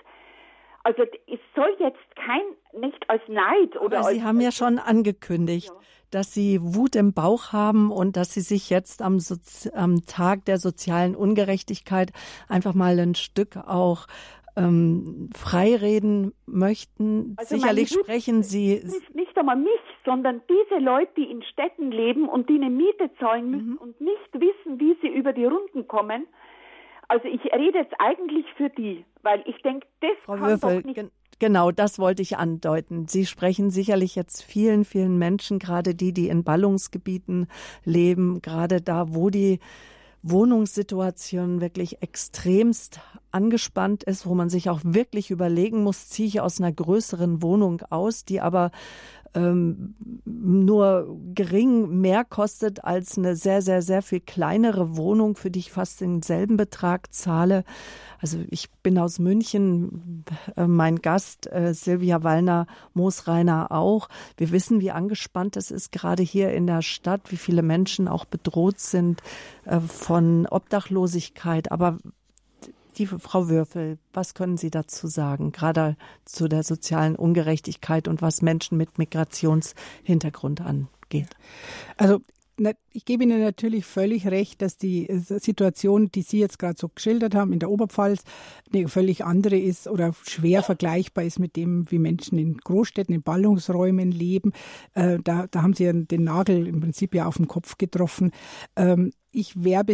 Also 0.84 1.04
es 1.04 1.40
soll 1.56 1.76
jetzt 1.80 2.00
kein, 2.16 2.82
nicht 2.82 3.10
als 3.10 3.22
Neid 3.28 3.76
oder 3.78 4.00
Aber 4.00 4.08
als, 4.08 4.16
Sie 4.16 4.24
haben 4.24 4.42
ja 4.42 4.52
schon 4.52 4.80
angekündigt, 4.80 5.70
ja. 5.70 5.80
dass 6.10 6.34
Sie 6.34 6.60
Wut 6.62 6.96
im 6.96 7.14
Bauch 7.14 7.54
haben 7.54 7.92
und 7.92 8.18
dass 8.18 8.34
Sie 8.34 8.42
sich 8.42 8.70
jetzt 8.70 9.02
am, 9.02 9.20
Sozi 9.20 9.70
am 9.74 10.06
Tag 10.06 10.46
der 10.46 10.58
sozialen 10.58 11.16
Ungerechtigkeit 11.16 12.12
einfach 12.48 12.74
mal 12.74 12.98
ein 13.00 13.16
Stück 13.16 13.58
auch 13.58 14.08
ähm, 14.56 15.30
freireden 15.36 16.34
möchten. 16.46 17.36
Also 17.38 17.56
Sicherlich 17.56 17.90
sprechen 17.90 18.44
Sie. 18.44 18.82
Nicht 19.14 19.38
einmal 19.38 19.56
mich, 19.56 19.80
sondern 20.06 20.42
diese 20.50 20.80
Leute, 20.80 21.12
die 21.18 21.32
in 21.32 21.44
Städten 21.44 21.92
leben 21.92 22.28
und 22.28 22.50
die 22.50 22.56
eine 22.56 22.70
Miete 22.70 23.12
zahlen 23.20 23.50
müssen 23.50 23.72
mhm. 23.72 23.78
und 23.78 24.02
nicht 24.02 24.34
wissen, 24.34 24.80
wie 24.80 24.98
sie 25.02 25.08
über 25.08 25.34
die 25.34 25.46
Runden 25.46 25.88
kommen. 25.88 26.28
Also 27.12 27.28
ich 27.28 27.44
rede 27.52 27.80
jetzt 27.80 27.94
eigentlich 28.00 28.46
für 28.56 28.70
die, 28.70 29.04
weil 29.22 29.44
ich 29.46 29.62
denke, 29.64 29.86
das 30.00 30.12
Frau 30.24 30.36
kann 30.36 30.48
Würfel, 30.48 30.78
doch 30.78 30.86
nicht. 30.86 31.12
Genau, 31.40 31.72
das 31.72 32.00
wollte 32.00 32.22
ich 32.22 32.38
andeuten. 32.38 33.06
Sie 33.10 33.26
sprechen 33.26 33.70
sicherlich 33.70 34.16
jetzt 34.16 34.44
vielen, 34.44 34.86
vielen 34.86 35.18
Menschen, 35.18 35.60
gerade 35.60 35.94
die, 35.94 36.14
die 36.14 36.30
in 36.30 36.46
Ballungsgebieten 36.46 37.48
leben, 37.84 38.42
gerade 38.42 38.80
da, 38.80 39.14
wo 39.14 39.30
die 39.30 39.60
Wohnungssituation 40.24 41.60
wirklich 41.60 42.02
extremst 42.02 43.02
angespannt 43.32 44.04
ist, 44.04 44.26
wo 44.26 44.34
man 44.34 44.50
sich 44.50 44.70
auch 44.70 44.80
wirklich 44.84 45.32
überlegen 45.32 45.84
muss, 45.84 46.08
ziehe 46.08 46.30
ich 46.30 46.40
aus 46.40 46.62
einer 46.62 46.72
größeren 46.72 47.42
Wohnung 47.42 47.82
aus, 47.90 48.24
die 48.24 48.40
aber 48.40 48.72
ähm, 49.34 49.96
nur 50.26 51.18
gering 51.34 52.02
mehr 52.02 52.26
kostet 52.26 52.84
als 52.84 53.18
eine 53.18 53.36
sehr, 53.36 53.62
sehr, 53.62 53.82
sehr 53.82 54.02
viel 54.02 54.20
kleinere 54.20 54.98
Wohnung, 54.98 55.36
für 55.36 55.52
die 55.52 55.60
ich 55.60 55.72
fast 55.72 56.02
denselben 56.02 56.58
Betrag 56.58 57.14
zahle. 57.14 57.64
Also 58.20 58.38
ich 58.50 58.70
bin 58.84 59.00
aus 59.00 59.20
München, 59.20 60.26
äh, 60.56 60.68
mein 60.68 60.98
Gast 60.98 61.52
äh, 61.52 61.74
Silvia 61.74 62.24
Wallner, 62.24 62.68
Moosreiner 62.94 63.72
auch. 63.72 64.10
Wir 64.38 64.52
wissen, 64.52 64.80
wie 64.80 64.92
angespannt 64.92 65.58
es 65.58 65.72
ist, 65.72 65.92
gerade 65.92 66.22
hier 66.22 66.54
in 66.54 66.68
der 66.68 66.82
Stadt, 66.82 67.32
wie 67.32 67.38
viele 67.38 67.64
Menschen 67.64 68.08
auch 68.08 68.26
bedroht 68.26 68.80
sind 68.80 69.22
äh, 69.66 69.80
von 69.80 70.46
Obdachlosigkeit. 70.46 71.72
Aber 71.72 71.98
die 72.98 73.06
Frau 73.08 73.50
Würfel, 73.50 73.98
was 74.14 74.34
können 74.34 74.58
Sie 74.58 74.70
dazu 74.70 75.08
sagen, 75.08 75.52
gerade 75.52 75.96
zu 76.26 76.48
der 76.48 76.64
sozialen 76.64 77.16
Ungerechtigkeit 77.16 78.08
und 78.08 78.22
was 78.22 78.42
Menschen 78.42 78.78
mit 78.78 78.98
Migrationshintergrund 78.98 80.62
angeht? 80.62 81.30
Also 81.98 82.22
ich 82.92 83.06
gebe 83.06 83.24
Ihnen 83.24 83.42
natürlich 83.42 83.86
völlig 83.86 84.28
recht, 84.28 84.62
dass 84.62 84.78
die 84.78 85.08
Situation, 85.10 86.12
die 86.12 86.22
Sie 86.22 86.40
jetzt 86.40 86.60
gerade 86.60 86.76
so 86.78 86.90
geschildert 86.90 87.34
haben 87.34 87.54
in 87.54 87.60
der 87.60 87.72
Oberpfalz, 87.72 88.24
eine 88.74 88.88
völlig 88.88 89.26
andere 89.26 89.58
ist 89.58 89.88
oder 89.88 90.14
schwer 90.24 90.62
vergleichbar 90.62 91.24
ist 91.24 91.40
mit 91.40 91.56
dem, 91.56 91.90
wie 91.90 92.00
Menschen 92.00 92.38
in 92.38 92.58
Großstädten, 92.58 93.16
in 93.16 93.24
Ballungsräumen 93.24 94.12
leben. 94.12 94.52
Äh, 94.94 95.20
da, 95.24 95.48
da 95.50 95.64
haben 95.64 95.74
Sie 95.74 95.92
den 96.06 96.24
Nagel 96.24 96.68
im 96.68 96.82
Prinzip 96.82 97.16
ja 97.16 97.26
auf 97.26 97.38
den 97.38 97.48
Kopf 97.48 97.78
getroffen. 97.78 98.32
Ähm, 98.76 99.12
ich 99.32 99.64
werbe 99.64 99.94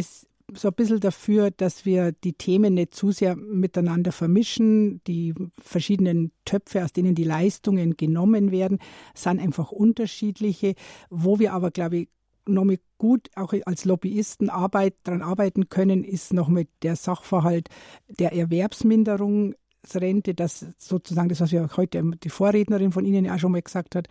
so 0.54 0.70
ein 0.70 0.74
bisschen 0.74 1.00
dafür, 1.00 1.52
dass 1.52 1.86
wir 1.86 2.14
die 2.14 2.34
Themen 2.34 2.76
nicht 2.76 2.96
zu 2.96 3.12
sehr 3.12 3.36
miteinander 3.36 4.12
vermischen. 4.12 5.04
Die 5.06 5.34
verschiedenen 5.60 6.32
Töpfe, 6.46 6.84
aus 6.84 6.94
denen 6.94 7.16
die 7.16 7.26
Leistungen 7.26 7.98
genommen 7.98 8.52
werden, 8.52 8.80
sind 9.14 9.40
einfach 9.40 9.72
unterschiedliche, 9.72 10.76
wo 11.10 11.40
wir 11.40 11.54
aber, 11.54 11.72
glaube 11.72 11.98
ich, 11.98 12.10
noch 12.48 12.64
mit 12.64 12.82
gut 12.98 13.30
auch 13.36 13.54
als 13.66 13.84
Lobbyisten 13.84 14.50
Arbeit 14.50 14.96
daran 15.04 15.22
arbeiten 15.22 15.68
können, 15.68 16.06
ist 16.06 16.34
noch 16.34 16.48
mit 16.48 16.70
der 16.82 16.96
Sachverhalt 16.96 17.68
der 18.08 18.32
Erwerbsminderungsrente, 18.32 20.34
das 20.34 20.66
sozusagen 20.78 21.28
das, 21.28 21.42
was 21.42 21.52
wir 21.52 21.70
heute 21.76 22.02
die 22.24 22.30
Vorrednerin 22.30 22.94
von 22.94 23.04
Ihnen 23.04 23.26
ja 23.26 23.38
schon 23.38 23.52
mal 23.52 23.62
gesagt 23.62 23.96
hat, 23.96 24.08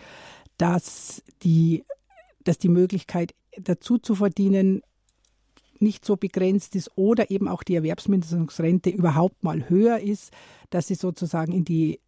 dass 0.58 1.22
die, 1.42 1.84
dass 2.44 2.58
die 2.58 2.68
Möglichkeit 2.68 3.34
dazu 3.58 3.96
zu 3.96 4.14
verdienen 4.14 4.82
nicht 5.82 6.04
so 6.04 6.16
begrenzt 6.16 6.76
ist 6.76 6.90
oder 6.96 7.30
eben 7.30 7.48
auch 7.48 7.62
die 7.62 7.74
Erwerbsminderungsrente 7.74 8.90
überhaupt 8.90 9.44
mal 9.44 9.68
höher 9.68 9.98
ist, 9.98 10.32
dass 10.70 10.88
sie 10.88 10.94
sozusagen 10.94 11.52
in 11.52 11.64
die 11.64 12.00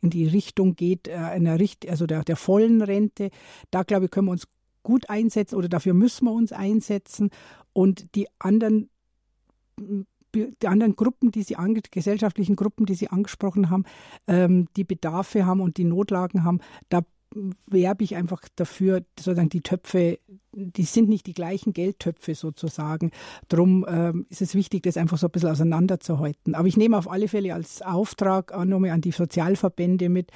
in 0.00 0.10
die 0.10 0.26
Richtung 0.26 0.74
geht, 0.74 1.06
äh, 1.06 1.12
einer 1.14 1.60
Richt 1.60 1.88
also 1.88 2.06
der, 2.06 2.24
der 2.24 2.36
vollen 2.36 2.82
Rente. 2.82 3.30
Da 3.70 3.84
glaube 3.84 4.06
ich, 4.06 4.10
können 4.10 4.26
wir 4.26 4.32
uns 4.32 4.48
gut 4.82 5.08
einsetzen 5.08 5.54
oder 5.54 5.68
dafür 5.68 5.94
müssen 5.94 6.24
wir 6.24 6.32
uns 6.32 6.52
einsetzen. 6.52 7.30
Und 7.72 8.14
die 8.16 8.26
anderen 8.40 8.90
die 10.34 10.68
anderen 10.68 10.96
Gruppen, 10.96 11.30
die 11.30 11.42
Sie 11.42 11.56
gesellschaftlichen 11.90 12.56
Gruppen, 12.56 12.86
die 12.86 12.94
Sie 12.94 13.08
angesprochen 13.08 13.70
haben, 13.70 13.84
ähm, 14.26 14.66
die 14.76 14.84
Bedarfe 14.84 15.44
haben 15.46 15.60
und 15.60 15.76
die 15.76 15.84
Notlagen 15.84 16.44
haben, 16.44 16.60
da 16.88 17.02
werbe 17.66 18.04
ich 18.04 18.16
einfach 18.16 18.42
dafür, 18.56 19.02
sozusagen 19.18 19.48
die 19.48 19.62
Töpfe, 19.62 20.18
die 20.52 20.84
sind 20.84 21.08
nicht 21.08 21.26
die 21.26 21.34
gleichen 21.34 21.72
Geldtöpfe 21.72 22.34
sozusagen. 22.34 23.10
Darum 23.48 23.86
ähm, 23.88 24.26
ist 24.28 24.42
es 24.42 24.54
wichtig, 24.54 24.82
das 24.82 24.96
einfach 24.96 25.18
so 25.18 25.26
ein 25.26 25.30
bisschen 25.30 25.50
auseinanderzuhalten. 25.50 26.54
Aber 26.54 26.68
ich 26.68 26.76
nehme 26.76 26.98
auf 26.98 27.10
alle 27.10 27.28
Fälle 27.28 27.54
als 27.54 27.82
Auftrag 27.82 28.56
nochmal 28.66 28.90
an 28.90 29.00
die 29.00 29.12
Sozialverbände 29.12 30.08
mit, 30.08 30.30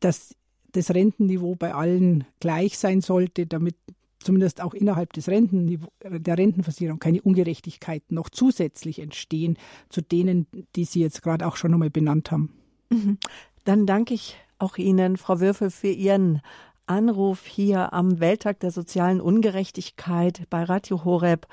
dass 0.00 0.34
das 0.72 0.92
Rentenniveau 0.92 1.54
bei 1.54 1.74
allen 1.74 2.24
gleich 2.40 2.78
sein 2.78 3.00
sollte, 3.00 3.46
damit 3.46 3.76
zumindest 4.18 4.60
auch 4.60 4.74
innerhalb 4.74 5.12
des 5.12 5.26
der 5.26 6.38
Rentenversicherung 6.38 6.98
keine 6.98 7.22
Ungerechtigkeiten 7.22 8.14
noch 8.14 8.28
zusätzlich 8.28 8.98
entstehen 8.98 9.56
zu 9.88 10.02
denen, 10.02 10.46
die 10.74 10.84
Sie 10.84 11.00
jetzt 11.00 11.22
gerade 11.22 11.46
auch 11.46 11.56
schon 11.56 11.70
nochmal 11.70 11.90
benannt 11.90 12.30
haben. 12.30 12.52
Mhm. 12.90 13.18
Dann 13.64 13.86
danke 13.86 14.14
ich 14.14 14.36
auch 14.58 14.76
Ihnen, 14.76 15.16
Frau 15.16 15.40
Würfel, 15.40 15.70
für 15.70 15.88
Ihren 15.88 16.40
Anruf 16.86 17.46
hier 17.46 17.92
am 17.92 18.20
Welttag 18.20 18.60
der 18.60 18.70
sozialen 18.70 19.20
Ungerechtigkeit 19.20 20.42
bei 20.50 20.62
Radio 20.64 21.04
Horeb. 21.04 21.46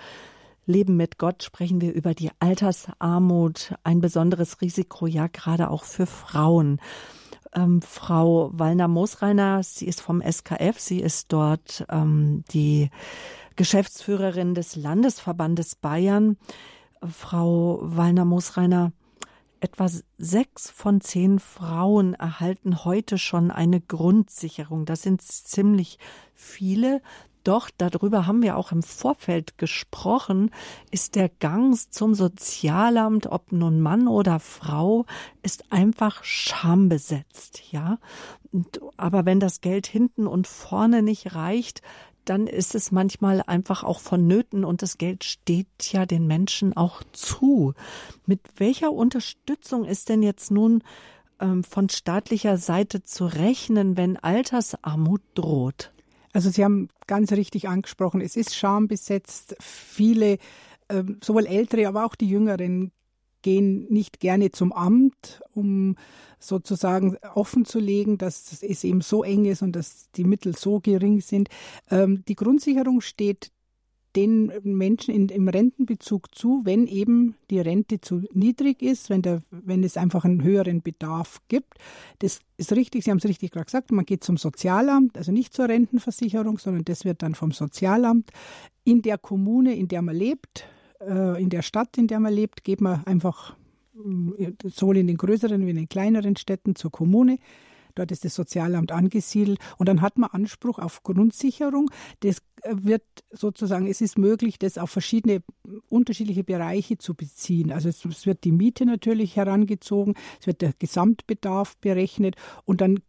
Leben 0.66 0.96
mit 0.96 1.18
Gott 1.18 1.44
sprechen 1.44 1.82
wir 1.82 1.94
über 1.94 2.14
die 2.14 2.32
Altersarmut, 2.40 3.74
ein 3.84 4.00
besonderes 4.00 4.62
Risiko, 4.62 5.08
ja 5.08 5.28
gerade 5.28 5.70
auch 5.70 5.84
für 5.84 6.06
Frauen. 6.06 6.80
Ähm, 7.54 7.82
Frau 7.82 8.52
Wallner-Moosreiner, 8.54 9.62
sie 9.64 9.88
ist 9.88 10.02
vom 10.02 10.22
SKF, 10.22 10.80
sie 10.80 11.02
ist 11.02 11.34
dort 11.34 11.86
ähm, 11.90 12.44
die 12.52 12.90
Geschäftsführerin 13.56 14.56
des 14.56 14.76
Landesverbandes 14.76 15.76
Bayern. 15.76 16.38
Frau 17.02 17.80
Wallner-Moosreiner, 17.82 18.94
Etwa 19.64 19.90
sechs 20.18 20.70
von 20.70 21.00
zehn 21.00 21.40
Frauen 21.40 22.16
erhalten 22.16 22.84
heute 22.84 23.18
schon 23.18 23.50
eine 23.50 23.80
Grundsicherung. 23.80 24.84
Das 24.84 25.04
sind 25.04 25.22
ziemlich 25.22 26.00
viele. 26.36 27.02
Doch 27.46 27.70
darüber 27.78 28.28
haben 28.28 28.42
wir 28.42 28.58
auch 28.58 28.74
im 28.74 28.84
Vorfeld 28.84 29.58
gesprochen, 29.58 30.52
ist 30.92 31.16
der 31.16 31.30
Gang 31.30 31.78
zum 31.94 32.14
Sozialamt, 32.14 33.28
ob 33.28 33.54
nun 33.54 33.80
Mann 33.80 34.10
oder 34.10 34.42
Frau, 34.42 35.06
ist 35.44 35.72
einfach 35.72 36.26
schambesetzt, 36.26 37.72
ja. 37.72 38.00
Aber 38.98 39.26
wenn 39.26 39.40
das 39.40 39.62
Geld 39.62 39.88
hinten 39.88 40.28
und 40.28 40.46
vorne 40.46 41.02
nicht 41.02 41.36
reicht, 41.36 41.82
dann 42.26 42.48
ist 42.48 42.76
es 42.76 42.92
manchmal 42.92 43.42
einfach 43.46 43.84
auch 43.84 44.00
vonnöten 44.00 44.64
und 44.66 44.82
das 44.82 44.98
Geld 44.98 45.24
steht 45.24 45.68
ja 45.92 46.06
den 46.06 46.28
Menschen 46.28 46.76
auch 46.76 47.04
zu. 47.12 47.74
Mit 48.26 48.42
welcher 48.58 48.92
Unterstützung 48.92 49.86
ist 49.86 50.10
denn 50.10 50.24
jetzt 50.24 50.52
nun 50.52 50.84
ähm, 51.40 51.64
von 51.64 51.90
staatlicher 51.90 52.58
Seite 52.58 53.04
zu 53.04 53.26
rechnen, 53.26 53.98
wenn 53.98 54.18
Altersarmut 54.18 55.22
droht? 55.36 55.92
Also 56.34 56.50
Sie 56.50 56.64
haben 56.64 56.90
ganz 57.06 57.32
richtig 57.32 57.68
angesprochen, 57.70 58.22
es 58.22 58.36
ist 58.36 58.56
schambesetzt. 58.56 59.56
Viele, 59.60 60.40
äh, 60.88 61.04
sowohl 61.22 61.46
ältere, 61.46 61.88
aber 61.88 62.06
auch 62.06 62.16
die 62.16 62.28
jüngeren 62.28 62.92
gehen 63.44 63.86
nicht 63.90 64.20
gerne 64.20 64.52
zum 64.52 64.72
Amt, 64.72 65.42
um 65.54 65.96
sozusagen 66.40 67.18
offen 67.36 67.66
zu 67.66 67.80
legen, 67.80 68.18
dass 68.18 68.64
es 68.64 68.84
eben 68.84 69.02
so 69.02 69.24
eng 69.24 69.46
ist 69.46 69.62
und 69.62 69.76
dass 69.76 70.10
die 70.16 70.24
Mittel 70.24 70.56
so 70.58 70.80
gering 70.80 71.22
sind. 71.22 71.50
Ähm, 71.92 72.24
die 72.28 72.36
Grundsicherung 72.36 73.02
steht 73.02 73.52
den 74.16 74.52
Menschen 74.64 75.14
in, 75.14 75.30
im 75.30 75.48
Rentenbezug 75.48 76.36
zu, 76.36 76.62
wenn 76.66 76.88
eben 76.88 77.36
die 77.50 77.60
Rente 77.60 78.00
zu 78.00 78.24
niedrig 78.32 78.82
ist, 78.82 79.10
wenn, 79.10 79.22
der, 79.22 79.42
wenn 79.50 79.84
es 79.84 79.98
einfach 79.98 80.24
einen 80.24 80.44
höheren 80.44 80.82
Bedarf 80.82 81.42
gibt. 81.48 81.76
Das 82.20 82.40
ist 82.58 82.74
richtig, 82.74 83.04
Sie 83.04 83.12
haben 83.12 83.18
es 83.18 83.26
richtig 83.26 83.52
gerade 83.52 83.66
gesagt, 83.66 83.92
man 83.92 84.06
geht 84.06 84.24
zum 84.24 84.38
Sozialamt, 84.38 85.18
also 85.18 85.32
nicht 85.32 85.54
zur 85.54 85.68
Rentenversicherung, 85.68 86.60
sondern 86.60 86.86
das 86.86 87.06
wird 87.06 87.24
dann 87.24 87.34
vom 87.34 87.52
Sozialamt. 87.52 88.30
In 88.84 89.02
der 89.02 89.18
Kommune, 89.18 89.76
in 89.76 89.88
der 89.88 90.02
man 90.02 90.16
lebt, 90.16 90.68
äh, 91.08 91.42
in 91.42 91.50
der 91.50 91.62
Stadt, 91.62 91.98
in 91.98 92.08
der 92.08 92.20
man 92.20 92.34
lebt, 92.34 92.64
geht 92.64 92.82
man 92.82 93.06
einfach 93.06 93.56
äh, 94.38 94.52
sowohl 94.66 94.98
in 94.98 95.08
den 95.08 95.18
größeren 95.18 95.66
wie 95.66 95.72
in 95.72 95.76
den 95.76 95.90
kleineren 95.90 96.36
Städten 96.36 96.76
zur 96.76 96.92
Kommune 96.92 97.38
Dort 97.96 98.12
ist 98.12 98.26
das 98.26 98.34
Sozialamt 98.36 98.92
angesiedelt 98.92 99.60
und 99.78 99.88
dann 99.88 100.02
hat 100.02 100.18
man 100.18 100.30
Anspruch 100.32 100.80
auf 100.80 101.04
Grundsicherung. 101.04 101.92
Das 102.22 102.40
äh, 102.64 102.74
wird 102.76 103.04
sozusagen, 103.32 103.88
es 103.88 104.02
ist 104.02 104.18
möglich, 104.18 104.58
das 104.58 104.78
auf 104.78 104.90
verschiedene 104.90 105.44
unterschiedliche 105.90 106.44
Bereiche 106.44 106.98
zu 106.98 107.14
beziehen. 107.14 107.72
Also 107.72 107.90
es, 107.90 108.04
es 108.06 108.26
wird 108.26 108.44
die 108.44 108.52
Miete 108.52 108.86
natürlich 108.86 109.36
herangezogen, 109.36 110.16
es 110.40 110.48
wird 110.48 110.62
der 110.62 110.74
Gesamtbedarf 110.78 111.78
berechnet 111.78 112.36
und 112.66 112.82
dann 112.82 113.00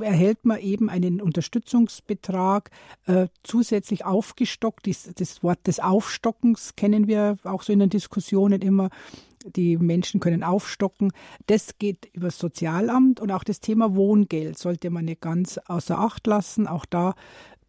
erhält 0.00 0.44
man 0.44 0.60
eben 0.60 0.90
einen 0.90 1.20
Unterstützungsbetrag 1.20 2.70
äh, 3.06 3.28
zusätzlich 3.42 4.04
aufgestockt. 4.04 4.86
Dies, 4.86 5.10
das 5.14 5.42
Wort 5.42 5.66
des 5.66 5.80
Aufstockens 5.80 6.76
kennen 6.76 7.06
wir 7.06 7.36
auch 7.44 7.62
so 7.62 7.72
in 7.72 7.78
den 7.78 7.90
Diskussionen 7.90 8.60
immer 8.60 8.90
die 9.46 9.76
Menschen 9.76 10.20
können 10.20 10.42
aufstocken. 10.42 11.12
Das 11.46 11.78
geht 11.78 12.08
über 12.12 12.26
das 12.26 12.38
Sozialamt 12.38 13.20
und 13.20 13.32
auch 13.32 13.44
das 13.44 13.60
Thema 13.60 13.94
Wohngeld 13.94 14.58
sollte 14.58 14.90
man 14.90 15.04
nicht 15.04 15.20
ganz 15.20 15.58
außer 15.58 15.98
Acht 15.98 16.26
lassen. 16.26 16.66
Auch 16.66 16.84
da 16.84 17.14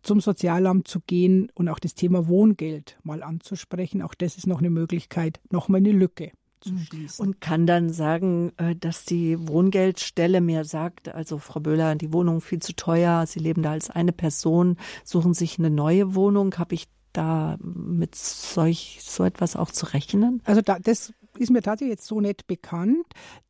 zum 0.01 0.21
Sozialamt 0.21 0.87
zu 0.87 1.01
gehen 1.01 1.51
und 1.53 1.69
auch 1.69 1.79
das 1.79 1.93
Thema 1.93 2.27
Wohngeld 2.27 2.97
mal 3.03 3.21
anzusprechen. 3.21 4.01
Auch 4.01 4.13
das 4.13 4.37
ist 4.37 4.47
noch 4.47 4.59
eine 4.59 4.69
Möglichkeit, 4.69 5.39
noch 5.51 5.67
mal 5.67 5.77
eine 5.77 5.91
Lücke 5.91 6.31
mhm. 6.65 6.79
schließen. 6.79 7.25
Und 7.25 7.41
kann 7.41 7.65
dann 7.65 7.89
sagen, 7.89 8.51
äh, 8.57 8.75
dass 8.75 9.05
die 9.05 9.47
Wohngeldstelle 9.47 10.41
mir 10.41 10.65
sagt, 10.65 11.09
also 11.09 11.37
Frau 11.37 11.59
Böhler, 11.59 11.95
die 11.95 12.13
Wohnung 12.13 12.41
viel 12.41 12.59
zu 12.59 12.75
teuer, 12.75 13.25
Sie 13.25 13.39
leben 13.39 13.63
da 13.63 13.71
als 13.71 13.89
eine 13.89 14.11
Person, 14.11 14.77
suchen 15.03 15.33
sich 15.33 15.59
eine 15.59 15.69
neue 15.69 16.15
Wohnung. 16.15 16.57
Habe 16.57 16.75
ich 16.75 16.87
da 17.13 17.57
mit 17.61 18.15
solch, 18.15 18.99
so 19.01 19.23
etwas 19.23 19.55
auch 19.55 19.71
zu 19.71 19.87
rechnen? 19.87 20.41
Also 20.45 20.61
da, 20.61 20.79
das 20.79 21.13
ist 21.37 21.51
mir 21.51 21.61
tatsächlich 21.61 21.97
jetzt 21.97 22.07
so 22.07 22.21
nicht 22.21 22.47
bekannt, 22.47 23.05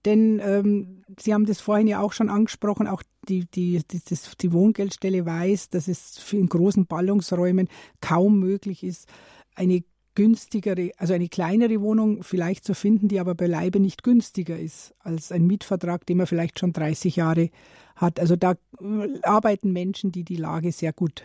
denn 0.05 0.39
ähm, 0.43 1.03
Sie 1.19 1.33
haben 1.33 1.45
das 1.45 1.59
vorhin 1.59 1.87
ja 1.87 2.01
auch 2.01 2.13
schon 2.13 2.29
angesprochen, 2.29 2.87
auch 2.87 3.03
die, 3.27 3.45
die, 3.45 3.81
die, 3.89 4.01
das, 4.07 4.37
die 4.37 4.53
Wohngeldstelle 4.53 5.25
weiß, 5.25 5.69
dass 5.69 5.87
es 5.87 6.33
in 6.33 6.47
großen 6.47 6.85
Ballungsräumen 6.85 7.67
kaum 7.99 8.39
möglich 8.39 8.83
ist, 8.83 9.07
eine 9.55 9.83
günstigere, 10.19 10.91
also 10.97 11.13
eine 11.13 11.29
kleinere 11.29 11.79
Wohnung 11.79 12.23
vielleicht 12.23 12.65
zu 12.65 12.73
finden, 12.73 13.07
die 13.07 13.21
aber 13.21 13.35
beileibe 13.35 13.79
nicht 13.79 14.03
günstiger 14.03 14.59
ist 14.59 14.93
als 14.99 15.31
ein 15.31 15.47
Mietvertrag, 15.47 16.05
den 16.05 16.17
man 16.17 16.27
vielleicht 16.27 16.59
schon 16.59 16.73
30 16.73 17.15
Jahre 17.15 17.51
hat. 17.95 18.19
Also 18.19 18.35
da 18.35 18.55
äh, 18.81 19.21
arbeiten 19.23 19.71
Menschen, 19.71 20.11
die 20.11 20.25
die 20.25 20.35
Lage 20.35 20.73
sehr 20.73 20.91
gut 20.91 21.23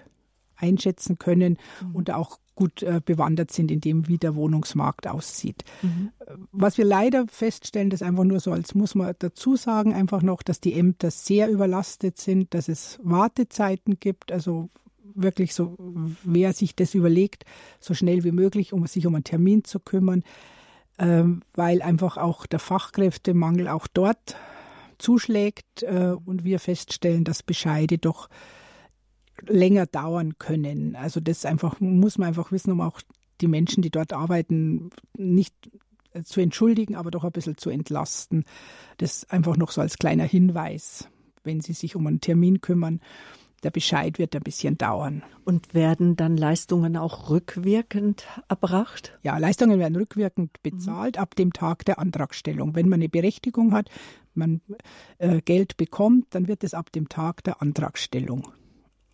einschätzen 0.55 1.18
können 1.18 1.59
mhm. 1.82 1.97
und 1.97 2.12
auch 2.12 2.38
gut 2.55 2.84
äh, 2.84 3.01
bewandert 3.05 3.51
sind 3.51 3.72
in 3.72 3.80
dem, 3.80 4.07
wie 4.07 4.16
der 4.16 4.36
Wohnungsmarkt 4.36 5.09
aussieht. 5.09 5.64
Mhm. 5.82 6.12
Was 6.53 6.78
wir 6.78 6.84
leider 6.84 7.26
feststellen, 7.26 7.90
das 7.90 8.01
einfach 8.01 8.22
nur 8.22 8.38
so, 8.38 8.53
als 8.53 8.76
muss 8.76 8.95
man 8.95 9.12
dazu 9.18 9.57
sagen, 9.57 9.92
einfach 9.92 10.22
noch, 10.22 10.40
dass 10.45 10.61
die 10.61 10.74
Ämter 10.74 11.11
sehr 11.11 11.51
überlastet 11.51 12.18
sind, 12.18 12.55
dass 12.55 12.68
es 12.68 13.01
Wartezeiten 13.03 13.99
gibt, 13.99 14.30
also 14.30 14.70
wirklich 15.15 15.55
so, 15.55 15.77
wer 16.23 16.53
sich 16.53 16.75
das 16.75 16.95
überlegt, 16.95 17.45
so 17.81 17.95
schnell 17.95 18.25
wie 18.25 18.33
möglich, 18.33 18.73
um 18.73 18.87
sich 18.87 19.07
um 19.07 19.15
einen 19.15 19.25
Termin 19.25 19.65
zu 19.65 19.81
kümmern, 19.81 20.23
ähm, 20.99 21.43
weil 21.55 21.83
einfach 21.83 22.17
auch 22.17 22.47
der 22.47 22.59
Fachkräftemangel 22.59 23.69
auch 23.69 23.87
dort 23.87 24.37
zuschlägt 24.99 25.83
äh, 25.83 26.15
und 26.25 26.45
wir 26.45 26.59
feststellen, 26.59 27.25
dass 27.25 27.43
Bescheide 27.43 27.99
doch 27.99 28.29
länger 29.43 29.87
dauern 29.87 30.39
können. 30.39 30.97
Also 30.97 31.21
das 31.21 31.45
einfach 31.45 31.81
muss 31.81 32.19
man 32.19 32.29
einfach 32.29 32.53
wissen, 32.53 32.73
um 32.73 32.81
auch 32.81 33.01
die 33.41 33.49
Menschen, 33.49 33.83
die 33.83 33.91
dort 33.91 34.12
arbeiten, 34.12 34.91
nicht 35.17 35.55
zu 36.23 36.41
entschuldigen, 36.41 36.95
aber 36.95 37.11
doch 37.11 37.25
ein 37.25 37.33
bisschen 37.33 37.57
zu 37.57 37.71
entlasten. 37.71 38.45
Das 38.99 39.29
einfach 39.31 39.57
noch 39.57 39.73
so 39.73 39.81
als 39.81 39.99
kleiner 39.99 40.25
Hinweis, 40.25 41.09
wenn 41.43 41.61
Sie 41.61 41.73
sich 41.73 41.97
um 41.97 42.07
einen 42.07 42.21
Termin 42.21 42.61
kümmern. 42.61 43.01
Der 43.65 43.71
Bescheid 43.71 44.19
wird 44.19 44.37
ein 44.37 44.43
bisschen 44.43 44.77
dauern. 44.79 45.23
Und 45.45 45.75
werden 45.75 46.17
dann 46.17 46.37
Leistungen 46.37 46.97
auch 46.97 47.31
rückwirkend 47.31 48.27
erbracht? 48.49 49.19
Ja, 49.23 49.39
Leistungen 49.39 49.79
werden 49.79 49.97
rückwirkend 49.97 50.62
bezahlt 50.62 51.17
mhm. 51.17 51.23
ab 51.23 51.35
dem 51.35 51.53
Tag 51.53 51.85
der 51.87 51.99
Antragstellung. 51.99 52.75
Wenn 52.75 52.89
man 52.89 53.01
eine 53.01 53.09
Berechtigung 53.09 53.73
hat, 53.73 53.89
man 54.35 54.61
äh, 55.19 55.41
Geld 55.41 55.77
bekommt, 55.77 56.27
dann 56.35 56.47
wird 56.47 56.62
es 56.62 56.75
ab 56.75 56.93
dem 56.93 57.09
Tag 57.09 57.43
der 57.45 57.62
Antragstellung 57.62 58.49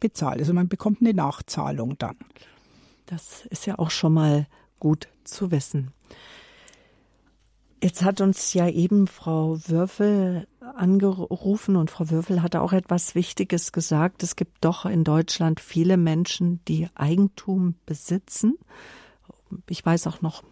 bezahlt. 0.01 0.41
Also 0.41 0.53
man 0.53 0.69
bekommt 0.69 1.01
eine 1.01 1.15
Nachzahlung 1.15 1.97
dann. 1.99 2.17
Das 3.07 3.47
ist 3.47 3.67
ja 3.67 3.79
auch 3.79 3.91
schon 3.91 4.15
mal 4.15 4.47
gut 4.81 5.09
zu 5.25 5.51
wissen. 5.51 5.93
Jetzt 7.83 8.03
hat 8.03 8.21
uns 8.21 8.53
ja 8.53 8.69
eben 8.69 9.07
Frau 9.07 9.59
Würfel 9.67 10.47
angerufen 10.61 11.77
und 11.77 11.91
Frau 11.91 12.11
Würfel 12.11 12.43
hatte 12.43 12.61
auch 12.61 12.75
etwas 12.75 13.15
Wichtiges 13.15 13.73
gesagt. 13.73 14.23
Es 14.23 14.37
gibt 14.37 14.63
doch 14.65 14.85
in 14.85 15.03
Deutschland 15.03 15.61
viele 15.61 15.97
Menschen, 15.97 16.63
die 16.69 16.89
Eigentum 16.95 17.77
besitzen. 17.87 18.59
Ich 19.67 19.85
weiß 19.85 20.09
auch 20.09 20.21
noch, 20.21 20.43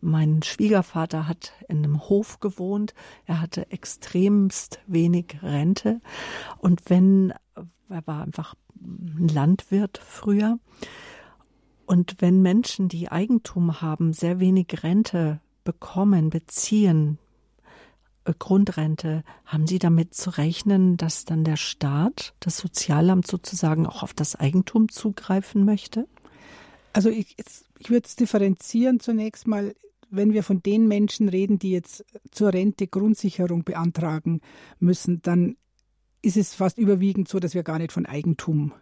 mein 0.00 0.44
Schwiegervater 0.44 1.26
hat 1.26 1.52
in 1.68 1.78
einem 1.78 2.08
Hof 2.08 2.38
gewohnt. 2.38 2.94
Er 3.24 3.40
hatte 3.40 3.70
extremst 3.72 4.78
wenig 4.86 5.38
Rente. 5.42 6.00
Und 6.58 6.88
wenn, 6.88 7.34
er 7.88 8.06
war 8.06 8.22
einfach 8.22 8.54
ein 8.80 9.28
Landwirt 9.28 9.98
früher. 9.98 10.60
Und 11.84 12.16
wenn 12.20 12.42
Menschen, 12.42 12.88
die 12.88 13.10
Eigentum 13.10 13.80
haben, 13.80 14.12
sehr 14.12 14.38
wenig 14.38 14.84
Rente 14.84 15.40
bekommen, 15.66 16.30
beziehen, 16.30 17.18
äh, 18.24 18.32
Grundrente, 18.38 19.22
haben 19.44 19.66
Sie 19.66 19.78
damit 19.78 20.14
zu 20.14 20.30
rechnen, 20.30 20.96
dass 20.96 21.26
dann 21.26 21.44
der 21.44 21.56
Staat, 21.56 22.34
das 22.40 22.56
Sozialamt 22.56 23.26
sozusagen 23.26 23.86
auch 23.86 24.02
auf 24.02 24.14
das 24.14 24.36
Eigentum 24.36 24.88
zugreifen 24.88 25.66
möchte? 25.66 26.08
Also 26.94 27.10
ich, 27.10 27.36
ich 27.78 27.90
würde 27.90 28.06
es 28.06 28.16
differenzieren 28.16 29.00
zunächst 29.00 29.46
mal, 29.46 29.74
wenn 30.08 30.32
wir 30.32 30.42
von 30.42 30.62
den 30.62 30.88
Menschen 30.88 31.28
reden, 31.28 31.58
die 31.58 31.72
jetzt 31.72 32.04
zur 32.30 32.52
Rente 32.52 32.86
Grundsicherung 32.86 33.64
beantragen 33.64 34.40
müssen, 34.78 35.20
dann 35.20 35.56
ist 36.22 36.36
es 36.36 36.54
fast 36.54 36.78
überwiegend 36.78 37.28
so, 37.28 37.38
dass 37.38 37.54
wir 37.54 37.62
gar 37.62 37.78
nicht 37.78 37.92
von 37.92 38.06
Eigentum 38.06 38.72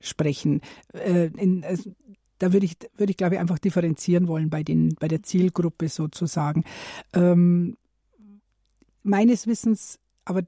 sprechen. 0.00 0.60
Äh, 0.92 1.26
in, 1.36 1.64
also, 1.64 1.90
da 2.38 2.52
würde 2.52 2.66
ich, 2.66 2.76
würde 2.96 3.10
ich, 3.10 3.16
glaube 3.16 3.34
ich, 3.34 3.40
einfach 3.40 3.58
differenzieren 3.58 4.28
wollen 4.28 4.50
bei, 4.50 4.62
den, 4.62 4.94
bei 4.96 5.08
der 5.08 5.22
Zielgruppe 5.22 5.88
sozusagen. 5.88 6.64
Ähm, 7.12 7.76
meines 9.02 9.46
Wissens, 9.46 9.98
aber 10.24 10.42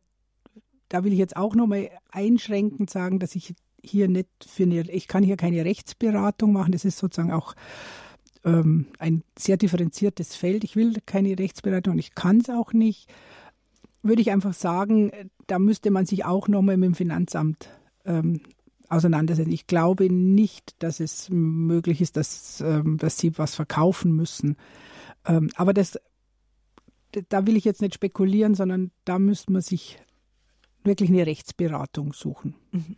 da 0.89 1.05
will 1.05 1.13
ich 1.13 1.19
jetzt 1.19 1.37
auch 1.37 1.55
nochmal 1.55 1.91
einschränkend 2.11 2.91
sagen, 2.91 3.19
dass 3.19 3.35
ich 3.35 3.55
hier 3.83 4.09
nicht 4.09 4.29
für 4.47 4.65
eine, 4.65 4.91
ich 4.91 5.07
kann 5.07 5.23
hier 5.23 5.37
keine 5.37 5.65
Rechtsberatung 5.65 6.53
machen. 6.53 6.73
Das 6.73 6.85
ist 6.85 6.99
sozusagen 6.99 7.33
auch 7.33 7.55
ähm, 8.45 8.87
ein 8.99 9.23
sehr 9.39 9.57
differenziertes 9.57 10.35
Feld. 10.35 10.65
Ich 10.65 10.77
will 10.77 10.95
keine 11.07 11.39
Rechtsberatung 11.39 11.93
und 11.93 11.99
ich 11.99 12.15
kann 12.15 12.39
es 12.41 12.51
auch 12.51 12.73
nicht 12.73 13.09
würde 14.03 14.23
ich 14.23 14.31
einfach 14.31 14.55
sagen, 14.55 15.11
da 15.47 15.59
müsste 15.59 15.91
man 15.91 16.07
sich 16.07 16.25
auch 16.25 16.49
nochmal 16.49 16.77
mit 16.77 16.89
dem 16.89 16.95
Finanzamt 16.95 17.69
ähm, 18.05 18.41
auseinandersetzen. 18.89 19.53
Ich 19.53 19.67
glaube 19.67 20.13
nicht, 20.13 20.83
dass 20.83 21.01
es 21.01 21.29
möglich 21.31 22.01
ist, 22.01 22.17
dass, 22.17 22.61
ähm, 22.61 22.99
dass 22.99 23.19
sie 23.19 23.37
was 23.39 23.55
verkaufen 23.55 24.13
müssen. 24.13 24.57
Ähm, 25.27 25.51
aber 25.57 25.75
das, 25.75 25.99
da 27.29 27.47
will 27.47 27.57
ich 27.57 27.65
jetzt 27.65 27.83
nicht 27.83 27.95
spekulieren, 27.95 28.55
sondern 28.55 28.91
da 29.05 29.19
müsste 29.19 29.53
man 29.53 29.63
sich 29.63 29.99
wirklich 30.85 31.11
eine 31.11 31.27
Rechtsberatung 31.27 32.13
suchen. 32.13 32.55
Mhm. 32.73 32.97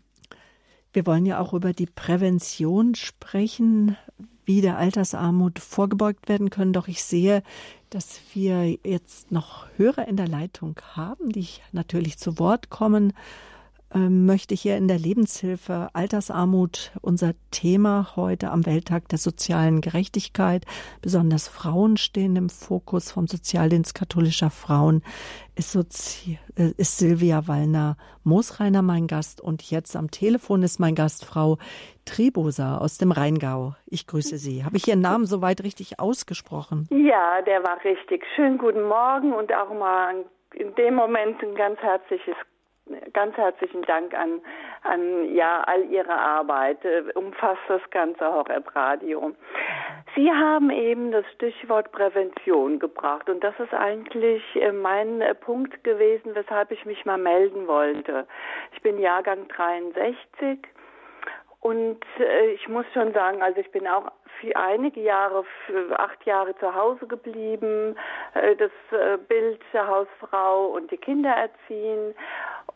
Wir 0.92 1.06
wollen 1.06 1.26
ja 1.26 1.38
auch 1.38 1.54
über 1.54 1.72
die 1.72 1.86
Prävention 1.86 2.96
sprechen, 2.96 3.96
wie 4.44 4.60
der 4.60 4.78
Altersarmut 4.78 5.60
vorgebeugt 5.60 6.28
werden 6.28 6.50
können. 6.50 6.72
Doch 6.72 6.88
ich 6.88 7.04
sehe, 7.04 7.44
dass 7.90 8.20
wir 8.32 8.76
jetzt 8.84 9.30
noch 9.30 9.66
Hörer 9.76 10.08
in 10.08 10.16
der 10.16 10.26
Leitung 10.26 10.80
haben, 10.94 11.30
die 11.30 11.46
natürlich 11.70 12.18
zu 12.18 12.38
Wort 12.40 12.70
kommen 12.70 13.12
möchte 13.98 14.54
hier 14.54 14.76
in 14.76 14.88
der 14.88 14.98
Lebenshilfe 14.98 15.88
Altersarmut 15.94 16.92
unser 17.02 17.32
Thema 17.50 18.14
heute 18.16 18.50
am 18.50 18.64
Welttag 18.66 19.08
der 19.08 19.18
sozialen 19.18 19.80
Gerechtigkeit. 19.80 20.64
Besonders 21.02 21.48
Frauen 21.48 21.96
stehen 21.96 22.36
im 22.36 22.48
Fokus 22.48 23.10
vom 23.10 23.26
Sozialdienst 23.26 23.94
katholischer 23.94 24.50
Frauen. 24.50 25.02
Ist, 25.56 25.72
Sozi 25.72 26.38
äh, 26.56 26.72
ist 26.76 26.98
Silvia 26.98 27.48
Wallner-Moosreiner 27.48 28.82
mein 28.82 29.08
Gast 29.08 29.40
und 29.40 29.62
jetzt 29.70 29.96
am 29.96 30.10
Telefon 30.10 30.62
ist 30.62 30.78
mein 30.78 30.94
Gast 30.94 31.24
Frau 31.24 31.58
Triboser 32.04 32.80
aus 32.80 32.98
dem 32.98 33.12
Rheingau. 33.12 33.74
Ich 33.86 34.06
grüße 34.06 34.38
Sie. 34.38 34.64
Habe 34.64 34.76
ich 34.76 34.86
Ihren 34.86 35.00
Namen 35.00 35.26
soweit 35.26 35.62
richtig 35.64 36.00
ausgesprochen? 36.00 36.88
Ja, 36.90 37.42
der 37.42 37.62
war 37.64 37.82
richtig. 37.84 38.24
Schönen 38.36 38.58
guten 38.58 38.82
Morgen 38.82 39.32
und 39.32 39.52
auch 39.52 39.74
mal 39.74 40.24
in 40.54 40.74
dem 40.76 40.94
Moment 40.94 41.42
ein 41.42 41.54
ganz 41.54 41.78
herzliches 41.80 42.36
ganz 43.12 43.36
herzlichen 43.36 43.82
Dank 43.82 44.14
an, 44.14 44.40
an 44.82 45.34
ja, 45.34 45.62
all 45.66 45.84
Ihre 45.84 46.14
Arbeit. 46.14 46.84
Äh, 46.84 47.02
umfasst 47.14 47.60
das 47.68 47.82
ganze 47.90 48.24
Horeb 48.24 48.74
Radio. 48.74 49.32
Sie 50.14 50.30
haben 50.30 50.70
eben 50.70 51.12
das 51.12 51.24
Stichwort 51.34 51.92
Prävention 51.92 52.78
gebracht 52.78 53.28
und 53.28 53.42
das 53.44 53.58
ist 53.60 53.74
eigentlich 53.74 54.42
äh, 54.56 54.72
mein 54.72 55.20
äh, 55.20 55.34
Punkt 55.34 55.84
gewesen, 55.84 56.34
weshalb 56.34 56.70
ich 56.70 56.84
mich 56.84 57.04
mal 57.04 57.18
melden 57.18 57.66
wollte. 57.66 58.26
Ich 58.74 58.82
bin 58.82 58.98
Jahrgang 58.98 59.48
63 59.48 60.58
und 61.60 62.00
ich 62.54 62.66
muss 62.68 62.86
schon 62.94 63.12
sagen, 63.12 63.42
also 63.42 63.60
ich 63.60 63.70
bin 63.70 63.86
auch 63.86 64.10
für 64.40 64.56
einige 64.56 65.02
Jahre, 65.02 65.44
für 65.66 66.00
acht 66.00 66.24
Jahre 66.24 66.56
zu 66.56 66.74
Hause 66.74 67.06
geblieben, 67.06 67.96
das 68.32 68.70
Bild 69.28 69.60
der 69.74 69.86
Hausfrau 69.86 70.68
und 70.68 70.90
die 70.90 70.96
Kinder 70.96 71.28
erziehen 71.28 72.14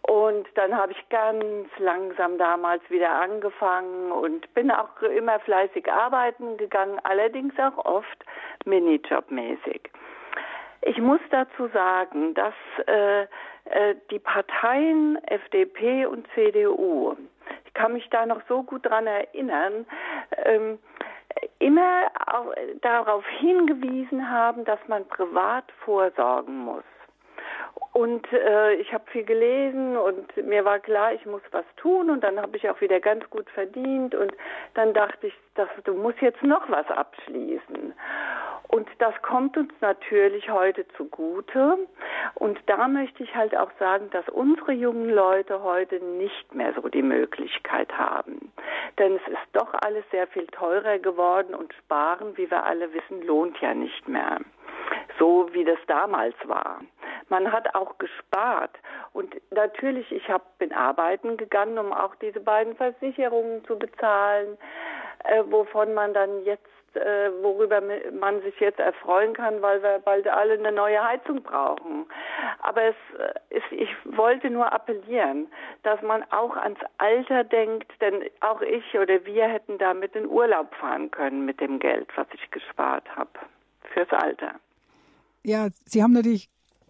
und 0.02 0.46
dann 0.54 0.76
habe 0.76 0.92
ich 0.92 1.08
ganz 1.08 1.68
langsam 1.78 2.38
damals 2.38 2.82
wieder 2.90 3.12
angefangen 3.12 4.12
und 4.12 4.52
bin 4.54 4.70
auch 4.70 5.00
immer 5.02 5.38
fleißig 5.40 5.90
arbeiten 5.90 6.56
gegangen, 6.56 7.00
allerdings 7.04 7.54
auch 7.58 7.84
oft 7.84 8.24
Minijobmäßig. 8.64 9.90
Ich 10.82 10.98
muss 10.98 11.20
dazu 11.30 11.68
sagen, 11.68 12.34
dass 12.34 12.54
äh, 12.86 13.22
äh, 13.22 13.94
die 14.10 14.18
Parteien 14.18 15.16
FDP 15.24 16.04
und 16.06 16.26
CDU, 16.34 17.16
ich 17.64 17.74
kann 17.74 17.94
mich 17.94 18.08
da 18.10 18.26
noch 18.26 18.42
so 18.48 18.62
gut 18.62 18.84
dran 18.84 19.06
erinnern, 19.06 19.86
ähm, 20.44 20.78
immer 21.58 22.10
darauf 22.82 23.26
hingewiesen 23.38 24.30
haben, 24.30 24.64
dass 24.64 24.78
man 24.86 25.06
privat 25.08 25.64
vorsorgen 25.84 26.58
muss. 26.58 26.84
Und 27.92 28.26
äh, 28.32 28.74
ich 28.74 28.92
habe 28.92 29.04
viel 29.10 29.24
gelesen 29.24 29.96
und 29.96 30.36
mir 30.36 30.64
war 30.64 30.80
klar, 30.80 31.12
ich 31.12 31.24
muss 31.26 31.42
was 31.52 31.64
tun 31.76 32.10
und 32.10 32.22
dann 32.24 32.40
habe 32.40 32.56
ich 32.56 32.68
auch 32.68 32.80
wieder 32.80 32.98
ganz 32.98 33.28
gut 33.30 33.48
verdient 33.50 34.14
und 34.14 34.32
dann 34.74 34.92
dachte 34.94 35.28
ich, 35.28 35.34
dass, 35.54 35.68
du 35.84 35.94
musst 35.94 36.20
jetzt 36.20 36.42
noch 36.42 36.68
was 36.68 36.88
abschließen. 36.88 37.94
Und 38.68 38.88
das 38.98 39.14
kommt 39.22 39.56
uns 39.56 39.72
natürlich 39.80 40.50
heute 40.50 40.86
zugute. 40.96 41.78
Und 42.34 42.58
da 42.66 42.88
möchte 42.88 43.22
ich 43.22 43.34
halt 43.34 43.56
auch 43.56 43.70
sagen, 43.78 44.10
dass 44.10 44.28
unsere 44.28 44.72
jungen 44.72 45.10
Leute 45.10 45.62
heute 45.62 46.02
nicht 46.02 46.54
mehr 46.54 46.72
so 46.74 46.88
die 46.88 47.02
Möglichkeit 47.02 47.96
haben. 47.96 48.52
Denn 48.98 49.16
es 49.16 49.32
ist 49.32 49.48
doch 49.52 49.74
alles 49.84 50.04
sehr 50.10 50.26
viel 50.28 50.46
teurer 50.48 50.98
geworden 50.98 51.54
und 51.54 51.72
sparen, 51.74 52.36
wie 52.36 52.50
wir 52.50 52.64
alle 52.64 52.92
wissen, 52.92 53.22
lohnt 53.22 53.60
ja 53.60 53.74
nicht 53.74 54.08
mehr. 54.08 54.40
So 55.18 55.48
wie 55.52 55.64
das 55.64 55.78
damals 55.86 56.34
war. 56.44 56.80
Man 57.28 57.50
hat 57.52 57.74
auch 57.74 57.98
gespart. 57.98 58.76
Und 59.12 59.34
natürlich, 59.52 60.10
ich 60.10 60.28
hab, 60.28 60.58
bin 60.58 60.72
arbeiten 60.72 61.36
gegangen, 61.36 61.78
um 61.78 61.92
auch 61.92 62.14
diese 62.16 62.40
beiden 62.40 62.74
Versicherungen 62.76 63.64
zu 63.64 63.78
bezahlen, 63.78 64.58
äh, 65.24 65.42
wovon 65.46 65.94
man 65.94 66.12
dann 66.12 66.44
jetzt 66.44 66.68
worüber 67.42 67.80
man 68.12 68.42
sich 68.42 68.58
jetzt 68.60 68.78
erfreuen 68.78 69.34
kann, 69.34 69.62
weil 69.62 69.82
wir 69.82 69.98
bald 69.98 70.26
alle 70.28 70.54
eine 70.54 70.72
neue 70.72 71.02
Heizung 71.02 71.42
brauchen. 71.42 72.06
Aber 72.60 72.82
es 72.82 72.96
äh, 73.18 73.56
ist, 73.56 73.72
ich 73.72 73.90
wollte 74.16 74.50
nur 74.50 74.72
appellieren, 74.72 75.48
dass 75.82 76.00
man 76.02 76.22
auch 76.30 76.56
ans 76.56 76.78
Alter 76.98 77.44
denkt, 77.44 77.90
denn 78.00 78.24
auch 78.40 78.60
ich 78.62 78.98
oder 78.98 79.24
wir 79.24 79.46
hätten 79.46 79.78
damit 79.78 80.14
in 80.14 80.26
Urlaub 80.26 80.74
fahren 80.74 81.10
können 81.10 81.44
mit 81.44 81.60
dem 81.60 81.78
Geld, 81.78 82.08
was 82.16 82.26
ich 82.32 82.50
gespart 82.50 83.04
habe 83.14 83.30
fürs 83.92 84.10
Alter. 84.10 84.52
Ja, 85.42 85.68
Sie 85.84 86.02
haben 86.02 86.12
natürlich 86.12 86.48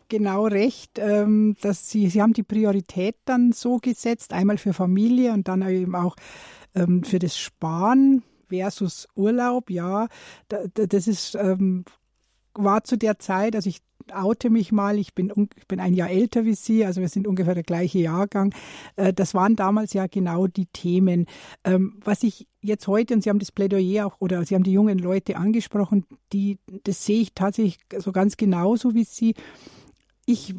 genau 0.09 0.46
recht, 0.46 0.98
ähm, 0.98 1.57
dass 1.61 1.90
sie, 1.90 2.09
sie 2.09 2.22
haben 2.22 2.32
die 2.32 2.42
Priorität 2.42 3.16
dann 3.24 3.52
so 3.52 3.78
gesetzt, 3.78 4.32
einmal 4.32 4.59
für 4.59 4.72
Familie 4.72 5.32
und 5.32 5.48
dann 5.48 5.68
eben 5.68 5.96
auch 5.96 6.16
ähm, 6.74 7.02
für 7.05 7.18
das 7.18 7.36
Sparen 7.36 8.22
versus 8.49 9.09
Urlaub. 9.14 9.70
Ja, 9.70 10.09
das 10.49 11.09
ist 11.09 11.34
ähm, 11.34 11.84
war 12.55 12.84
zu 12.84 12.97
der 12.97 13.18
Zeit, 13.18 13.57
also 13.57 13.68
ich 13.68 13.80
oute 14.12 14.51
mich 14.51 14.70
mal, 14.70 14.99
ich 14.99 15.14
bin, 15.14 15.32
ich 15.57 15.66
bin 15.66 15.80
ein 15.80 15.95
Jahr 15.95 16.11
älter 16.11 16.45
wie 16.45 16.55
Sie, 16.55 16.84
also 16.84 17.01
wir 17.01 17.09
sind 17.09 17.26
ungefähr 17.26 17.55
der 17.55 17.62
gleiche 17.62 17.99
Jahrgang. 17.99 18.55
Äh, 18.97 19.12
das 19.12 19.34
waren 19.34 19.57
damals 19.57 19.92
ja 19.92 20.07
genau 20.07 20.47
die 20.47 20.66
Themen. 20.66 21.26
Ähm, 21.64 21.99
was 22.05 22.22
ich 22.22 22.47
jetzt 22.61 22.86
heute, 22.86 23.14
und 23.14 23.22
Sie 23.22 23.30
haben 23.30 23.38
das 23.38 23.53
Plädoyer 23.53 24.07
auch, 24.07 24.20
oder 24.20 24.45
Sie 24.45 24.55
haben 24.55 24.62
die 24.62 24.72
jungen 24.72 24.99
Leute 24.99 25.36
angesprochen, 25.36 26.05
die, 26.32 26.59
das 26.84 27.05
sehe 27.05 27.20
ich 27.20 27.34
tatsächlich 27.34 27.78
so 27.97 28.12
ganz 28.12 28.36
genauso 28.36 28.95
wie 28.95 29.05
Sie 29.05 29.34
ich 30.27 30.55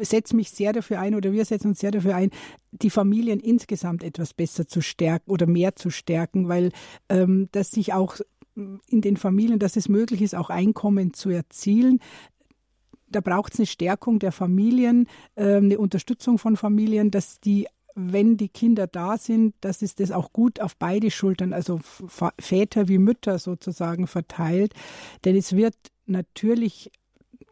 setze 0.00 0.36
mich 0.36 0.50
sehr 0.50 0.72
dafür 0.72 1.00
ein 1.00 1.14
oder 1.14 1.32
wir 1.32 1.44
setzen 1.44 1.68
uns 1.68 1.80
sehr 1.80 1.90
dafür 1.90 2.14
ein, 2.14 2.30
die 2.70 2.90
Familien 2.90 3.40
insgesamt 3.40 4.02
etwas 4.02 4.34
besser 4.34 4.66
zu 4.66 4.80
stärken 4.80 5.30
oder 5.30 5.46
mehr 5.46 5.76
zu 5.76 5.90
stärken, 5.90 6.48
weil 6.48 6.72
ähm, 7.08 7.48
das 7.52 7.70
sich 7.70 7.92
auch 7.92 8.16
in 8.54 9.00
den 9.00 9.16
Familien, 9.16 9.58
dass 9.58 9.76
es 9.76 9.88
möglich 9.88 10.22
ist, 10.22 10.34
auch 10.34 10.50
Einkommen 10.50 11.14
zu 11.14 11.30
erzielen 11.30 12.00
da 13.10 13.22
braucht 13.22 13.54
es 13.54 13.60
eine 13.60 13.66
Stärkung 13.66 14.18
der 14.18 14.32
Familien, 14.32 15.06
ähm, 15.36 15.64
eine 15.64 15.78
Unterstützung 15.78 16.38
von 16.38 16.56
Familien, 16.56 17.10
dass 17.10 17.40
die 17.40 17.66
wenn 18.00 18.36
die 18.36 18.48
Kinder 18.48 18.86
da 18.86 19.18
sind, 19.18 19.56
dass 19.60 19.82
es 19.82 19.96
das 19.96 20.12
auch 20.12 20.32
gut 20.32 20.60
auf 20.60 20.76
beide 20.76 21.10
Schultern, 21.10 21.52
also 21.52 21.80
Väter 22.38 22.86
wie 22.86 22.98
Mütter 22.98 23.40
sozusagen 23.40 24.06
verteilt. 24.06 24.72
Denn 25.24 25.34
es 25.34 25.56
wird 25.56 25.74
natürlich 26.06 26.92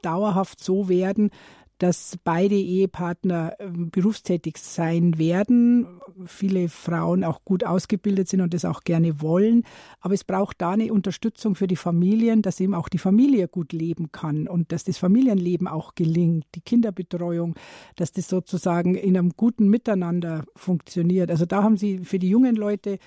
dauerhaft 0.06 0.62
so 0.62 0.88
werden, 0.88 1.30
dass 1.78 2.16
beide 2.24 2.54
Ehepartner 2.54 3.54
ähm, 3.58 3.90
berufstätig 3.90 4.56
sein 4.56 5.18
werden, 5.18 6.00
viele 6.24 6.68
Frauen 6.68 7.22
auch 7.22 7.44
gut 7.44 7.64
ausgebildet 7.64 8.28
sind 8.28 8.40
und 8.40 8.54
das 8.54 8.64
auch 8.64 8.82
gerne 8.82 9.20
wollen. 9.20 9.64
Aber 10.00 10.14
es 10.14 10.24
braucht 10.24 10.62
da 10.62 10.70
eine 10.70 10.90
Unterstützung 10.92 11.54
für 11.54 11.66
die 11.66 11.76
Familien, 11.76 12.40
dass 12.40 12.60
eben 12.60 12.74
auch 12.74 12.88
die 12.88 12.98
Familie 12.98 13.48
gut 13.48 13.72
leben 13.72 14.10
kann 14.10 14.48
und 14.48 14.72
dass 14.72 14.84
das 14.84 14.96
Familienleben 14.96 15.68
auch 15.68 15.94
gelingt, 15.94 16.46
die 16.54 16.62
Kinderbetreuung, 16.62 17.54
dass 17.96 18.12
das 18.12 18.28
sozusagen 18.28 18.94
in 18.94 19.16
einem 19.16 19.32
guten 19.36 19.68
Miteinander 19.68 20.44
funktioniert. 20.54 21.30
Also 21.30 21.44
da 21.44 21.62
haben 21.62 21.76
Sie 21.76 21.98
für 21.98 22.18
die 22.18 22.30
jungen 22.30 22.56
Leute 22.56 22.98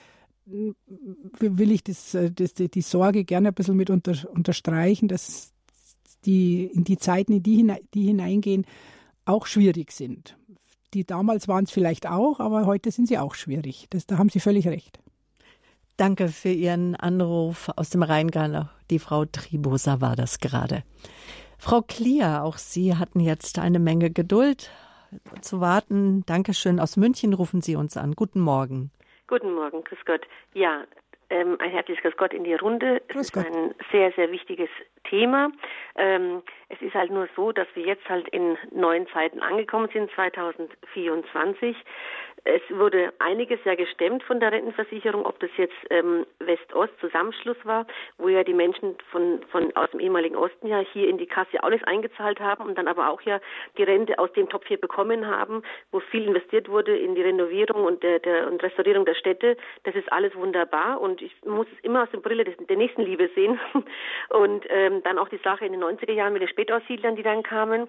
will 1.39 1.71
ich 1.71 1.83
das, 1.83 2.15
äh, 2.15 2.31
das, 2.31 2.53
die 2.55 2.81
Sorge 2.81 3.23
gerne 3.23 3.49
ein 3.49 3.53
bisschen 3.53 3.77
mit 3.77 3.89
unter, 3.89 4.15
unterstreichen, 4.31 5.07
dass 5.07 5.53
die 6.25 6.65
in 6.65 6.83
die 6.83 6.97
Zeiten, 6.97 7.33
in 7.33 7.43
die, 7.43 7.57
hinein, 7.57 7.79
die 7.93 8.03
hineingehen, 8.03 8.65
auch 9.25 9.45
schwierig 9.45 9.91
sind. 9.91 10.37
Die 10.93 11.05
damals 11.05 11.47
waren 11.47 11.65
es 11.65 11.71
vielleicht 11.71 12.07
auch, 12.07 12.39
aber 12.39 12.65
heute 12.65 12.91
sind 12.91 13.07
sie 13.07 13.19
auch 13.19 13.35
schwierig. 13.35 13.87
Das, 13.91 14.07
da 14.07 14.17
haben 14.17 14.29
Sie 14.29 14.39
völlig 14.39 14.67
recht. 14.67 14.99
Danke 15.97 16.29
für 16.29 16.49
Ihren 16.49 16.95
Anruf 16.95 17.69
aus 17.75 17.89
dem 17.89 18.03
Rheingau. 18.03 18.69
Die 18.89 18.99
Frau 18.99 19.25
Tribosa 19.25 20.01
war 20.01 20.15
das 20.15 20.39
gerade. 20.39 20.83
Frau 21.59 21.81
Klier, 21.81 22.43
auch 22.43 22.57
Sie 22.57 22.95
hatten 22.95 23.19
jetzt 23.19 23.59
eine 23.59 23.79
Menge 23.79 24.09
Geduld 24.09 24.71
zu 25.41 25.59
warten. 25.59 26.23
Dankeschön. 26.25 26.79
Aus 26.79 26.97
München 26.97 27.33
rufen 27.33 27.61
Sie 27.61 27.75
uns 27.75 27.97
an. 27.97 28.13
Guten 28.13 28.39
Morgen. 28.39 28.91
Guten 29.27 29.53
Morgen, 29.53 29.83
grüß 29.83 29.99
Gott. 30.05 30.21
Ja, 30.53 30.85
ähm, 31.29 31.57
ein 31.59 31.71
herzliches 31.71 32.15
Gott 32.17 32.33
in 32.33 32.43
die 32.43 32.55
Runde. 32.55 33.01
Es 33.07 33.15
ist 33.15 33.37
ein 33.37 33.75
sehr, 33.91 34.11
sehr 34.13 34.31
wichtiges 34.31 34.69
Thema. 35.03 35.51
Ähm, 35.95 36.41
es 36.69 36.81
ist 36.81 36.93
halt 36.93 37.11
nur 37.11 37.27
so, 37.35 37.51
dass 37.51 37.67
wir 37.73 37.83
jetzt 37.85 38.07
halt 38.09 38.27
in 38.29 38.57
neuen 38.71 39.07
Zeiten 39.07 39.39
angekommen 39.39 39.89
sind, 39.93 40.11
2024. 40.11 41.75
Es 42.43 42.61
wurde 42.69 43.13
einiges 43.19 43.59
ja 43.65 43.75
gestemmt 43.75 44.23
von 44.23 44.39
der 44.39 44.51
Rentenversicherung, 44.51 45.25
ob 45.25 45.39
das 45.39 45.49
jetzt 45.57 45.75
ähm, 45.89 46.25
West-Ost-Zusammenschluss 46.39 47.57
war, 47.63 47.85
wo 48.17 48.27
ja 48.29 48.43
die 48.43 48.53
Menschen 48.53 48.95
von, 49.11 49.41
von 49.51 49.75
aus 49.75 49.89
dem 49.91 49.99
ehemaligen 49.99 50.35
Osten 50.35 50.67
ja 50.67 50.79
hier 50.79 51.09
in 51.09 51.17
die 51.17 51.25
Kasse 51.25 51.63
alles 51.63 51.83
eingezahlt 51.83 52.39
haben 52.39 52.65
und 52.65 52.77
dann 52.77 52.87
aber 52.87 53.09
auch 53.09 53.21
ja 53.21 53.39
die 53.77 53.83
Rente 53.83 54.17
aus 54.19 54.31
dem 54.33 54.49
Topf 54.49 54.67
hier 54.67 54.79
bekommen 54.79 55.27
haben, 55.27 55.63
wo 55.91 55.99
viel 55.99 56.25
investiert 56.25 56.69
wurde 56.69 56.95
in 56.97 57.15
die 57.15 57.21
Renovierung 57.21 57.83
und 57.83 58.03
der, 58.03 58.19
der 58.19 58.47
und 58.47 58.63
Restaurierung 58.63 59.05
der 59.05 59.15
Städte. 59.15 59.57
Das 59.83 59.95
ist 59.95 60.11
alles 60.11 60.35
wunderbar 60.35 61.01
und 61.01 61.21
ich 61.21 61.33
muss 61.45 61.67
es 61.75 61.83
immer 61.83 62.03
aus 62.03 62.11
der 62.11 62.19
Brille 62.19 62.43
des, 62.43 62.55
der 62.57 62.77
Nächstenliebe 62.77 63.29
sehen 63.35 63.59
und 64.29 64.65
ähm, 64.69 65.03
dann 65.03 65.19
auch 65.19 65.29
die 65.29 65.41
Sache 65.43 65.65
in 65.65 65.73
den 65.73 65.83
90er 65.83 66.13
Jahren 66.13 66.33
mit 66.33 66.41
den 66.41 66.49
Spätaussiedlern, 66.49 67.15
die 67.15 67.23
dann 67.23 67.43
kamen 67.43 67.87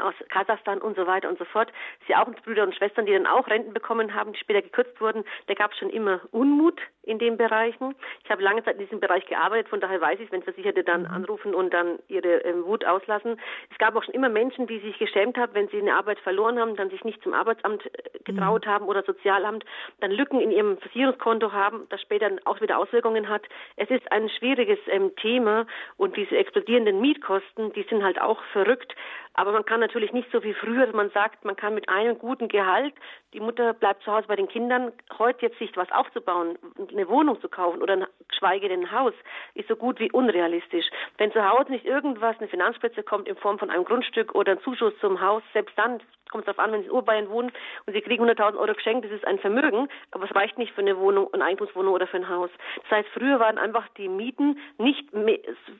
aus 0.00 0.14
Kasachstan 0.28 0.80
und 0.80 0.96
so 0.96 1.06
weiter 1.06 1.28
und 1.28 1.38
so 1.38 1.44
fort. 1.44 1.72
Sie 2.06 2.14
auch 2.14 2.28
Brüder 2.44 2.62
und 2.62 2.74
Schwestern, 2.74 3.06
die 3.06 3.12
dann 3.12 3.26
auch 3.26 3.48
Renten 3.48 3.72
bekommen 3.72 4.14
haben, 4.14 4.32
die 4.32 4.38
später 4.38 4.62
gekürzt 4.62 5.00
wurden. 5.00 5.24
Da 5.46 5.54
gab 5.54 5.72
es 5.72 5.78
schon 5.78 5.90
immer 5.90 6.20
Unmut 6.30 6.80
in 7.08 7.18
den 7.18 7.36
Bereichen. 7.36 7.94
Ich 8.22 8.30
habe 8.30 8.42
lange 8.42 8.62
Zeit 8.62 8.74
in 8.74 8.84
diesem 8.84 9.00
Bereich 9.00 9.24
gearbeitet, 9.26 9.68
von 9.68 9.80
daher 9.80 10.00
weiß 10.00 10.20
ich, 10.20 10.30
wenn 10.30 10.42
Versicherte 10.42 10.84
dann 10.84 11.02
mhm. 11.02 11.10
anrufen 11.10 11.54
und 11.54 11.72
dann 11.72 11.98
ihre 12.08 12.44
ähm, 12.44 12.64
Wut 12.66 12.84
auslassen. 12.84 13.40
Es 13.70 13.78
gab 13.78 13.96
auch 13.96 14.04
schon 14.04 14.14
immer 14.14 14.28
Menschen, 14.28 14.66
die 14.66 14.78
sich 14.80 14.98
geschämt 14.98 15.38
haben, 15.38 15.54
wenn 15.54 15.68
sie 15.68 15.78
eine 15.78 15.94
Arbeit 15.94 16.18
verloren 16.20 16.58
haben, 16.58 16.76
dann 16.76 16.90
sich 16.90 17.02
nicht 17.04 17.22
zum 17.22 17.32
Arbeitsamt 17.32 17.86
äh, 17.86 18.18
getraut 18.24 18.66
mhm. 18.66 18.70
haben 18.70 18.86
oder 18.86 19.02
Sozialamt, 19.02 19.64
dann 20.00 20.10
Lücken 20.10 20.40
in 20.40 20.50
ihrem 20.50 20.76
Versicherungskonto 20.78 21.52
haben, 21.52 21.86
das 21.88 22.02
später 22.02 22.30
auch 22.44 22.60
wieder 22.60 22.78
Auswirkungen 22.78 23.28
hat. 23.28 23.42
Es 23.76 23.90
ist 23.90 24.12
ein 24.12 24.28
schwieriges 24.28 24.78
ähm, 24.88 25.16
Thema 25.16 25.66
und 25.96 26.16
diese 26.16 26.36
explodierenden 26.36 27.00
Mietkosten, 27.00 27.72
die 27.72 27.84
sind 27.84 28.04
halt 28.04 28.20
auch 28.20 28.42
verrückt. 28.52 28.94
Aber 29.34 29.52
man 29.52 29.64
kann 29.64 29.78
natürlich 29.78 30.12
nicht 30.12 30.28
so 30.32 30.42
wie 30.42 30.52
früher, 30.52 30.92
man 30.92 31.10
sagt, 31.10 31.44
man 31.44 31.54
kann 31.54 31.72
mit 31.72 31.88
einem 31.88 32.18
guten 32.18 32.48
Gehalt, 32.48 32.92
die 33.32 33.40
Mutter 33.40 33.72
bleibt 33.72 34.02
zu 34.02 34.10
Hause 34.10 34.26
bei 34.26 34.34
den 34.34 34.48
Kindern, 34.48 34.92
heute 35.18 35.46
jetzt 35.46 35.58
sich 35.58 35.76
was 35.76 35.90
aufzubauen, 35.92 36.58
eine 36.98 37.08
Wohnung 37.08 37.40
zu 37.40 37.48
kaufen 37.48 37.82
oder 37.82 38.08
geschweige 38.28 38.68
denn 38.68 38.80
ein 38.80 38.92
Haus, 38.92 39.14
ist 39.54 39.68
so 39.68 39.76
gut 39.76 40.00
wie 40.00 40.10
unrealistisch. 40.10 40.86
Wenn 41.16 41.32
zu 41.32 41.48
Hause 41.48 41.70
nicht 41.70 41.84
irgendwas, 41.84 42.38
eine 42.38 42.48
Finanzspitze 42.48 43.02
kommt 43.02 43.28
in 43.28 43.36
Form 43.36 43.58
von 43.58 43.70
einem 43.70 43.84
Grundstück 43.84 44.34
oder 44.34 44.52
ein 44.52 44.60
Zuschuss 44.60 44.92
zum 45.00 45.20
Haus, 45.20 45.42
selbst 45.52 45.76
dann 45.78 46.00
kommt 46.30 46.42
es 46.42 46.46
darauf 46.46 46.64
an, 46.64 46.72
wenn 46.72 46.82
Sie 46.82 46.88
in 46.88 46.92
Urbayern 46.92 47.30
wohnen 47.30 47.52
und 47.86 47.92
Sie 47.92 48.00
kriegen 48.00 48.24
100.000 48.24 48.58
Euro 48.58 48.74
geschenkt, 48.74 49.04
das 49.04 49.12
ist 49.12 49.26
ein 49.26 49.38
Vermögen, 49.38 49.88
aber 50.10 50.24
es 50.24 50.34
reicht 50.34 50.58
nicht 50.58 50.72
für 50.74 50.80
eine 50.80 50.98
Wohnung, 50.98 51.32
eine 51.32 51.44
Eigentumswohnung 51.44 51.94
oder 51.94 52.06
für 52.06 52.18
ein 52.18 52.28
Haus. 52.28 52.50
Das 52.82 52.98
heißt, 52.98 53.08
früher 53.14 53.40
waren 53.40 53.58
einfach 53.58 53.88
die 53.96 54.08
Mieten 54.08 54.58
nicht 54.78 55.08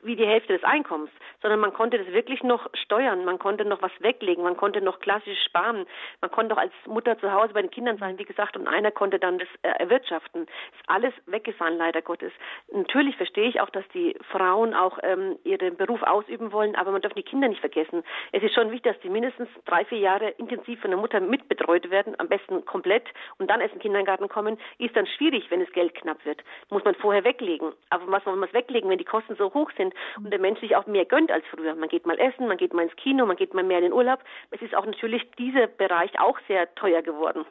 wie 0.03 0.17
die 0.17 0.27
Hälfte 0.27 0.55
des 0.55 0.65
Einkommens, 0.65 1.11
sondern 1.43 1.61
man 1.61 1.73
konnte 1.73 1.99
das 1.99 2.13
wirklich 2.13 2.43
noch 2.43 2.69
steuern, 2.75 3.25
man 3.25 3.39
konnte 3.39 3.65
noch 3.65 3.83
was 3.83 3.93
weglegen, 4.01 4.43
man 4.43 4.57
konnte 4.57 4.81
noch 4.81 5.01
klassisch 5.01 5.39
sparen, 5.45 5.87
man 6.21 6.31
konnte 6.31 6.55
auch 6.55 6.61
als 6.61 6.73
Mutter 6.87 7.19
zu 7.19 7.33
Hause 7.33 7.53
bei 7.53 7.63
den 7.63 7.71
Kindern 7.71 7.99
sein, 7.99 8.19
wie 8.19 8.25
gesagt, 8.25 8.57
und 8.57 8.67
einer 8.67 8.91
konnte 8.91 9.19
dann 9.19 9.39
das 9.39 9.49
äh, 9.63 9.69
erwirtschaften. 9.79 10.43
Ist 10.43 10.89
alles 10.89 11.08
weggefallen, 11.27 11.79
leider 11.79 12.03
Gottes. 12.03 12.33
Natürlich 12.73 13.17
verstehe 13.17 13.49
ich 13.49 13.61
auch, 13.61 13.71
dass 13.71 13.87
die 13.95 14.17
Frauen 14.31 14.75
auch 14.75 14.99
ähm, 15.03 15.39
ihren 15.45 15.77
Beruf 15.77 16.03
ausüben 16.03 16.53
wollen, 16.53 16.77
aber 16.77 16.91
man 16.91 17.03
darf 17.03 17.13
die 17.15 17.23
Kinder 17.23 17.49
nicht 17.49 17.61
vergessen. 17.61 18.03
Es 18.33 18.43
ist 18.43 18.55
schon 18.55 18.71
wichtig, 18.71 18.93
dass 18.93 19.01
die 19.03 19.09
mindestens 19.09 19.49
drei, 19.65 19.85
vier 19.85 19.99
Jahre 19.99 20.31
intensiv 20.31 20.81
von 20.81 20.91
der 20.91 20.99
Mutter 20.99 21.21
mitbetreut 21.21 21.91
werden, 21.91 22.15
am 22.19 22.29
besten 22.29 22.65
komplett 22.65 23.05
und 23.39 23.51
dann 23.51 23.61
erst 23.61 23.75
in 23.75 23.79
den 23.79 23.83
Kindergarten 23.83 24.29
kommen, 24.29 24.59
ist 24.79 24.97
dann 24.97 25.07
schwierig, 25.07 25.51
wenn 25.51 25.61
es 25.61 25.71
Geld 25.73 25.95
knapp 25.95 26.25
wird. 26.25 26.43
Muss 26.71 26.85
man 26.85 26.95
vorher 26.95 27.25
weglegen. 27.25 27.73
Aber 27.91 28.11
was 28.11 28.25
man 28.25 28.41
weglegen, 28.53 28.91
wenn 28.91 28.99
die 28.99 29.05
Kosten 29.05 29.37
so 29.37 29.53
hoch 29.55 29.71
sind 29.77 29.95
und 30.17 30.31
der 30.31 30.41
Mensch 30.41 30.61
sich 30.61 30.77
auch 30.77 30.87
mehr 30.87 31.05
gönnt 31.05 31.31
als 31.31 31.45
früher? 31.47 31.75
Man 31.75 31.89
geht 31.89 32.07
mal 32.07 32.19
essen, 32.19 32.47
man 32.47 32.57
geht 32.57 32.73
mal 32.73 32.83
ins 32.83 32.97
Kino, 32.97 33.27
man 33.27 33.37
geht 33.37 33.55
mal 33.55 33.65
mehr 33.65 33.79
in 33.79 33.85
den 33.85 33.93
Urlaub. 33.93 34.21
Es 34.51 34.63
ist 34.63 34.75
auch 34.75 34.87
natürlich 34.87 35.31
dieser 35.33 35.67
Bereich 35.67 36.19
auch 36.21 36.39
sehr 36.49 36.75
teuer 36.75 37.03
geworden 37.03 37.45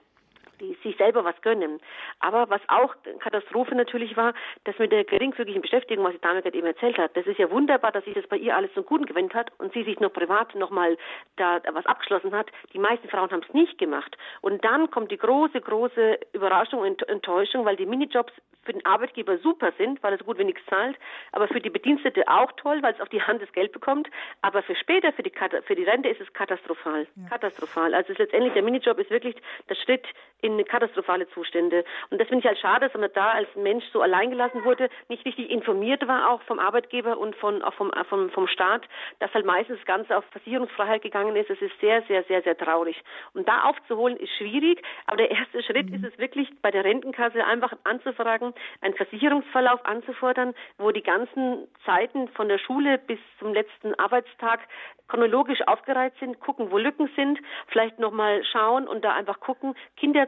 die 0.59 0.77
sich 0.83 0.97
selber 0.97 1.23
was 1.23 1.39
gönnen. 1.41 1.79
Aber 2.19 2.49
was 2.49 2.61
auch 2.67 2.95
Katastrophe 3.19 3.75
natürlich 3.75 4.17
war, 4.17 4.33
dass 4.63 4.77
mit 4.79 4.91
der 4.91 5.03
geringfügigen 5.03 5.61
Beschäftigung, 5.61 6.05
was 6.05 6.13
die 6.13 6.21
Dame 6.21 6.41
gerade 6.41 6.57
eben 6.57 6.67
erzählt 6.67 6.97
hat, 6.97 7.15
das 7.15 7.25
ist 7.25 7.39
ja 7.39 7.49
wunderbar, 7.51 7.91
dass 7.91 8.05
sich 8.05 8.13
das 8.13 8.27
bei 8.27 8.37
ihr 8.37 8.55
alles 8.55 8.73
zum 8.73 8.85
Guten 8.85 9.05
gewendet 9.05 9.33
hat 9.33 9.51
und 9.59 9.73
sie 9.73 9.83
sich 9.83 9.99
noch 9.99 10.13
privat 10.13 10.55
nochmal 10.55 10.97
da 11.35 11.61
was 11.71 11.85
abgeschlossen 11.85 12.33
hat. 12.33 12.51
Die 12.73 12.79
meisten 12.79 13.09
Frauen 13.09 13.31
haben 13.31 13.43
es 13.47 13.53
nicht 13.53 13.77
gemacht. 13.77 14.17
Und 14.41 14.63
dann 14.63 14.89
kommt 14.91 15.11
die 15.11 15.17
große, 15.17 15.61
große 15.61 16.19
Überraschung 16.33 16.81
und 16.81 17.07
Enttäuschung, 17.07 17.65
weil 17.65 17.75
die 17.75 17.85
Minijobs 17.85 18.33
für 18.67 18.73
den 18.73 18.85
Arbeitgeber 18.85 19.37
super 19.39 19.71
sind, 19.77 20.03
weil 20.03 20.13
er 20.13 20.19
so 20.19 20.25
gut 20.25 20.37
wie 20.37 20.43
nichts 20.43 20.61
zahlt, 20.69 20.97
aber 21.31 21.47
für 21.47 21.61
die 21.61 21.69
Bedienstete 21.69 22.27
auch 22.27 22.51
toll, 22.57 22.83
weil 22.83 22.93
es 22.93 22.99
auf 22.99 23.09
die 23.09 23.21
Hand 23.21 23.41
das 23.41 23.51
Geld 23.53 23.71
bekommt. 23.71 24.09
Aber 24.41 24.61
für 24.61 24.75
später, 24.75 25.13
für 25.13 25.23
die, 25.23 25.31
für 25.65 25.75
die 25.75 25.83
Rente 25.83 26.09
ist 26.09 26.21
es 26.21 26.31
katastrophal. 26.33 27.07
Ja. 27.15 27.29
Katastrophal. 27.29 27.93
Also 27.93 28.13
letztendlich 28.17 28.53
der 28.53 28.63
Minijob 28.63 28.99
ist 28.99 29.09
wirklich 29.09 29.35
der 29.69 29.75
Schritt 29.75 30.05
in 30.47 30.65
katastrophale 30.65 31.27
Zustände. 31.29 31.83
Und 32.09 32.19
das 32.19 32.27
finde 32.27 32.39
ich 32.39 32.47
halt 32.47 32.59
schade, 32.59 32.87
dass 32.87 32.99
man 32.99 33.09
da 33.13 33.31
als 33.31 33.47
Mensch 33.55 33.83
so 33.91 34.01
allein 34.01 34.29
gelassen 34.29 34.63
wurde, 34.63 34.89
nicht 35.09 35.25
richtig 35.25 35.49
informiert 35.49 36.07
war, 36.07 36.31
auch 36.31 36.41
vom 36.43 36.59
Arbeitgeber 36.59 37.17
und 37.17 37.35
von, 37.35 37.61
auch 37.61 37.73
vom, 37.73 37.91
vom, 38.09 38.29
vom 38.29 38.47
Staat, 38.47 38.83
dass 39.19 39.33
halt 39.33 39.45
meistens 39.45 39.77
das 39.77 39.85
Ganze 39.85 40.17
auf 40.17 40.23
Versicherungsfreiheit 40.31 41.01
gegangen 41.01 41.35
ist. 41.35 41.49
Das 41.49 41.61
ist 41.61 41.77
sehr, 41.79 42.01
sehr, 42.03 42.23
sehr, 42.23 42.41
sehr 42.41 42.57
traurig. 42.57 43.01
Und 43.33 43.47
da 43.47 43.63
aufzuholen 43.63 44.17
ist 44.17 44.31
schwierig, 44.37 44.81
aber 45.05 45.17
der 45.17 45.31
erste 45.31 45.61
Schritt 45.63 45.89
mhm. 45.89 45.95
ist 45.95 46.13
es 46.13 46.17
wirklich 46.19 46.49
bei 46.61 46.71
der 46.71 46.83
Rentenkasse 46.83 47.45
einfach 47.45 47.73
anzufragen, 47.83 48.53
einen 48.81 48.95
Versicherungsverlauf 48.95 49.85
anzufordern, 49.85 50.53
wo 50.77 50.91
die 50.91 51.03
ganzen 51.03 51.67
Zeiten 51.85 52.27
von 52.29 52.47
der 52.47 52.57
Schule 52.57 52.97
bis 52.97 53.19
zum 53.39 53.53
letzten 53.53 53.93
Arbeitstag 53.95 54.59
chronologisch 55.07 55.61
aufgereiht 55.67 56.13
sind, 56.19 56.39
gucken, 56.39 56.71
wo 56.71 56.77
Lücken 56.77 57.09
sind, 57.15 57.39
vielleicht 57.67 57.99
nochmal 57.99 58.43
schauen 58.43 58.87
und 58.87 59.03
da 59.03 59.13
einfach 59.13 59.39
gucken, 59.39 59.73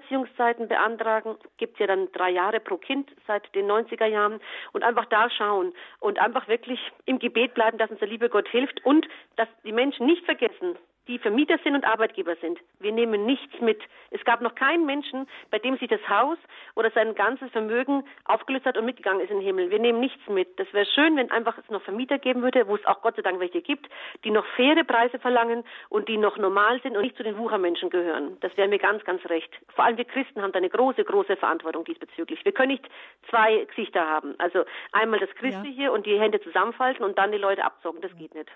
Kindererziehungszeiten 0.09 0.67
beantragen, 0.67 1.37
gibt 1.57 1.79
ja 1.79 1.87
dann 1.87 2.11
drei 2.11 2.31
Jahre 2.31 2.59
pro 2.59 2.77
Kind 2.77 3.09
seit 3.27 3.53
den 3.55 3.69
90er 3.69 4.05
Jahren 4.05 4.39
und 4.73 4.83
einfach 4.83 5.05
da 5.05 5.29
schauen 5.29 5.73
und 5.99 6.19
einfach 6.19 6.47
wirklich 6.47 6.79
im 7.05 7.19
Gebet 7.19 7.53
bleiben, 7.53 7.77
dass 7.77 7.91
uns 7.91 7.99
der 7.99 8.07
liebe 8.07 8.29
Gott 8.29 8.47
hilft 8.49 8.83
und 8.85 9.07
dass 9.35 9.47
die 9.63 9.71
Menschen 9.71 10.05
nicht 10.07 10.25
vergessen, 10.25 10.77
die 11.09 11.17
Vermieter 11.17 11.57
sind 11.63 11.73
und 11.73 11.85
Arbeitgeber 11.85 12.35
sind. 12.39 12.59
Wir 12.79 12.91
nehmen 12.91 13.25
nichts 13.25 13.59
mit. 13.59 13.81
Es 14.11 14.23
gab 14.25 14.41
noch 14.41 14.53
keinen 14.53 14.85
Menschen, 14.85 15.27
bei 15.49 15.57
dem 15.57 15.75
sich 15.77 15.89
das 15.89 16.07
Haus 16.07 16.37
oder 16.75 16.91
sein 16.91 17.15
ganzes 17.15 17.49
Vermögen 17.51 18.03
aufgelöst 18.25 18.65
hat 18.65 18.77
und 18.77 18.85
mitgegangen 18.85 19.21
ist 19.21 19.31
in 19.31 19.37
den 19.37 19.45
Himmel. 19.45 19.71
Wir 19.71 19.79
nehmen 19.79 19.99
nichts 19.99 20.21
mit. 20.29 20.59
Das 20.59 20.71
wäre 20.71 20.85
schön, 20.85 21.17
wenn 21.17 21.31
einfach 21.31 21.57
es 21.57 21.67
noch 21.71 21.81
Vermieter 21.81 22.19
geben 22.19 22.43
würde, 22.43 22.67
wo 22.67 22.75
es 22.75 22.85
auch 22.85 23.01
Gott 23.01 23.15
sei 23.15 23.23
Dank 23.23 23.39
welche 23.39 23.61
gibt, 23.61 23.89
die 24.23 24.29
noch 24.29 24.45
faire 24.55 24.83
Preise 24.83 25.17
verlangen 25.17 25.63
und 25.89 26.07
die 26.07 26.17
noch 26.17 26.37
normal 26.37 26.79
sind 26.83 26.95
und 26.95 27.01
nicht 27.01 27.17
zu 27.17 27.23
den 27.23 27.37
Wuchermenschen 27.37 27.89
gehören. 27.89 28.37
Das 28.41 28.55
wäre 28.55 28.67
mir 28.67 28.79
ganz, 28.79 29.03
ganz 29.03 29.25
recht. 29.25 29.49
Vor 29.73 29.85
allem 29.85 29.97
wir 29.97 30.05
Christen 30.05 30.43
haben 30.43 30.51
da 30.51 30.59
eine 30.59 30.69
große, 30.69 31.03
große 31.03 31.37
Verantwortung 31.37 31.85
diesbezüglich. 31.85 32.45
Wir 32.45 32.51
können 32.51 32.73
nicht 32.73 32.87
zwei 33.31 33.65
Gesichter 33.65 34.05
haben. 34.05 34.35
Also 34.37 34.63
einmal 34.91 35.19
das 35.19 35.29
Christliche 35.31 35.83
ja. 35.83 35.89
und 35.89 36.05
die 36.05 36.19
Hände 36.19 36.39
zusammenfalten 36.41 37.03
und 37.03 37.17
dann 37.17 37.31
die 37.31 37.39
Leute 37.39 37.63
abzocken. 37.63 37.99
Das 38.01 38.15
geht 38.15 38.35
nicht. 38.35 38.49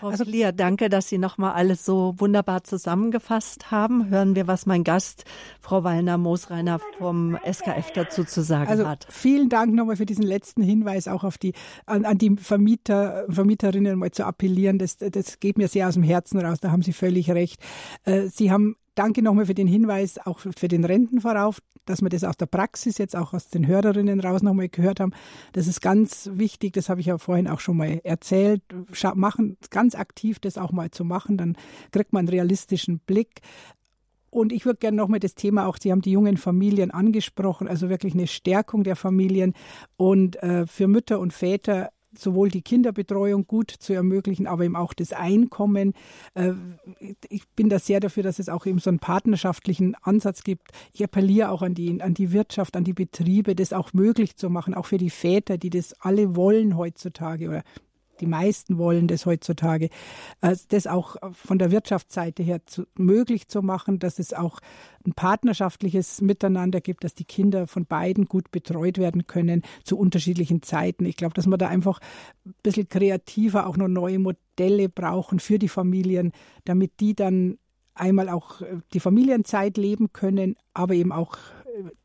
Also, 0.00 0.24
Lia, 0.24 0.52
danke, 0.52 0.88
dass 0.88 1.10
Sie 1.10 1.18
nochmal 1.18 1.52
alles 1.52 1.84
so 1.84 1.97
wunderbar 2.16 2.64
zusammengefasst 2.64 3.70
haben. 3.70 4.08
Hören 4.10 4.34
wir, 4.34 4.46
was 4.46 4.66
mein 4.66 4.84
Gast, 4.84 5.24
Frau 5.60 5.84
Wallner-Moosreiner 5.84 6.80
vom 6.98 7.38
SKF 7.44 7.92
dazu 7.92 8.24
zu 8.24 8.42
sagen 8.42 8.70
also, 8.70 8.88
hat. 8.88 9.06
Vielen 9.10 9.48
Dank 9.48 9.74
nochmal 9.74 9.96
für 9.96 10.06
diesen 10.06 10.24
letzten 10.24 10.62
Hinweis, 10.62 11.08
auch 11.08 11.24
auf 11.24 11.38
die, 11.38 11.52
an, 11.86 12.04
an 12.04 12.18
die 12.18 12.36
Vermieter, 12.36 13.26
Vermieterinnen 13.28 13.98
mal 13.98 14.10
zu 14.10 14.24
appellieren. 14.24 14.78
Das, 14.78 14.96
das 14.96 15.40
geht 15.40 15.58
mir 15.58 15.68
sehr 15.68 15.88
aus 15.88 15.94
dem 15.94 16.02
Herzen 16.02 16.40
raus. 16.40 16.58
Da 16.60 16.70
haben 16.70 16.82
Sie 16.82 16.92
völlig 16.92 17.30
recht. 17.30 17.60
Äh, 18.04 18.28
Sie 18.28 18.50
haben 18.50 18.76
Danke 18.98 19.22
nochmal 19.22 19.46
für 19.46 19.54
den 19.54 19.68
Hinweis, 19.68 20.18
auch 20.18 20.40
für 20.40 20.66
den 20.66 20.84
Rentenvorauf, 20.84 21.60
dass 21.84 22.02
wir 22.02 22.08
das 22.08 22.24
aus 22.24 22.36
der 22.36 22.46
Praxis 22.46 22.98
jetzt 22.98 23.14
auch 23.14 23.32
aus 23.32 23.48
den 23.48 23.68
Hörerinnen 23.68 24.18
raus 24.18 24.42
nochmal 24.42 24.68
gehört 24.68 24.98
haben. 24.98 25.12
Das 25.52 25.68
ist 25.68 25.80
ganz 25.80 26.28
wichtig, 26.32 26.72
das 26.72 26.88
habe 26.88 27.00
ich 27.00 27.06
ja 27.06 27.16
vorhin 27.16 27.46
auch 27.46 27.60
schon 27.60 27.76
mal 27.76 28.00
erzählt. 28.02 28.60
Machen, 29.14 29.56
ganz 29.70 29.94
aktiv 29.94 30.40
das 30.40 30.58
auch 30.58 30.72
mal 30.72 30.90
zu 30.90 31.04
machen, 31.04 31.36
dann 31.38 31.54
kriegt 31.92 32.12
man 32.12 32.22
einen 32.22 32.30
realistischen 32.30 32.98
Blick. 32.98 33.40
Und 34.30 34.52
ich 34.52 34.66
würde 34.66 34.80
gerne 34.80 34.96
nochmal 34.96 35.20
das 35.20 35.36
Thema 35.36 35.68
auch, 35.68 35.76
Sie 35.80 35.92
haben 35.92 36.02
die 36.02 36.10
jungen 36.10 36.36
Familien 36.36 36.90
angesprochen, 36.90 37.68
also 37.68 37.88
wirklich 37.88 38.14
eine 38.14 38.26
Stärkung 38.26 38.82
der 38.82 38.96
Familien 38.96 39.54
und 39.96 40.42
äh, 40.42 40.66
für 40.66 40.88
Mütter 40.88 41.20
und 41.20 41.32
Väter 41.32 41.90
sowohl 42.20 42.48
die 42.48 42.62
Kinderbetreuung 42.62 43.46
gut 43.46 43.70
zu 43.70 43.92
ermöglichen, 43.92 44.46
aber 44.46 44.64
eben 44.64 44.76
auch 44.76 44.94
das 44.94 45.12
Einkommen. 45.12 45.94
Äh, 46.34 46.52
ich 47.28 47.48
bin 47.50 47.68
da 47.68 47.78
sehr 47.78 48.00
dafür, 48.00 48.22
dass 48.22 48.38
es 48.38 48.48
auch 48.48 48.66
eben 48.66 48.78
so 48.78 48.90
einen 48.90 48.98
partnerschaftlichen 48.98 49.94
Ansatz 50.02 50.44
gibt. 50.44 50.68
Ich 50.92 51.02
appelliere 51.02 51.50
auch 51.50 51.62
an 51.62 51.74
die, 51.74 52.00
an 52.00 52.14
die 52.14 52.32
Wirtschaft, 52.32 52.76
an 52.76 52.84
die 52.84 52.92
Betriebe, 52.92 53.54
das 53.54 53.72
auch 53.72 53.92
möglich 53.92 54.36
zu 54.36 54.50
machen, 54.50 54.74
auch 54.74 54.86
für 54.86 54.98
die 54.98 55.10
Väter, 55.10 55.58
die 55.58 55.70
das 55.70 55.94
alle 56.00 56.36
wollen 56.36 56.76
heutzutage 56.76 57.48
oder 57.48 57.62
die 58.20 58.26
meisten 58.26 58.78
wollen 58.78 59.06
das 59.06 59.26
heutzutage, 59.26 59.90
äh, 60.40 60.56
das 60.68 60.86
auch 60.86 61.16
von 61.32 61.58
der 61.58 61.70
Wirtschaftsseite 61.70 62.42
her 62.42 62.60
zu, 62.66 62.84
möglich 62.96 63.48
zu 63.48 63.62
machen, 63.62 63.98
dass 63.98 64.18
es 64.18 64.32
auch 64.32 64.60
ein 65.06 65.12
partnerschaftliches 65.12 66.20
Miteinander 66.20 66.80
gibt, 66.80 67.04
dass 67.04 67.14
die 67.14 67.24
Kinder 67.24 67.66
von 67.66 67.86
beiden 67.86 68.26
gut 68.26 68.50
betreut 68.50 68.98
werden 68.98 69.26
können 69.26 69.62
zu 69.84 69.98
unterschiedlichen 69.98 70.62
Zeiten. 70.62 71.06
Ich 71.06 71.16
glaube, 71.16 71.34
dass 71.34 71.46
wir 71.46 71.58
da 71.58 71.68
einfach 71.68 72.00
ein 72.44 72.54
bisschen 72.62 72.88
kreativer 72.88 73.66
auch 73.66 73.76
noch 73.76 73.88
neue 73.88 74.18
Modelle 74.18 74.88
brauchen 74.88 75.40
für 75.40 75.58
die 75.58 75.68
Familien, 75.68 76.32
damit 76.64 77.00
die 77.00 77.14
dann 77.14 77.58
einmal 77.94 78.28
auch 78.28 78.60
äh, 78.60 78.78
die 78.92 79.00
Familienzeit 79.00 79.76
leben 79.76 80.12
können, 80.12 80.56
aber 80.74 80.94
eben 80.94 81.12
auch 81.12 81.36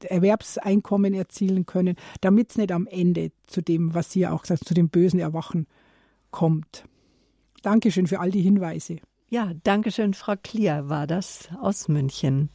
äh, 0.02 0.08
Erwerbseinkommen 0.08 1.14
erzielen 1.14 1.66
können, 1.66 1.96
damit 2.22 2.52
es 2.52 2.58
nicht 2.58 2.72
am 2.72 2.88
Ende 2.88 3.32
zu 3.48 3.62
dem, 3.62 3.94
was 3.94 4.12
Sie 4.12 4.28
auch 4.28 4.42
gesagt 4.42 4.66
zu 4.66 4.74
dem 4.74 4.90
bösen 4.90 5.20
Erwachen 5.20 5.68
kommt. 6.34 6.84
Dankeschön 7.64 8.08
für 8.08 8.20
all 8.20 8.32
die 8.32 8.42
Hinweise. 8.42 8.98
Ja, 9.30 9.52
Dankeschön, 9.64 10.14
Frau 10.14 10.34
Klier, 10.36 10.90
war 10.90 11.08
das 11.08 11.50
aus 11.62 11.88
München. 11.88 12.50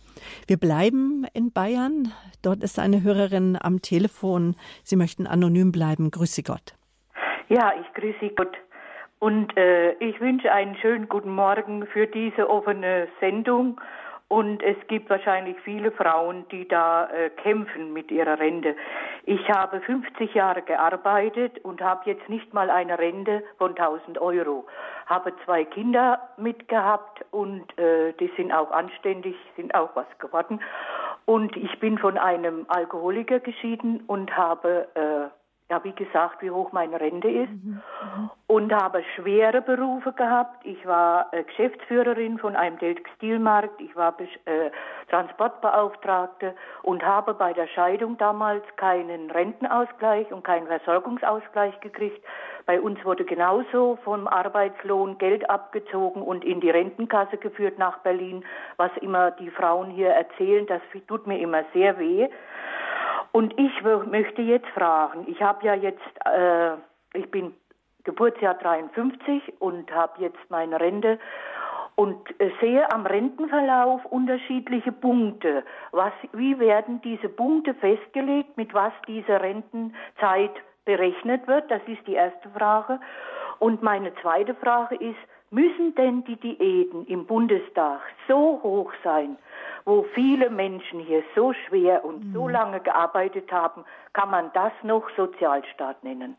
Wir 0.47 0.59
bleiben 0.59 1.26
in 1.33 1.51
Bayern. 1.51 2.12
Dort 2.43 2.62
ist 2.62 2.79
eine 2.79 3.03
Hörerin 3.03 3.59
am 3.61 3.81
Telefon. 3.81 4.55
Sie 4.85 4.97
möchten 4.97 5.26
anonym 5.26 5.72
bleiben. 5.72 6.11
Grüße 6.11 6.43
Gott. 6.43 6.74
Ja, 7.49 7.72
ich 7.81 7.93
grüße 7.95 8.35
Gott. 8.37 8.57
Und 9.18 9.57
äh, 9.57 9.95
ich 9.95 10.20
wünsche 10.20 10.53
einen 10.53 10.76
schönen 10.76 11.09
guten 11.09 11.31
Morgen 11.31 11.87
für 11.87 12.07
diese 12.07 12.49
offene 12.49 13.09
Sendung. 13.18 13.81
Und 14.29 14.62
es 14.62 14.76
gibt 14.89 15.09
wahrscheinlich 15.09 15.57
viele 15.64 15.91
Frauen, 15.91 16.47
die 16.51 16.68
da 16.68 17.07
äh, 17.07 17.31
kämpfen 17.31 17.95
mit 17.95 18.11
ihrer 18.11 18.39
Rente. 18.39 18.76
Ich 19.24 19.49
habe 19.49 19.81
50 19.81 20.35
Jahre 20.35 20.61
gearbeitet 20.61 21.59
und 21.64 21.81
habe 21.81 22.03
jetzt 22.11 22.29
nicht 22.29 22.53
mal 22.53 22.68
eine 22.68 22.99
Rente 22.99 23.43
von 23.57 23.70
1000 23.70 24.18
Euro. 24.18 24.66
Habe 25.07 25.33
zwei 25.47 25.64
Kinder 25.64 26.20
mitgehabt 26.37 27.24
und 27.31 27.66
äh, 27.79 28.12
die 28.20 28.31
sind 28.37 28.53
auch 28.53 28.70
anständig, 28.70 29.35
sind 29.57 29.74
auch 29.74 29.97
was 29.97 30.07
geworden. 30.18 30.61
Und 31.24 31.57
ich 31.57 31.81
bin 31.81 31.97
von 31.97 32.18
einem 32.18 32.66
Alkoholiker 32.68 33.41
geschieden 33.41 34.05
und 34.07 34.37
habe 34.37 34.89
äh, 34.95 35.47
ja, 35.70 35.84
wie 35.84 35.92
gesagt, 35.92 36.40
wie 36.40 36.50
hoch 36.50 36.72
meine 36.72 36.98
Rente 36.98 37.28
ist 37.28 37.50
mhm. 37.50 37.82
mhm. 38.16 38.30
und 38.46 38.72
habe 38.72 39.02
schwere 39.14 39.60
Berufe 39.60 40.12
gehabt. 40.12 40.64
Ich 40.64 40.86
war 40.86 41.32
äh, 41.32 41.44
Geschäftsführerin 41.44 42.38
von 42.38 42.56
einem 42.56 42.78
Textilmarkt, 42.78 43.78
ich 43.80 43.94
war 43.94 44.14
äh, 44.18 44.70
Transportbeauftragte 45.10 46.54
und 46.82 47.04
habe 47.04 47.34
bei 47.34 47.52
der 47.52 47.66
Scheidung 47.66 48.16
damals 48.16 48.64
keinen 48.76 49.30
Rentenausgleich 49.30 50.32
und 50.32 50.42
keinen 50.42 50.66
Versorgungsausgleich 50.66 51.78
gekriegt. 51.80 52.24
Bei 52.64 52.80
uns 52.80 53.02
wurde 53.04 53.24
genauso 53.24 53.98
vom 54.04 54.26
Arbeitslohn 54.26 55.18
Geld 55.18 55.48
abgezogen 55.48 56.22
und 56.22 56.44
in 56.44 56.60
die 56.60 56.70
Rentenkasse 56.70 57.36
geführt 57.36 57.78
nach 57.78 57.98
Berlin, 57.98 58.44
was 58.76 58.90
immer 59.00 59.30
die 59.32 59.50
Frauen 59.50 59.90
hier 59.90 60.10
erzählen, 60.10 60.66
das 60.66 60.80
tut 61.06 61.26
mir 61.26 61.38
immer 61.38 61.64
sehr 61.74 61.98
weh. 61.98 62.28
Und 63.33 63.59
ich 63.59 63.83
möchte 63.83 64.43
jetzt 64.43 64.68
fragen, 64.68 65.26
ich 65.29 65.41
habe 65.43 65.64
ja 65.66 65.74
jetzt, 65.74 66.01
äh, 66.24 66.74
ich 67.14 67.31
bin 67.31 67.55
Geburtsjahr 68.05 68.55
53 68.55 69.61
und 69.61 69.91
habe 69.93 70.20
jetzt 70.22 70.39
meine 70.49 70.81
Rente 70.81 71.18
und 71.99 72.16
äh, 72.41 72.51
sehe 72.61 72.91
am 72.93 73.07
Rentenverlauf 73.07 74.05
unterschiedliche 74.07 74.93
Punkte. 74.93 75.64
Was, 75.91 76.12
wie 76.33 76.59
werden 76.59 77.01
diese 77.03 77.29
Punkte 77.29 77.74
festgelegt, 77.74 78.57
mit 78.57 78.72
was 78.72 78.93
diese 79.07 79.41
Rentenzeit 79.41 80.53
berechnet 80.85 81.47
wird? 81.49 81.70
Das 81.70 81.83
ist 81.87 82.07
die 82.07 82.14
erste 82.14 82.49
Frage. 82.51 83.01
Und 83.59 83.83
meine 83.83 84.14
zweite 84.22 84.55
Frage 84.55 84.95
ist, 84.95 85.18
müssen 85.51 85.94
denn 85.94 86.24
die 86.24 86.36
Diäten 86.36 87.07
im 87.07 87.26
Bundestag 87.26 88.01
so 88.26 88.61
hoch 88.62 88.92
sein, 89.03 89.38
wo 89.84 90.05
viele 90.14 90.51
Menschen 90.51 91.01
hier 91.01 91.22
so 91.34 91.53
schwer 91.66 92.05
und 92.05 92.26
mhm. 92.26 92.32
so 92.32 92.49
lange 92.49 92.80
gearbeitet 92.80 93.51
haben, 93.51 93.84
kann 94.12 94.30
man 94.30 94.51
das 94.53 94.72
noch 94.82 95.05
Sozialstaat 95.16 96.05
nennen. 96.05 96.36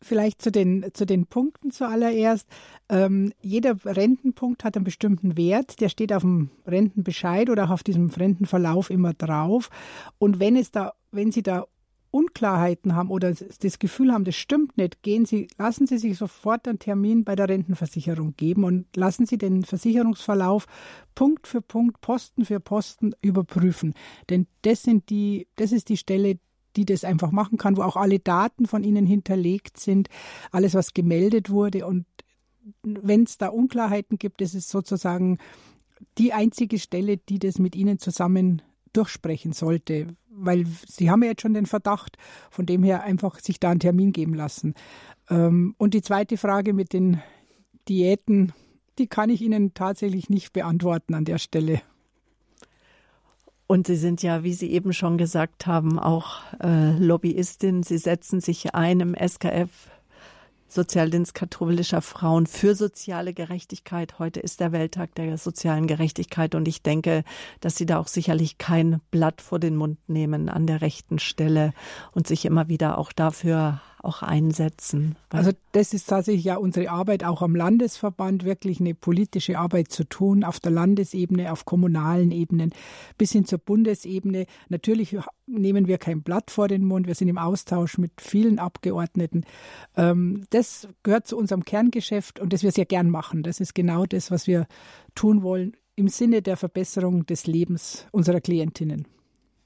Vielleicht 0.00 0.40
zu 0.42 0.52
den, 0.52 0.86
zu 0.92 1.06
den 1.06 1.26
Punkten 1.26 1.72
zuallererst. 1.72 2.48
Ähm, 2.88 3.32
jeder 3.40 3.74
Rentenpunkt 3.84 4.62
hat 4.62 4.76
einen 4.76 4.84
bestimmten 4.84 5.36
Wert, 5.36 5.80
der 5.80 5.88
steht 5.88 6.12
auf 6.12 6.22
dem 6.22 6.50
Rentenbescheid 6.66 7.50
oder 7.50 7.64
auch 7.64 7.70
auf 7.70 7.82
diesem 7.82 8.08
Rentenverlauf 8.08 8.90
immer 8.90 9.12
drauf. 9.12 9.70
Und 10.18 10.38
wenn 10.38 10.56
es 10.56 10.70
da, 10.70 10.92
wenn 11.10 11.32
Sie 11.32 11.42
da 11.42 11.64
Unklarheiten 12.10 12.94
haben 12.94 13.10
oder 13.10 13.32
das 13.32 13.78
Gefühl 13.78 14.12
haben, 14.12 14.24
das 14.24 14.34
stimmt 14.34 14.76
nicht, 14.78 15.02
gehen 15.02 15.26
Sie, 15.26 15.48
lassen 15.58 15.86
Sie 15.86 15.98
sich 15.98 16.16
sofort 16.16 16.66
einen 16.66 16.78
Termin 16.78 17.24
bei 17.24 17.36
der 17.36 17.48
Rentenversicherung 17.48 18.34
geben 18.36 18.64
und 18.64 18.86
lassen 18.96 19.26
Sie 19.26 19.36
den 19.36 19.64
Versicherungsverlauf 19.64 20.66
Punkt 21.14 21.46
für 21.46 21.60
Punkt, 21.60 22.00
Posten 22.00 22.44
für 22.44 22.60
Posten 22.60 23.12
überprüfen. 23.20 23.94
Denn 24.30 24.46
das 24.62 24.82
sind 24.82 25.10
die, 25.10 25.48
das 25.56 25.72
ist 25.72 25.90
die 25.90 25.98
Stelle, 25.98 26.38
die 26.76 26.86
das 26.86 27.04
einfach 27.04 27.30
machen 27.30 27.58
kann, 27.58 27.76
wo 27.76 27.82
auch 27.82 27.96
alle 27.96 28.20
Daten 28.20 28.66
von 28.66 28.84
Ihnen 28.84 29.04
hinterlegt 29.04 29.78
sind, 29.78 30.08
alles, 30.50 30.74
was 30.74 30.94
gemeldet 30.94 31.50
wurde. 31.50 31.86
Und 31.86 32.06
wenn 32.82 33.24
es 33.24 33.36
da 33.36 33.48
Unklarheiten 33.48 34.18
gibt, 34.18 34.40
das 34.40 34.54
ist 34.54 34.70
sozusagen 34.70 35.38
die 36.16 36.32
einzige 36.32 36.78
Stelle, 36.78 37.16
die 37.16 37.38
das 37.38 37.58
mit 37.58 37.74
Ihnen 37.74 37.98
zusammen 37.98 38.62
durchsprechen 38.92 39.52
sollte 39.52 40.08
weil 40.38 40.66
Sie 40.86 41.10
haben 41.10 41.22
ja 41.22 41.30
jetzt 41.30 41.42
schon 41.42 41.54
den 41.54 41.66
Verdacht, 41.66 42.16
von 42.50 42.66
dem 42.66 42.82
her 42.82 43.02
einfach 43.02 43.40
sich 43.40 43.60
da 43.60 43.70
einen 43.70 43.80
Termin 43.80 44.12
geben 44.12 44.34
lassen. 44.34 44.74
Ähm, 45.30 45.74
und 45.78 45.94
die 45.94 46.02
zweite 46.02 46.36
Frage 46.36 46.72
mit 46.72 46.92
den 46.92 47.22
Diäten, 47.88 48.52
die 48.98 49.06
kann 49.06 49.30
ich 49.30 49.42
Ihnen 49.42 49.74
tatsächlich 49.74 50.28
nicht 50.28 50.52
beantworten 50.52 51.14
an 51.14 51.24
der 51.24 51.38
Stelle. 51.38 51.80
Und 53.66 53.86
Sie 53.86 53.96
sind 53.96 54.22
ja, 54.22 54.44
wie 54.44 54.54
Sie 54.54 54.70
eben 54.70 54.92
schon 54.92 55.18
gesagt 55.18 55.66
haben, 55.66 55.98
auch 55.98 56.40
äh, 56.62 56.96
Lobbyistin. 56.98 57.82
Sie 57.82 57.98
setzen 57.98 58.40
sich 58.40 58.74
ein 58.74 59.00
im 59.00 59.14
SKF 59.14 59.68
Sozialdienst 60.70 61.34
katholischer 61.34 62.02
Frauen 62.02 62.46
für 62.46 62.74
soziale 62.74 63.32
Gerechtigkeit. 63.32 64.18
Heute 64.18 64.40
ist 64.40 64.60
der 64.60 64.70
Welttag 64.70 65.14
der 65.14 65.38
sozialen 65.38 65.86
Gerechtigkeit 65.86 66.54
und 66.54 66.68
ich 66.68 66.82
denke, 66.82 67.24
dass 67.60 67.76
Sie 67.76 67.86
da 67.86 67.98
auch 67.98 68.06
sicherlich 68.06 68.58
kein 68.58 69.00
Blatt 69.10 69.40
vor 69.40 69.58
den 69.58 69.76
Mund 69.76 69.98
nehmen 70.08 70.50
an 70.50 70.66
der 70.66 70.82
rechten 70.82 71.18
Stelle 71.18 71.72
und 72.12 72.26
sich 72.26 72.44
immer 72.44 72.68
wieder 72.68 72.98
auch 72.98 73.12
dafür 73.12 73.80
auch 74.02 74.22
einsetzen. 74.22 75.16
Also 75.30 75.50
das 75.72 75.92
ist 75.92 76.08
tatsächlich 76.08 76.44
ja 76.44 76.56
unsere 76.56 76.90
Arbeit 76.90 77.24
auch 77.24 77.42
am 77.42 77.54
Landesverband, 77.54 78.44
wirklich 78.44 78.80
eine 78.80 78.94
politische 78.94 79.58
Arbeit 79.58 79.90
zu 79.90 80.04
tun, 80.04 80.44
auf 80.44 80.60
der 80.60 80.72
Landesebene, 80.72 81.52
auf 81.52 81.64
kommunalen 81.64 82.30
Ebenen, 82.30 82.72
bis 83.16 83.32
hin 83.32 83.44
zur 83.44 83.58
Bundesebene. 83.58 84.46
Natürlich 84.68 85.16
nehmen 85.46 85.86
wir 85.86 85.98
kein 85.98 86.22
Blatt 86.22 86.50
vor 86.50 86.68
den 86.68 86.84
Mund, 86.84 87.06
wir 87.06 87.14
sind 87.14 87.28
im 87.28 87.38
Austausch 87.38 87.98
mit 87.98 88.12
vielen 88.20 88.58
Abgeordneten. 88.58 89.44
Ähm, 89.96 90.44
das 90.50 90.88
gehört 91.02 91.26
zu 91.26 91.36
unserem 91.36 91.64
Kerngeschäft 91.64 92.40
und 92.40 92.52
das 92.52 92.62
wir 92.62 92.72
sehr 92.72 92.86
gern 92.86 93.10
machen. 93.10 93.42
Das 93.42 93.60
ist 93.60 93.74
genau 93.74 94.06
das, 94.06 94.30
was 94.30 94.46
wir 94.46 94.66
tun 95.14 95.42
wollen 95.42 95.76
im 95.96 96.08
Sinne 96.08 96.42
der 96.42 96.56
Verbesserung 96.56 97.26
des 97.26 97.46
Lebens 97.48 98.06
unserer 98.12 98.40
Klientinnen. 98.40 99.06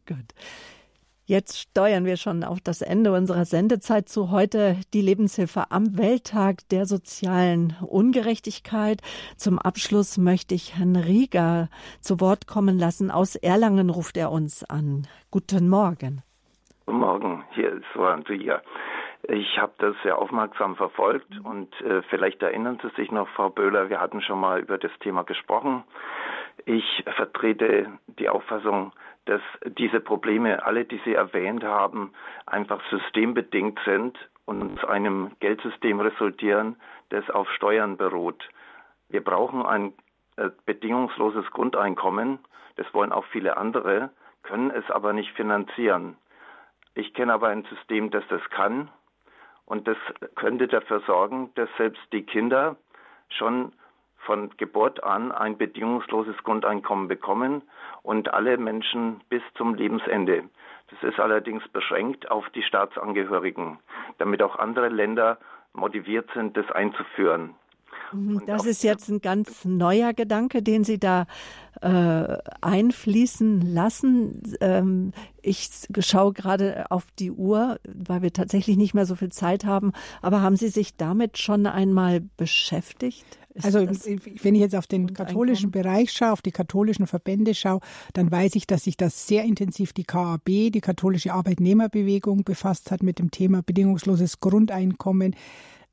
Gut. 0.06 0.34
Jetzt 1.24 1.56
steuern 1.60 2.04
wir 2.04 2.16
schon 2.16 2.42
auf 2.42 2.58
das 2.60 2.82
Ende 2.82 3.12
unserer 3.12 3.44
Sendezeit 3.44 4.08
zu 4.08 4.32
heute 4.32 4.76
die 4.92 5.02
Lebenshilfe 5.02 5.70
am 5.70 5.96
Welttag 5.96 6.68
der 6.72 6.84
sozialen 6.84 7.76
Ungerechtigkeit. 7.80 9.00
Zum 9.36 9.60
Abschluss 9.60 10.18
möchte 10.18 10.56
ich 10.56 10.76
Herrn 10.76 10.96
Rieger 10.96 11.68
zu 12.00 12.20
Wort 12.20 12.48
kommen 12.48 12.76
lassen. 12.76 13.12
Aus 13.12 13.36
Erlangen 13.36 13.88
ruft 13.88 14.16
er 14.16 14.32
uns 14.32 14.64
an. 14.64 15.06
Guten 15.30 15.68
Morgen. 15.68 16.22
Guten 16.86 16.98
Morgen, 16.98 17.44
hier 17.52 17.70
ist 17.72 17.86
Roland 17.94 18.28
Rieger. 18.28 18.60
Ich 19.28 19.56
habe 19.58 19.74
das 19.78 19.94
sehr 20.02 20.18
aufmerksam 20.18 20.74
verfolgt 20.74 21.38
und 21.44 21.72
äh, 21.82 22.02
vielleicht 22.10 22.42
erinnern 22.42 22.80
Sie 22.82 22.90
sich 23.00 23.12
noch, 23.12 23.28
Frau 23.28 23.48
Böhler, 23.48 23.88
wir 23.88 24.00
hatten 24.00 24.20
schon 24.22 24.40
mal 24.40 24.58
über 24.58 24.76
das 24.76 24.90
Thema 24.98 25.22
gesprochen. 25.22 25.84
Ich 26.64 27.04
vertrete 27.16 27.86
die 28.18 28.28
Auffassung, 28.28 28.92
dass 29.26 29.40
diese 29.78 30.00
Probleme, 30.00 30.64
alle, 30.64 30.84
die 30.84 31.00
Sie 31.04 31.14
erwähnt 31.14 31.62
haben, 31.64 32.12
einfach 32.46 32.80
systembedingt 32.90 33.78
sind 33.84 34.18
und 34.44 34.78
aus 34.78 34.88
einem 34.88 35.30
Geldsystem 35.40 36.00
resultieren, 36.00 36.76
das 37.10 37.28
auf 37.30 37.48
Steuern 37.52 37.96
beruht. 37.96 38.48
Wir 39.08 39.22
brauchen 39.22 39.64
ein 39.64 39.92
äh, 40.36 40.50
bedingungsloses 40.66 41.50
Grundeinkommen, 41.50 42.38
das 42.76 42.92
wollen 42.94 43.12
auch 43.12 43.26
viele 43.26 43.56
andere, 43.56 44.10
können 44.42 44.70
es 44.70 44.90
aber 44.90 45.12
nicht 45.12 45.30
finanzieren. 45.32 46.16
Ich 46.94 47.14
kenne 47.14 47.32
aber 47.32 47.48
ein 47.48 47.64
System, 47.64 48.10
das 48.10 48.24
das 48.28 48.42
kann 48.50 48.90
und 49.66 49.86
das 49.86 49.96
könnte 50.34 50.66
dafür 50.68 51.00
sorgen, 51.06 51.50
dass 51.54 51.68
selbst 51.76 52.02
die 52.12 52.22
Kinder 52.22 52.76
schon 53.28 53.72
von 54.24 54.50
Geburt 54.56 55.02
an 55.02 55.32
ein 55.32 55.58
bedingungsloses 55.58 56.36
Grundeinkommen 56.44 57.08
bekommen 57.08 57.62
und 58.02 58.32
alle 58.32 58.56
Menschen 58.56 59.20
bis 59.28 59.42
zum 59.56 59.74
Lebensende. 59.74 60.44
Das 60.90 61.10
ist 61.10 61.18
allerdings 61.18 61.66
beschränkt 61.68 62.30
auf 62.30 62.48
die 62.50 62.62
Staatsangehörigen, 62.62 63.78
damit 64.18 64.42
auch 64.42 64.56
andere 64.56 64.88
Länder 64.88 65.38
motiviert 65.72 66.28
sind, 66.34 66.56
das 66.56 66.70
einzuführen. 66.70 67.54
Mhm, 68.12 68.42
das 68.46 68.66
ist 68.66 68.82
jetzt 68.82 69.08
ein 69.08 69.20
ganz 69.20 69.64
neuer 69.64 70.12
Gedanke, 70.12 70.62
den 70.62 70.84
Sie 70.84 70.98
da 70.98 71.26
äh, 71.80 72.38
einfließen 72.60 73.74
lassen. 73.74 74.42
Ähm, 74.60 75.12
ich 75.40 75.68
schaue 76.00 76.32
gerade 76.32 76.86
auf 76.90 77.06
die 77.18 77.30
Uhr, 77.30 77.78
weil 77.84 78.22
wir 78.22 78.32
tatsächlich 78.32 78.76
nicht 78.76 78.94
mehr 78.94 79.06
so 79.06 79.14
viel 79.14 79.32
Zeit 79.32 79.64
haben. 79.64 79.92
Aber 80.20 80.42
haben 80.42 80.56
Sie 80.56 80.68
sich 80.68 80.96
damit 80.96 81.38
schon 81.38 81.66
einmal 81.66 82.20
beschäftigt? 82.36 83.24
Ist 83.54 83.66
also 83.66 83.80
wenn 83.80 84.54
ich 84.54 84.60
jetzt 84.60 84.74
auf 84.74 84.86
den 84.86 85.12
katholischen 85.12 85.70
Bereich 85.70 86.10
schaue, 86.10 86.32
auf 86.32 86.42
die 86.42 86.52
katholischen 86.52 87.06
Verbände 87.06 87.54
schaue, 87.54 87.80
dann 88.14 88.30
weiß 88.30 88.54
ich, 88.54 88.66
dass 88.66 88.84
sich 88.84 88.96
das 88.96 89.26
sehr 89.26 89.44
intensiv 89.44 89.92
die 89.92 90.04
KAB, 90.04 90.46
die 90.46 90.80
katholische 90.80 91.34
Arbeitnehmerbewegung, 91.34 92.44
befasst 92.44 92.90
hat 92.90 93.02
mit 93.02 93.18
dem 93.18 93.30
Thema 93.30 93.62
bedingungsloses 93.62 94.40
Grundeinkommen. 94.40 95.36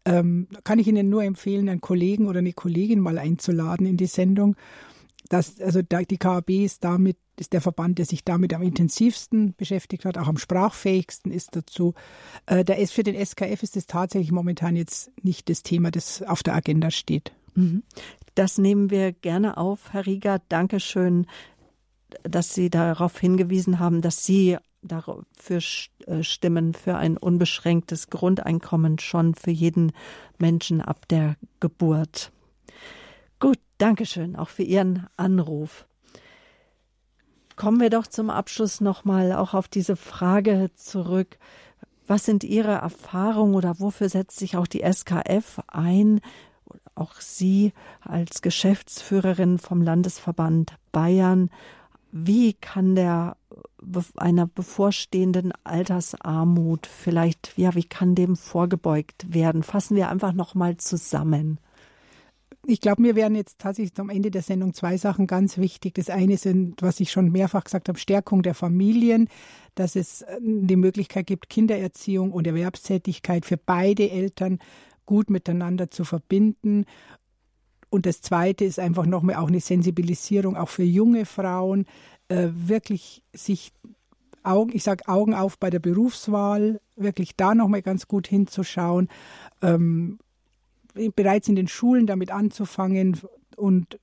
Ähm, 0.05 0.47
kann 0.63 0.79
ich 0.79 0.87
Ihnen 0.87 1.09
nur 1.09 1.23
empfehlen, 1.23 1.67
einen 1.67 1.81
Kollegen 1.81 2.27
oder 2.27 2.39
eine 2.39 2.53
Kollegin 2.53 3.01
mal 3.01 3.17
einzuladen 3.17 3.85
in 3.85 3.97
die 3.97 4.05
Sendung. 4.05 4.55
das, 5.27 5.59
also 5.59 5.81
die 5.81 6.17
KAB 6.17 6.49
ist 6.49 6.85
damit, 6.85 7.17
ist 7.37 7.51
der 7.51 7.61
Verband, 7.61 7.97
der 7.97 8.05
sich 8.05 8.23
damit 8.23 8.53
am 8.53 8.61
intensivsten 8.61 9.53
beschäftigt 9.57 10.05
hat, 10.05 10.17
auch 10.17 10.27
am 10.27 10.37
sprachfähigsten 10.37 11.31
ist 11.31 11.57
dazu. 11.57 11.93
Äh, 12.45 12.63
der 12.63 12.77
ist 12.77 12.93
für 12.93 13.03
den 13.03 13.15
SKF 13.15 13.61
ist 13.63 13.75
es 13.75 13.85
tatsächlich 13.85 14.31
momentan 14.31 14.77
jetzt 14.77 15.11
nicht 15.23 15.49
das 15.49 15.61
Thema, 15.61 15.91
das 15.91 16.21
auf 16.21 16.41
der 16.41 16.55
Agenda 16.55 16.89
steht. 16.89 17.33
Mhm. 17.55 17.83
Das 18.35 18.57
nehmen 18.57 18.89
wir 18.89 19.11
gerne 19.11 19.57
auf, 19.57 19.93
Herr 19.93 20.05
Rieger. 20.05 20.39
Dankeschön, 20.49 21.27
dass 22.23 22.53
Sie 22.53 22.69
darauf 22.69 23.19
hingewiesen 23.19 23.79
haben, 23.79 24.01
dass 24.01 24.25
Sie 24.25 24.57
dafür 24.81 25.61
äh, 26.07 26.23
stimmen 26.23 26.73
für 26.73 26.95
ein 26.95 27.17
unbeschränktes 27.17 28.09
Grundeinkommen 28.09 28.99
schon 28.99 29.35
für 29.35 29.51
jeden 29.51 29.91
Menschen 30.37 30.81
ab 30.81 31.07
der 31.09 31.35
Geburt. 31.59 32.31
Gut, 33.39 33.59
Dankeschön 33.77 34.35
auch 34.35 34.49
für 34.49 34.63
Ihren 34.63 35.07
Anruf. 35.17 35.85
Kommen 37.55 37.81
wir 37.81 37.89
doch 37.89 38.07
zum 38.07 38.29
Abschluss 38.29 38.79
nochmal 38.79 39.33
auch 39.33 39.53
auf 39.53 39.67
diese 39.67 39.97
Frage 39.97 40.71
zurück. 40.75 41.37
Was 42.07 42.25
sind 42.25 42.43
Ihre 42.43 42.71
Erfahrungen 42.71 43.53
oder 43.53 43.79
wofür 43.79 44.07
setzt 44.07 44.39
sich 44.39 44.55
auch 44.55 44.65
die 44.65 44.81
SKF 44.81 45.59
ein? 45.67 46.21
Auch 46.99 47.15
Sie 47.21 47.71
als 48.01 48.41
Geschäftsführerin 48.41 49.57
vom 49.57 49.81
Landesverband 49.81 50.73
Bayern. 50.91 51.49
Wie 52.11 52.53
kann 52.53 52.95
der 52.95 53.37
einer 54.17 54.47
bevorstehenden 54.47 55.53
Altersarmut 55.63 56.87
vielleicht, 56.87 57.53
ja, 57.55 57.73
wie 57.75 57.85
kann 57.85 58.15
dem 58.15 58.35
vorgebeugt 58.35 59.33
werden? 59.33 59.63
Fassen 59.63 59.95
wir 59.95 60.09
einfach 60.09 60.33
nochmal 60.33 60.77
zusammen 60.77 61.59
ich 62.69 62.81
glaube, 62.81 63.01
mir 63.01 63.15
wären 63.15 63.35
jetzt 63.35 63.59
tatsächlich 63.59 63.97
am 63.99 64.09
Ende 64.09 64.31
der 64.31 64.41
Sendung 64.41 64.73
zwei 64.73 64.97
Sachen 64.97 65.27
ganz 65.27 65.57
wichtig. 65.57 65.95
Das 65.95 66.09
eine 66.09 66.37
sind, 66.37 66.81
was 66.81 66.99
ich 66.99 67.11
schon 67.11 67.31
mehrfach 67.31 67.63
gesagt 67.63 67.89
habe, 67.89 67.97
Stärkung 67.97 68.43
der 68.43 68.53
Familien, 68.53 69.27
dass 69.75 69.95
es 69.95 70.21
äh, 70.23 70.37
die 70.41 70.75
Möglichkeit 70.75 71.27
gibt, 71.27 71.49
Kindererziehung 71.49 72.31
und 72.31 72.47
Erwerbstätigkeit 72.47 73.45
für 73.45 73.57
beide 73.57 74.09
Eltern 74.09 74.59
gut 75.09 75.31
miteinander 75.31 75.89
zu 75.89 76.05
verbinden. 76.05 76.85
Und 77.89 78.05
das 78.05 78.21
Zweite 78.21 78.63
ist 78.63 78.77
einfach 78.77 79.07
nochmal 79.07 79.37
auch 79.37 79.47
eine 79.47 79.59
Sensibilisierung 79.59 80.55
auch 80.55 80.69
für 80.69 80.83
junge 80.83 81.25
Frauen, 81.25 81.87
äh, 82.27 82.49
wirklich 82.53 83.23
sich 83.33 83.71
Augen, 84.43 84.69
ich 84.71 84.83
sage 84.83 85.07
Augen 85.07 85.33
auf 85.33 85.57
bei 85.57 85.71
der 85.71 85.79
Berufswahl, 85.79 86.79
wirklich 86.95 87.35
da 87.35 87.55
nochmal 87.55 87.81
ganz 87.81 88.07
gut 88.07 88.27
hinzuschauen. 88.27 89.09
Ähm, 89.63 90.19
bereits 91.15 91.47
in 91.47 91.55
den 91.55 91.67
Schulen 91.67 92.05
damit 92.05 92.29
anzufangen 92.29 93.19
und 93.57 93.99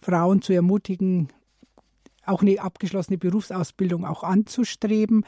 Frauen 0.00 0.42
zu 0.42 0.52
ermutigen, 0.52 1.28
auch 2.24 2.42
eine 2.42 2.60
abgeschlossene 2.60 3.18
Berufsausbildung 3.18 4.04
auch 4.04 4.22
anzustreben. 4.22 5.24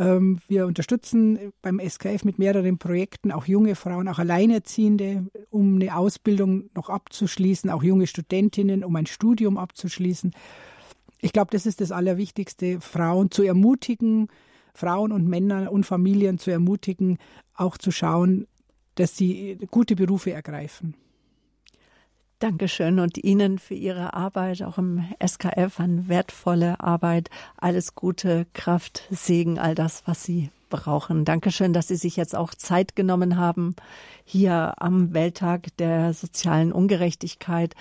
Ähm, 0.00 0.38
wir 0.48 0.66
unterstützen 0.66 1.52
beim 1.60 1.78
SKF 1.78 2.24
mit 2.24 2.38
mehreren 2.38 2.78
Projekten 2.78 3.30
auch 3.30 3.44
junge 3.44 3.74
Frauen, 3.74 4.08
auch 4.08 4.18
Alleinerziehende, 4.18 5.26
um 5.50 5.74
eine 5.74 5.94
Ausbildung 5.94 6.70
noch 6.74 6.88
abzuschließen, 6.88 7.68
auch 7.68 7.82
junge 7.82 8.06
Studentinnen, 8.06 8.82
um 8.82 8.96
ein 8.96 9.04
Studium 9.04 9.58
abzuschließen. 9.58 10.32
Ich 11.20 11.34
glaube, 11.34 11.50
das 11.52 11.66
ist 11.66 11.82
das 11.82 11.92
Allerwichtigste, 11.92 12.80
Frauen 12.80 13.30
zu 13.30 13.42
ermutigen, 13.42 14.28
Frauen 14.72 15.12
und 15.12 15.28
Männer 15.28 15.70
und 15.70 15.84
Familien 15.84 16.38
zu 16.38 16.50
ermutigen, 16.50 17.18
auch 17.54 17.76
zu 17.76 17.90
schauen, 17.90 18.46
dass 18.94 19.18
sie 19.18 19.58
gute 19.70 19.96
Berufe 19.96 20.32
ergreifen. 20.32 20.94
Dankeschön 22.40 23.00
und 23.00 23.22
Ihnen 23.22 23.58
für 23.58 23.74
Ihre 23.74 24.14
Arbeit, 24.14 24.62
auch 24.62 24.78
im 24.78 25.04
SKF, 25.22 25.78
an 25.78 26.08
wertvolle 26.08 26.80
Arbeit. 26.80 27.28
Alles 27.58 27.94
Gute, 27.94 28.46
Kraft, 28.54 29.02
Segen, 29.10 29.58
all 29.58 29.74
das, 29.74 30.02
was 30.06 30.24
Sie 30.24 30.48
brauchen. 30.70 31.26
Dankeschön, 31.26 31.74
dass 31.74 31.88
Sie 31.88 31.96
sich 31.96 32.16
jetzt 32.16 32.34
auch 32.34 32.54
Zeit 32.54 32.96
genommen 32.96 33.36
haben, 33.36 33.76
hier 34.24 34.72
am 34.78 35.12
Welttag 35.12 35.76
der 35.76 36.14
sozialen 36.14 36.72
Ungerechtigkeit 36.72 37.74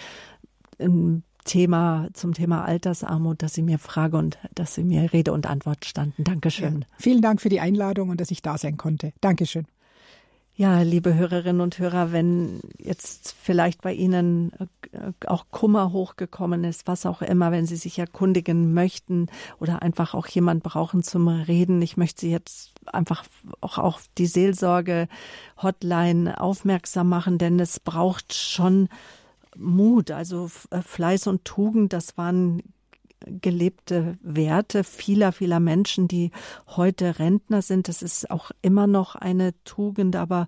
im 0.78 1.24
Thema, 1.46 2.10
zum 2.12 2.34
Thema 2.34 2.66
Altersarmut, 2.66 3.42
dass 3.42 3.54
Sie 3.54 3.62
mir 3.62 3.80
Frage 3.80 4.18
und 4.18 4.38
dass 4.56 4.76
Sie 4.76 4.84
mir 4.84 5.14
Rede 5.14 5.32
und 5.32 5.48
Antwort 5.48 5.86
standen. 5.86 6.26
Dankeschön. 6.26 6.82
Ja, 6.82 6.88
vielen 6.98 7.22
Dank 7.22 7.40
für 7.40 7.50
die 7.50 7.62
Einladung 7.62 8.10
und 8.10 8.20
dass 8.20 8.30
ich 8.30 8.42
da 8.42 8.58
sein 8.58 8.76
konnte. 8.76 9.14
Dankeschön. 9.22 9.66
Ja, 10.60 10.82
liebe 10.82 11.14
Hörerinnen 11.16 11.62
und 11.62 11.80
Hörer, 11.80 12.12
wenn 12.12 12.60
jetzt 12.78 13.34
vielleicht 13.42 13.82
bei 13.82 13.94
Ihnen 13.94 14.52
äh, 14.92 15.14
auch 15.26 15.46
Kummer 15.52 15.94
hochgekommen 15.94 16.66
ist, 16.66 16.86
was 16.86 17.06
auch 17.06 17.22
immer, 17.22 17.54
wenn 17.54 17.66
Sie 17.66 17.78
sich 17.78 17.98
erkundigen 17.98 18.74
möchten 18.74 19.28
oder 19.62 19.82
einfach 19.82 20.14
auch 20.14 20.28
jemand 20.28 20.62
brauchen 20.62 21.02
zum 21.02 21.30
Reden, 21.30 21.82
ich 21.82 21.96
möchte 21.96 22.20
Sie 22.20 22.30
jetzt 22.32 22.74
einfach 22.88 23.24
auch 23.62 23.78
auf 23.78 24.04
die 24.18 24.26
Seelsorge 24.26 25.08
Hotline 25.64 26.42
aufmerksam 26.42 27.08
machen, 27.08 27.38
denn 27.38 27.58
es 27.62 27.80
braucht 27.80 28.34
schon 28.34 28.90
Mut, 29.56 30.12
also 30.12 30.52
äh, 30.72 30.82
Fleiß 30.82 31.28
und 31.28 31.46
Tugend, 31.46 31.94
das 31.94 32.18
waren 32.18 32.64
gelebte 33.26 34.18
Werte 34.22 34.84
vieler, 34.84 35.32
vieler 35.32 35.60
Menschen, 35.60 36.08
die 36.08 36.32
heute 36.68 37.20
Rentner 37.20 37.62
sind. 37.62 37.88
Das 37.88 38.02
ist 38.02 38.32
auch 38.32 38.52
immer 38.62 38.88
noch 38.88 39.16
eine 39.16 39.54
Tugend, 39.64 40.16
aber 40.16 40.48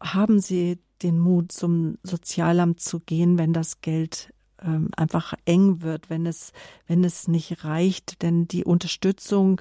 haben 0.00 0.40
Sie 0.40 0.78
den 1.02 1.18
Mut, 1.18 1.52
zum 1.52 1.98
Sozialamt 2.02 2.80
zu 2.80 3.00
gehen, 3.00 3.38
wenn 3.38 3.52
das 3.52 3.80
Geld 3.80 4.32
ähm, 4.62 4.90
einfach 4.96 5.34
eng 5.44 5.82
wird, 5.82 6.10
wenn 6.10 6.26
es, 6.26 6.52
wenn 6.86 7.04
es 7.04 7.28
nicht 7.28 7.64
reicht, 7.64 8.22
denn 8.22 8.46
die 8.48 8.64
Unterstützung, 8.64 9.60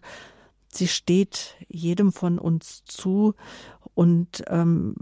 sie 0.67 0.87
steht 0.87 1.55
jedem 1.67 2.11
von 2.11 2.39
uns 2.39 2.83
zu 2.83 3.35
und 3.93 4.43
ähm, 4.47 4.95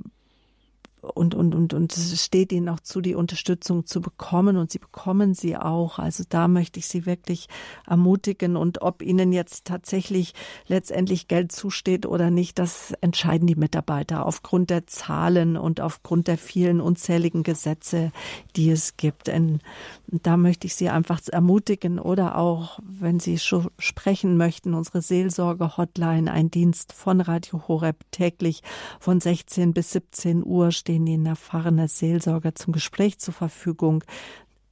und, 1.13 1.35
und, 1.35 1.55
und, 1.55 1.73
und 1.73 1.95
es 1.95 2.23
steht 2.23 2.51
ihnen 2.51 2.69
auch 2.69 2.79
zu, 2.79 3.01
die 3.01 3.15
Unterstützung 3.15 3.85
zu 3.85 4.01
bekommen 4.01 4.57
und 4.57 4.71
sie 4.71 4.79
bekommen 4.79 5.33
sie 5.33 5.57
auch. 5.57 5.99
Also 5.99 6.23
da 6.27 6.47
möchte 6.47 6.79
ich 6.79 6.87
sie 6.87 7.05
wirklich 7.05 7.47
ermutigen 7.85 8.55
und 8.55 8.81
ob 8.81 9.01
ihnen 9.01 9.31
jetzt 9.31 9.65
tatsächlich 9.65 10.33
letztendlich 10.67 11.27
Geld 11.27 11.51
zusteht 11.51 12.05
oder 12.05 12.31
nicht, 12.31 12.59
das 12.59 12.93
entscheiden 13.01 13.47
die 13.47 13.55
Mitarbeiter 13.55 14.25
aufgrund 14.25 14.69
der 14.69 14.87
Zahlen 14.87 15.57
und 15.57 15.81
aufgrund 15.81 16.27
der 16.27 16.37
vielen 16.37 16.81
unzähligen 16.81 17.43
Gesetze, 17.43 18.11
die 18.55 18.69
es 18.69 18.97
gibt. 18.97 19.29
Und 19.29 19.61
da 20.07 20.37
möchte 20.37 20.67
ich 20.67 20.75
sie 20.75 20.89
einfach 20.89 21.21
ermutigen 21.27 21.99
oder 21.99 22.37
auch, 22.37 22.79
wenn 22.83 23.19
sie 23.19 23.37
sprechen 23.37 24.37
möchten, 24.37 24.73
unsere 24.73 25.01
Seelsorge-Hotline, 25.01 26.31
ein 26.31 26.51
Dienst 26.51 26.93
von 26.93 27.21
Radio 27.21 27.67
Horeb 27.67 27.97
täglich 28.11 28.61
von 28.99 29.19
16 29.19 29.73
bis 29.73 29.91
17 29.91 30.45
Uhr 30.45 30.71
stehen 30.97 31.07
Ihnen 31.07 31.27
erfahrene 31.27 31.87
Seelsorger 31.87 32.55
zum 32.55 32.73
Gespräch 32.73 33.19
zur 33.19 33.35
Verfügung. 33.35 34.03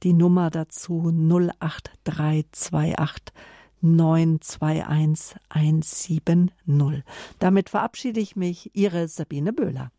Die 0.02 0.12
Nummer 0.12 0.50
dazu 0.50 1.12
08328 1.60 3.32
921 3.80 5.36
170. 5.48 6.50
Damit 7.38 7.68
verabschiede 7.70 8.18
ich 8.18 8.34
mich, 8.34 8.72
Ihre 8.74 9.06
Sabine 9.06 9.52
Böhler. 9.52 9.92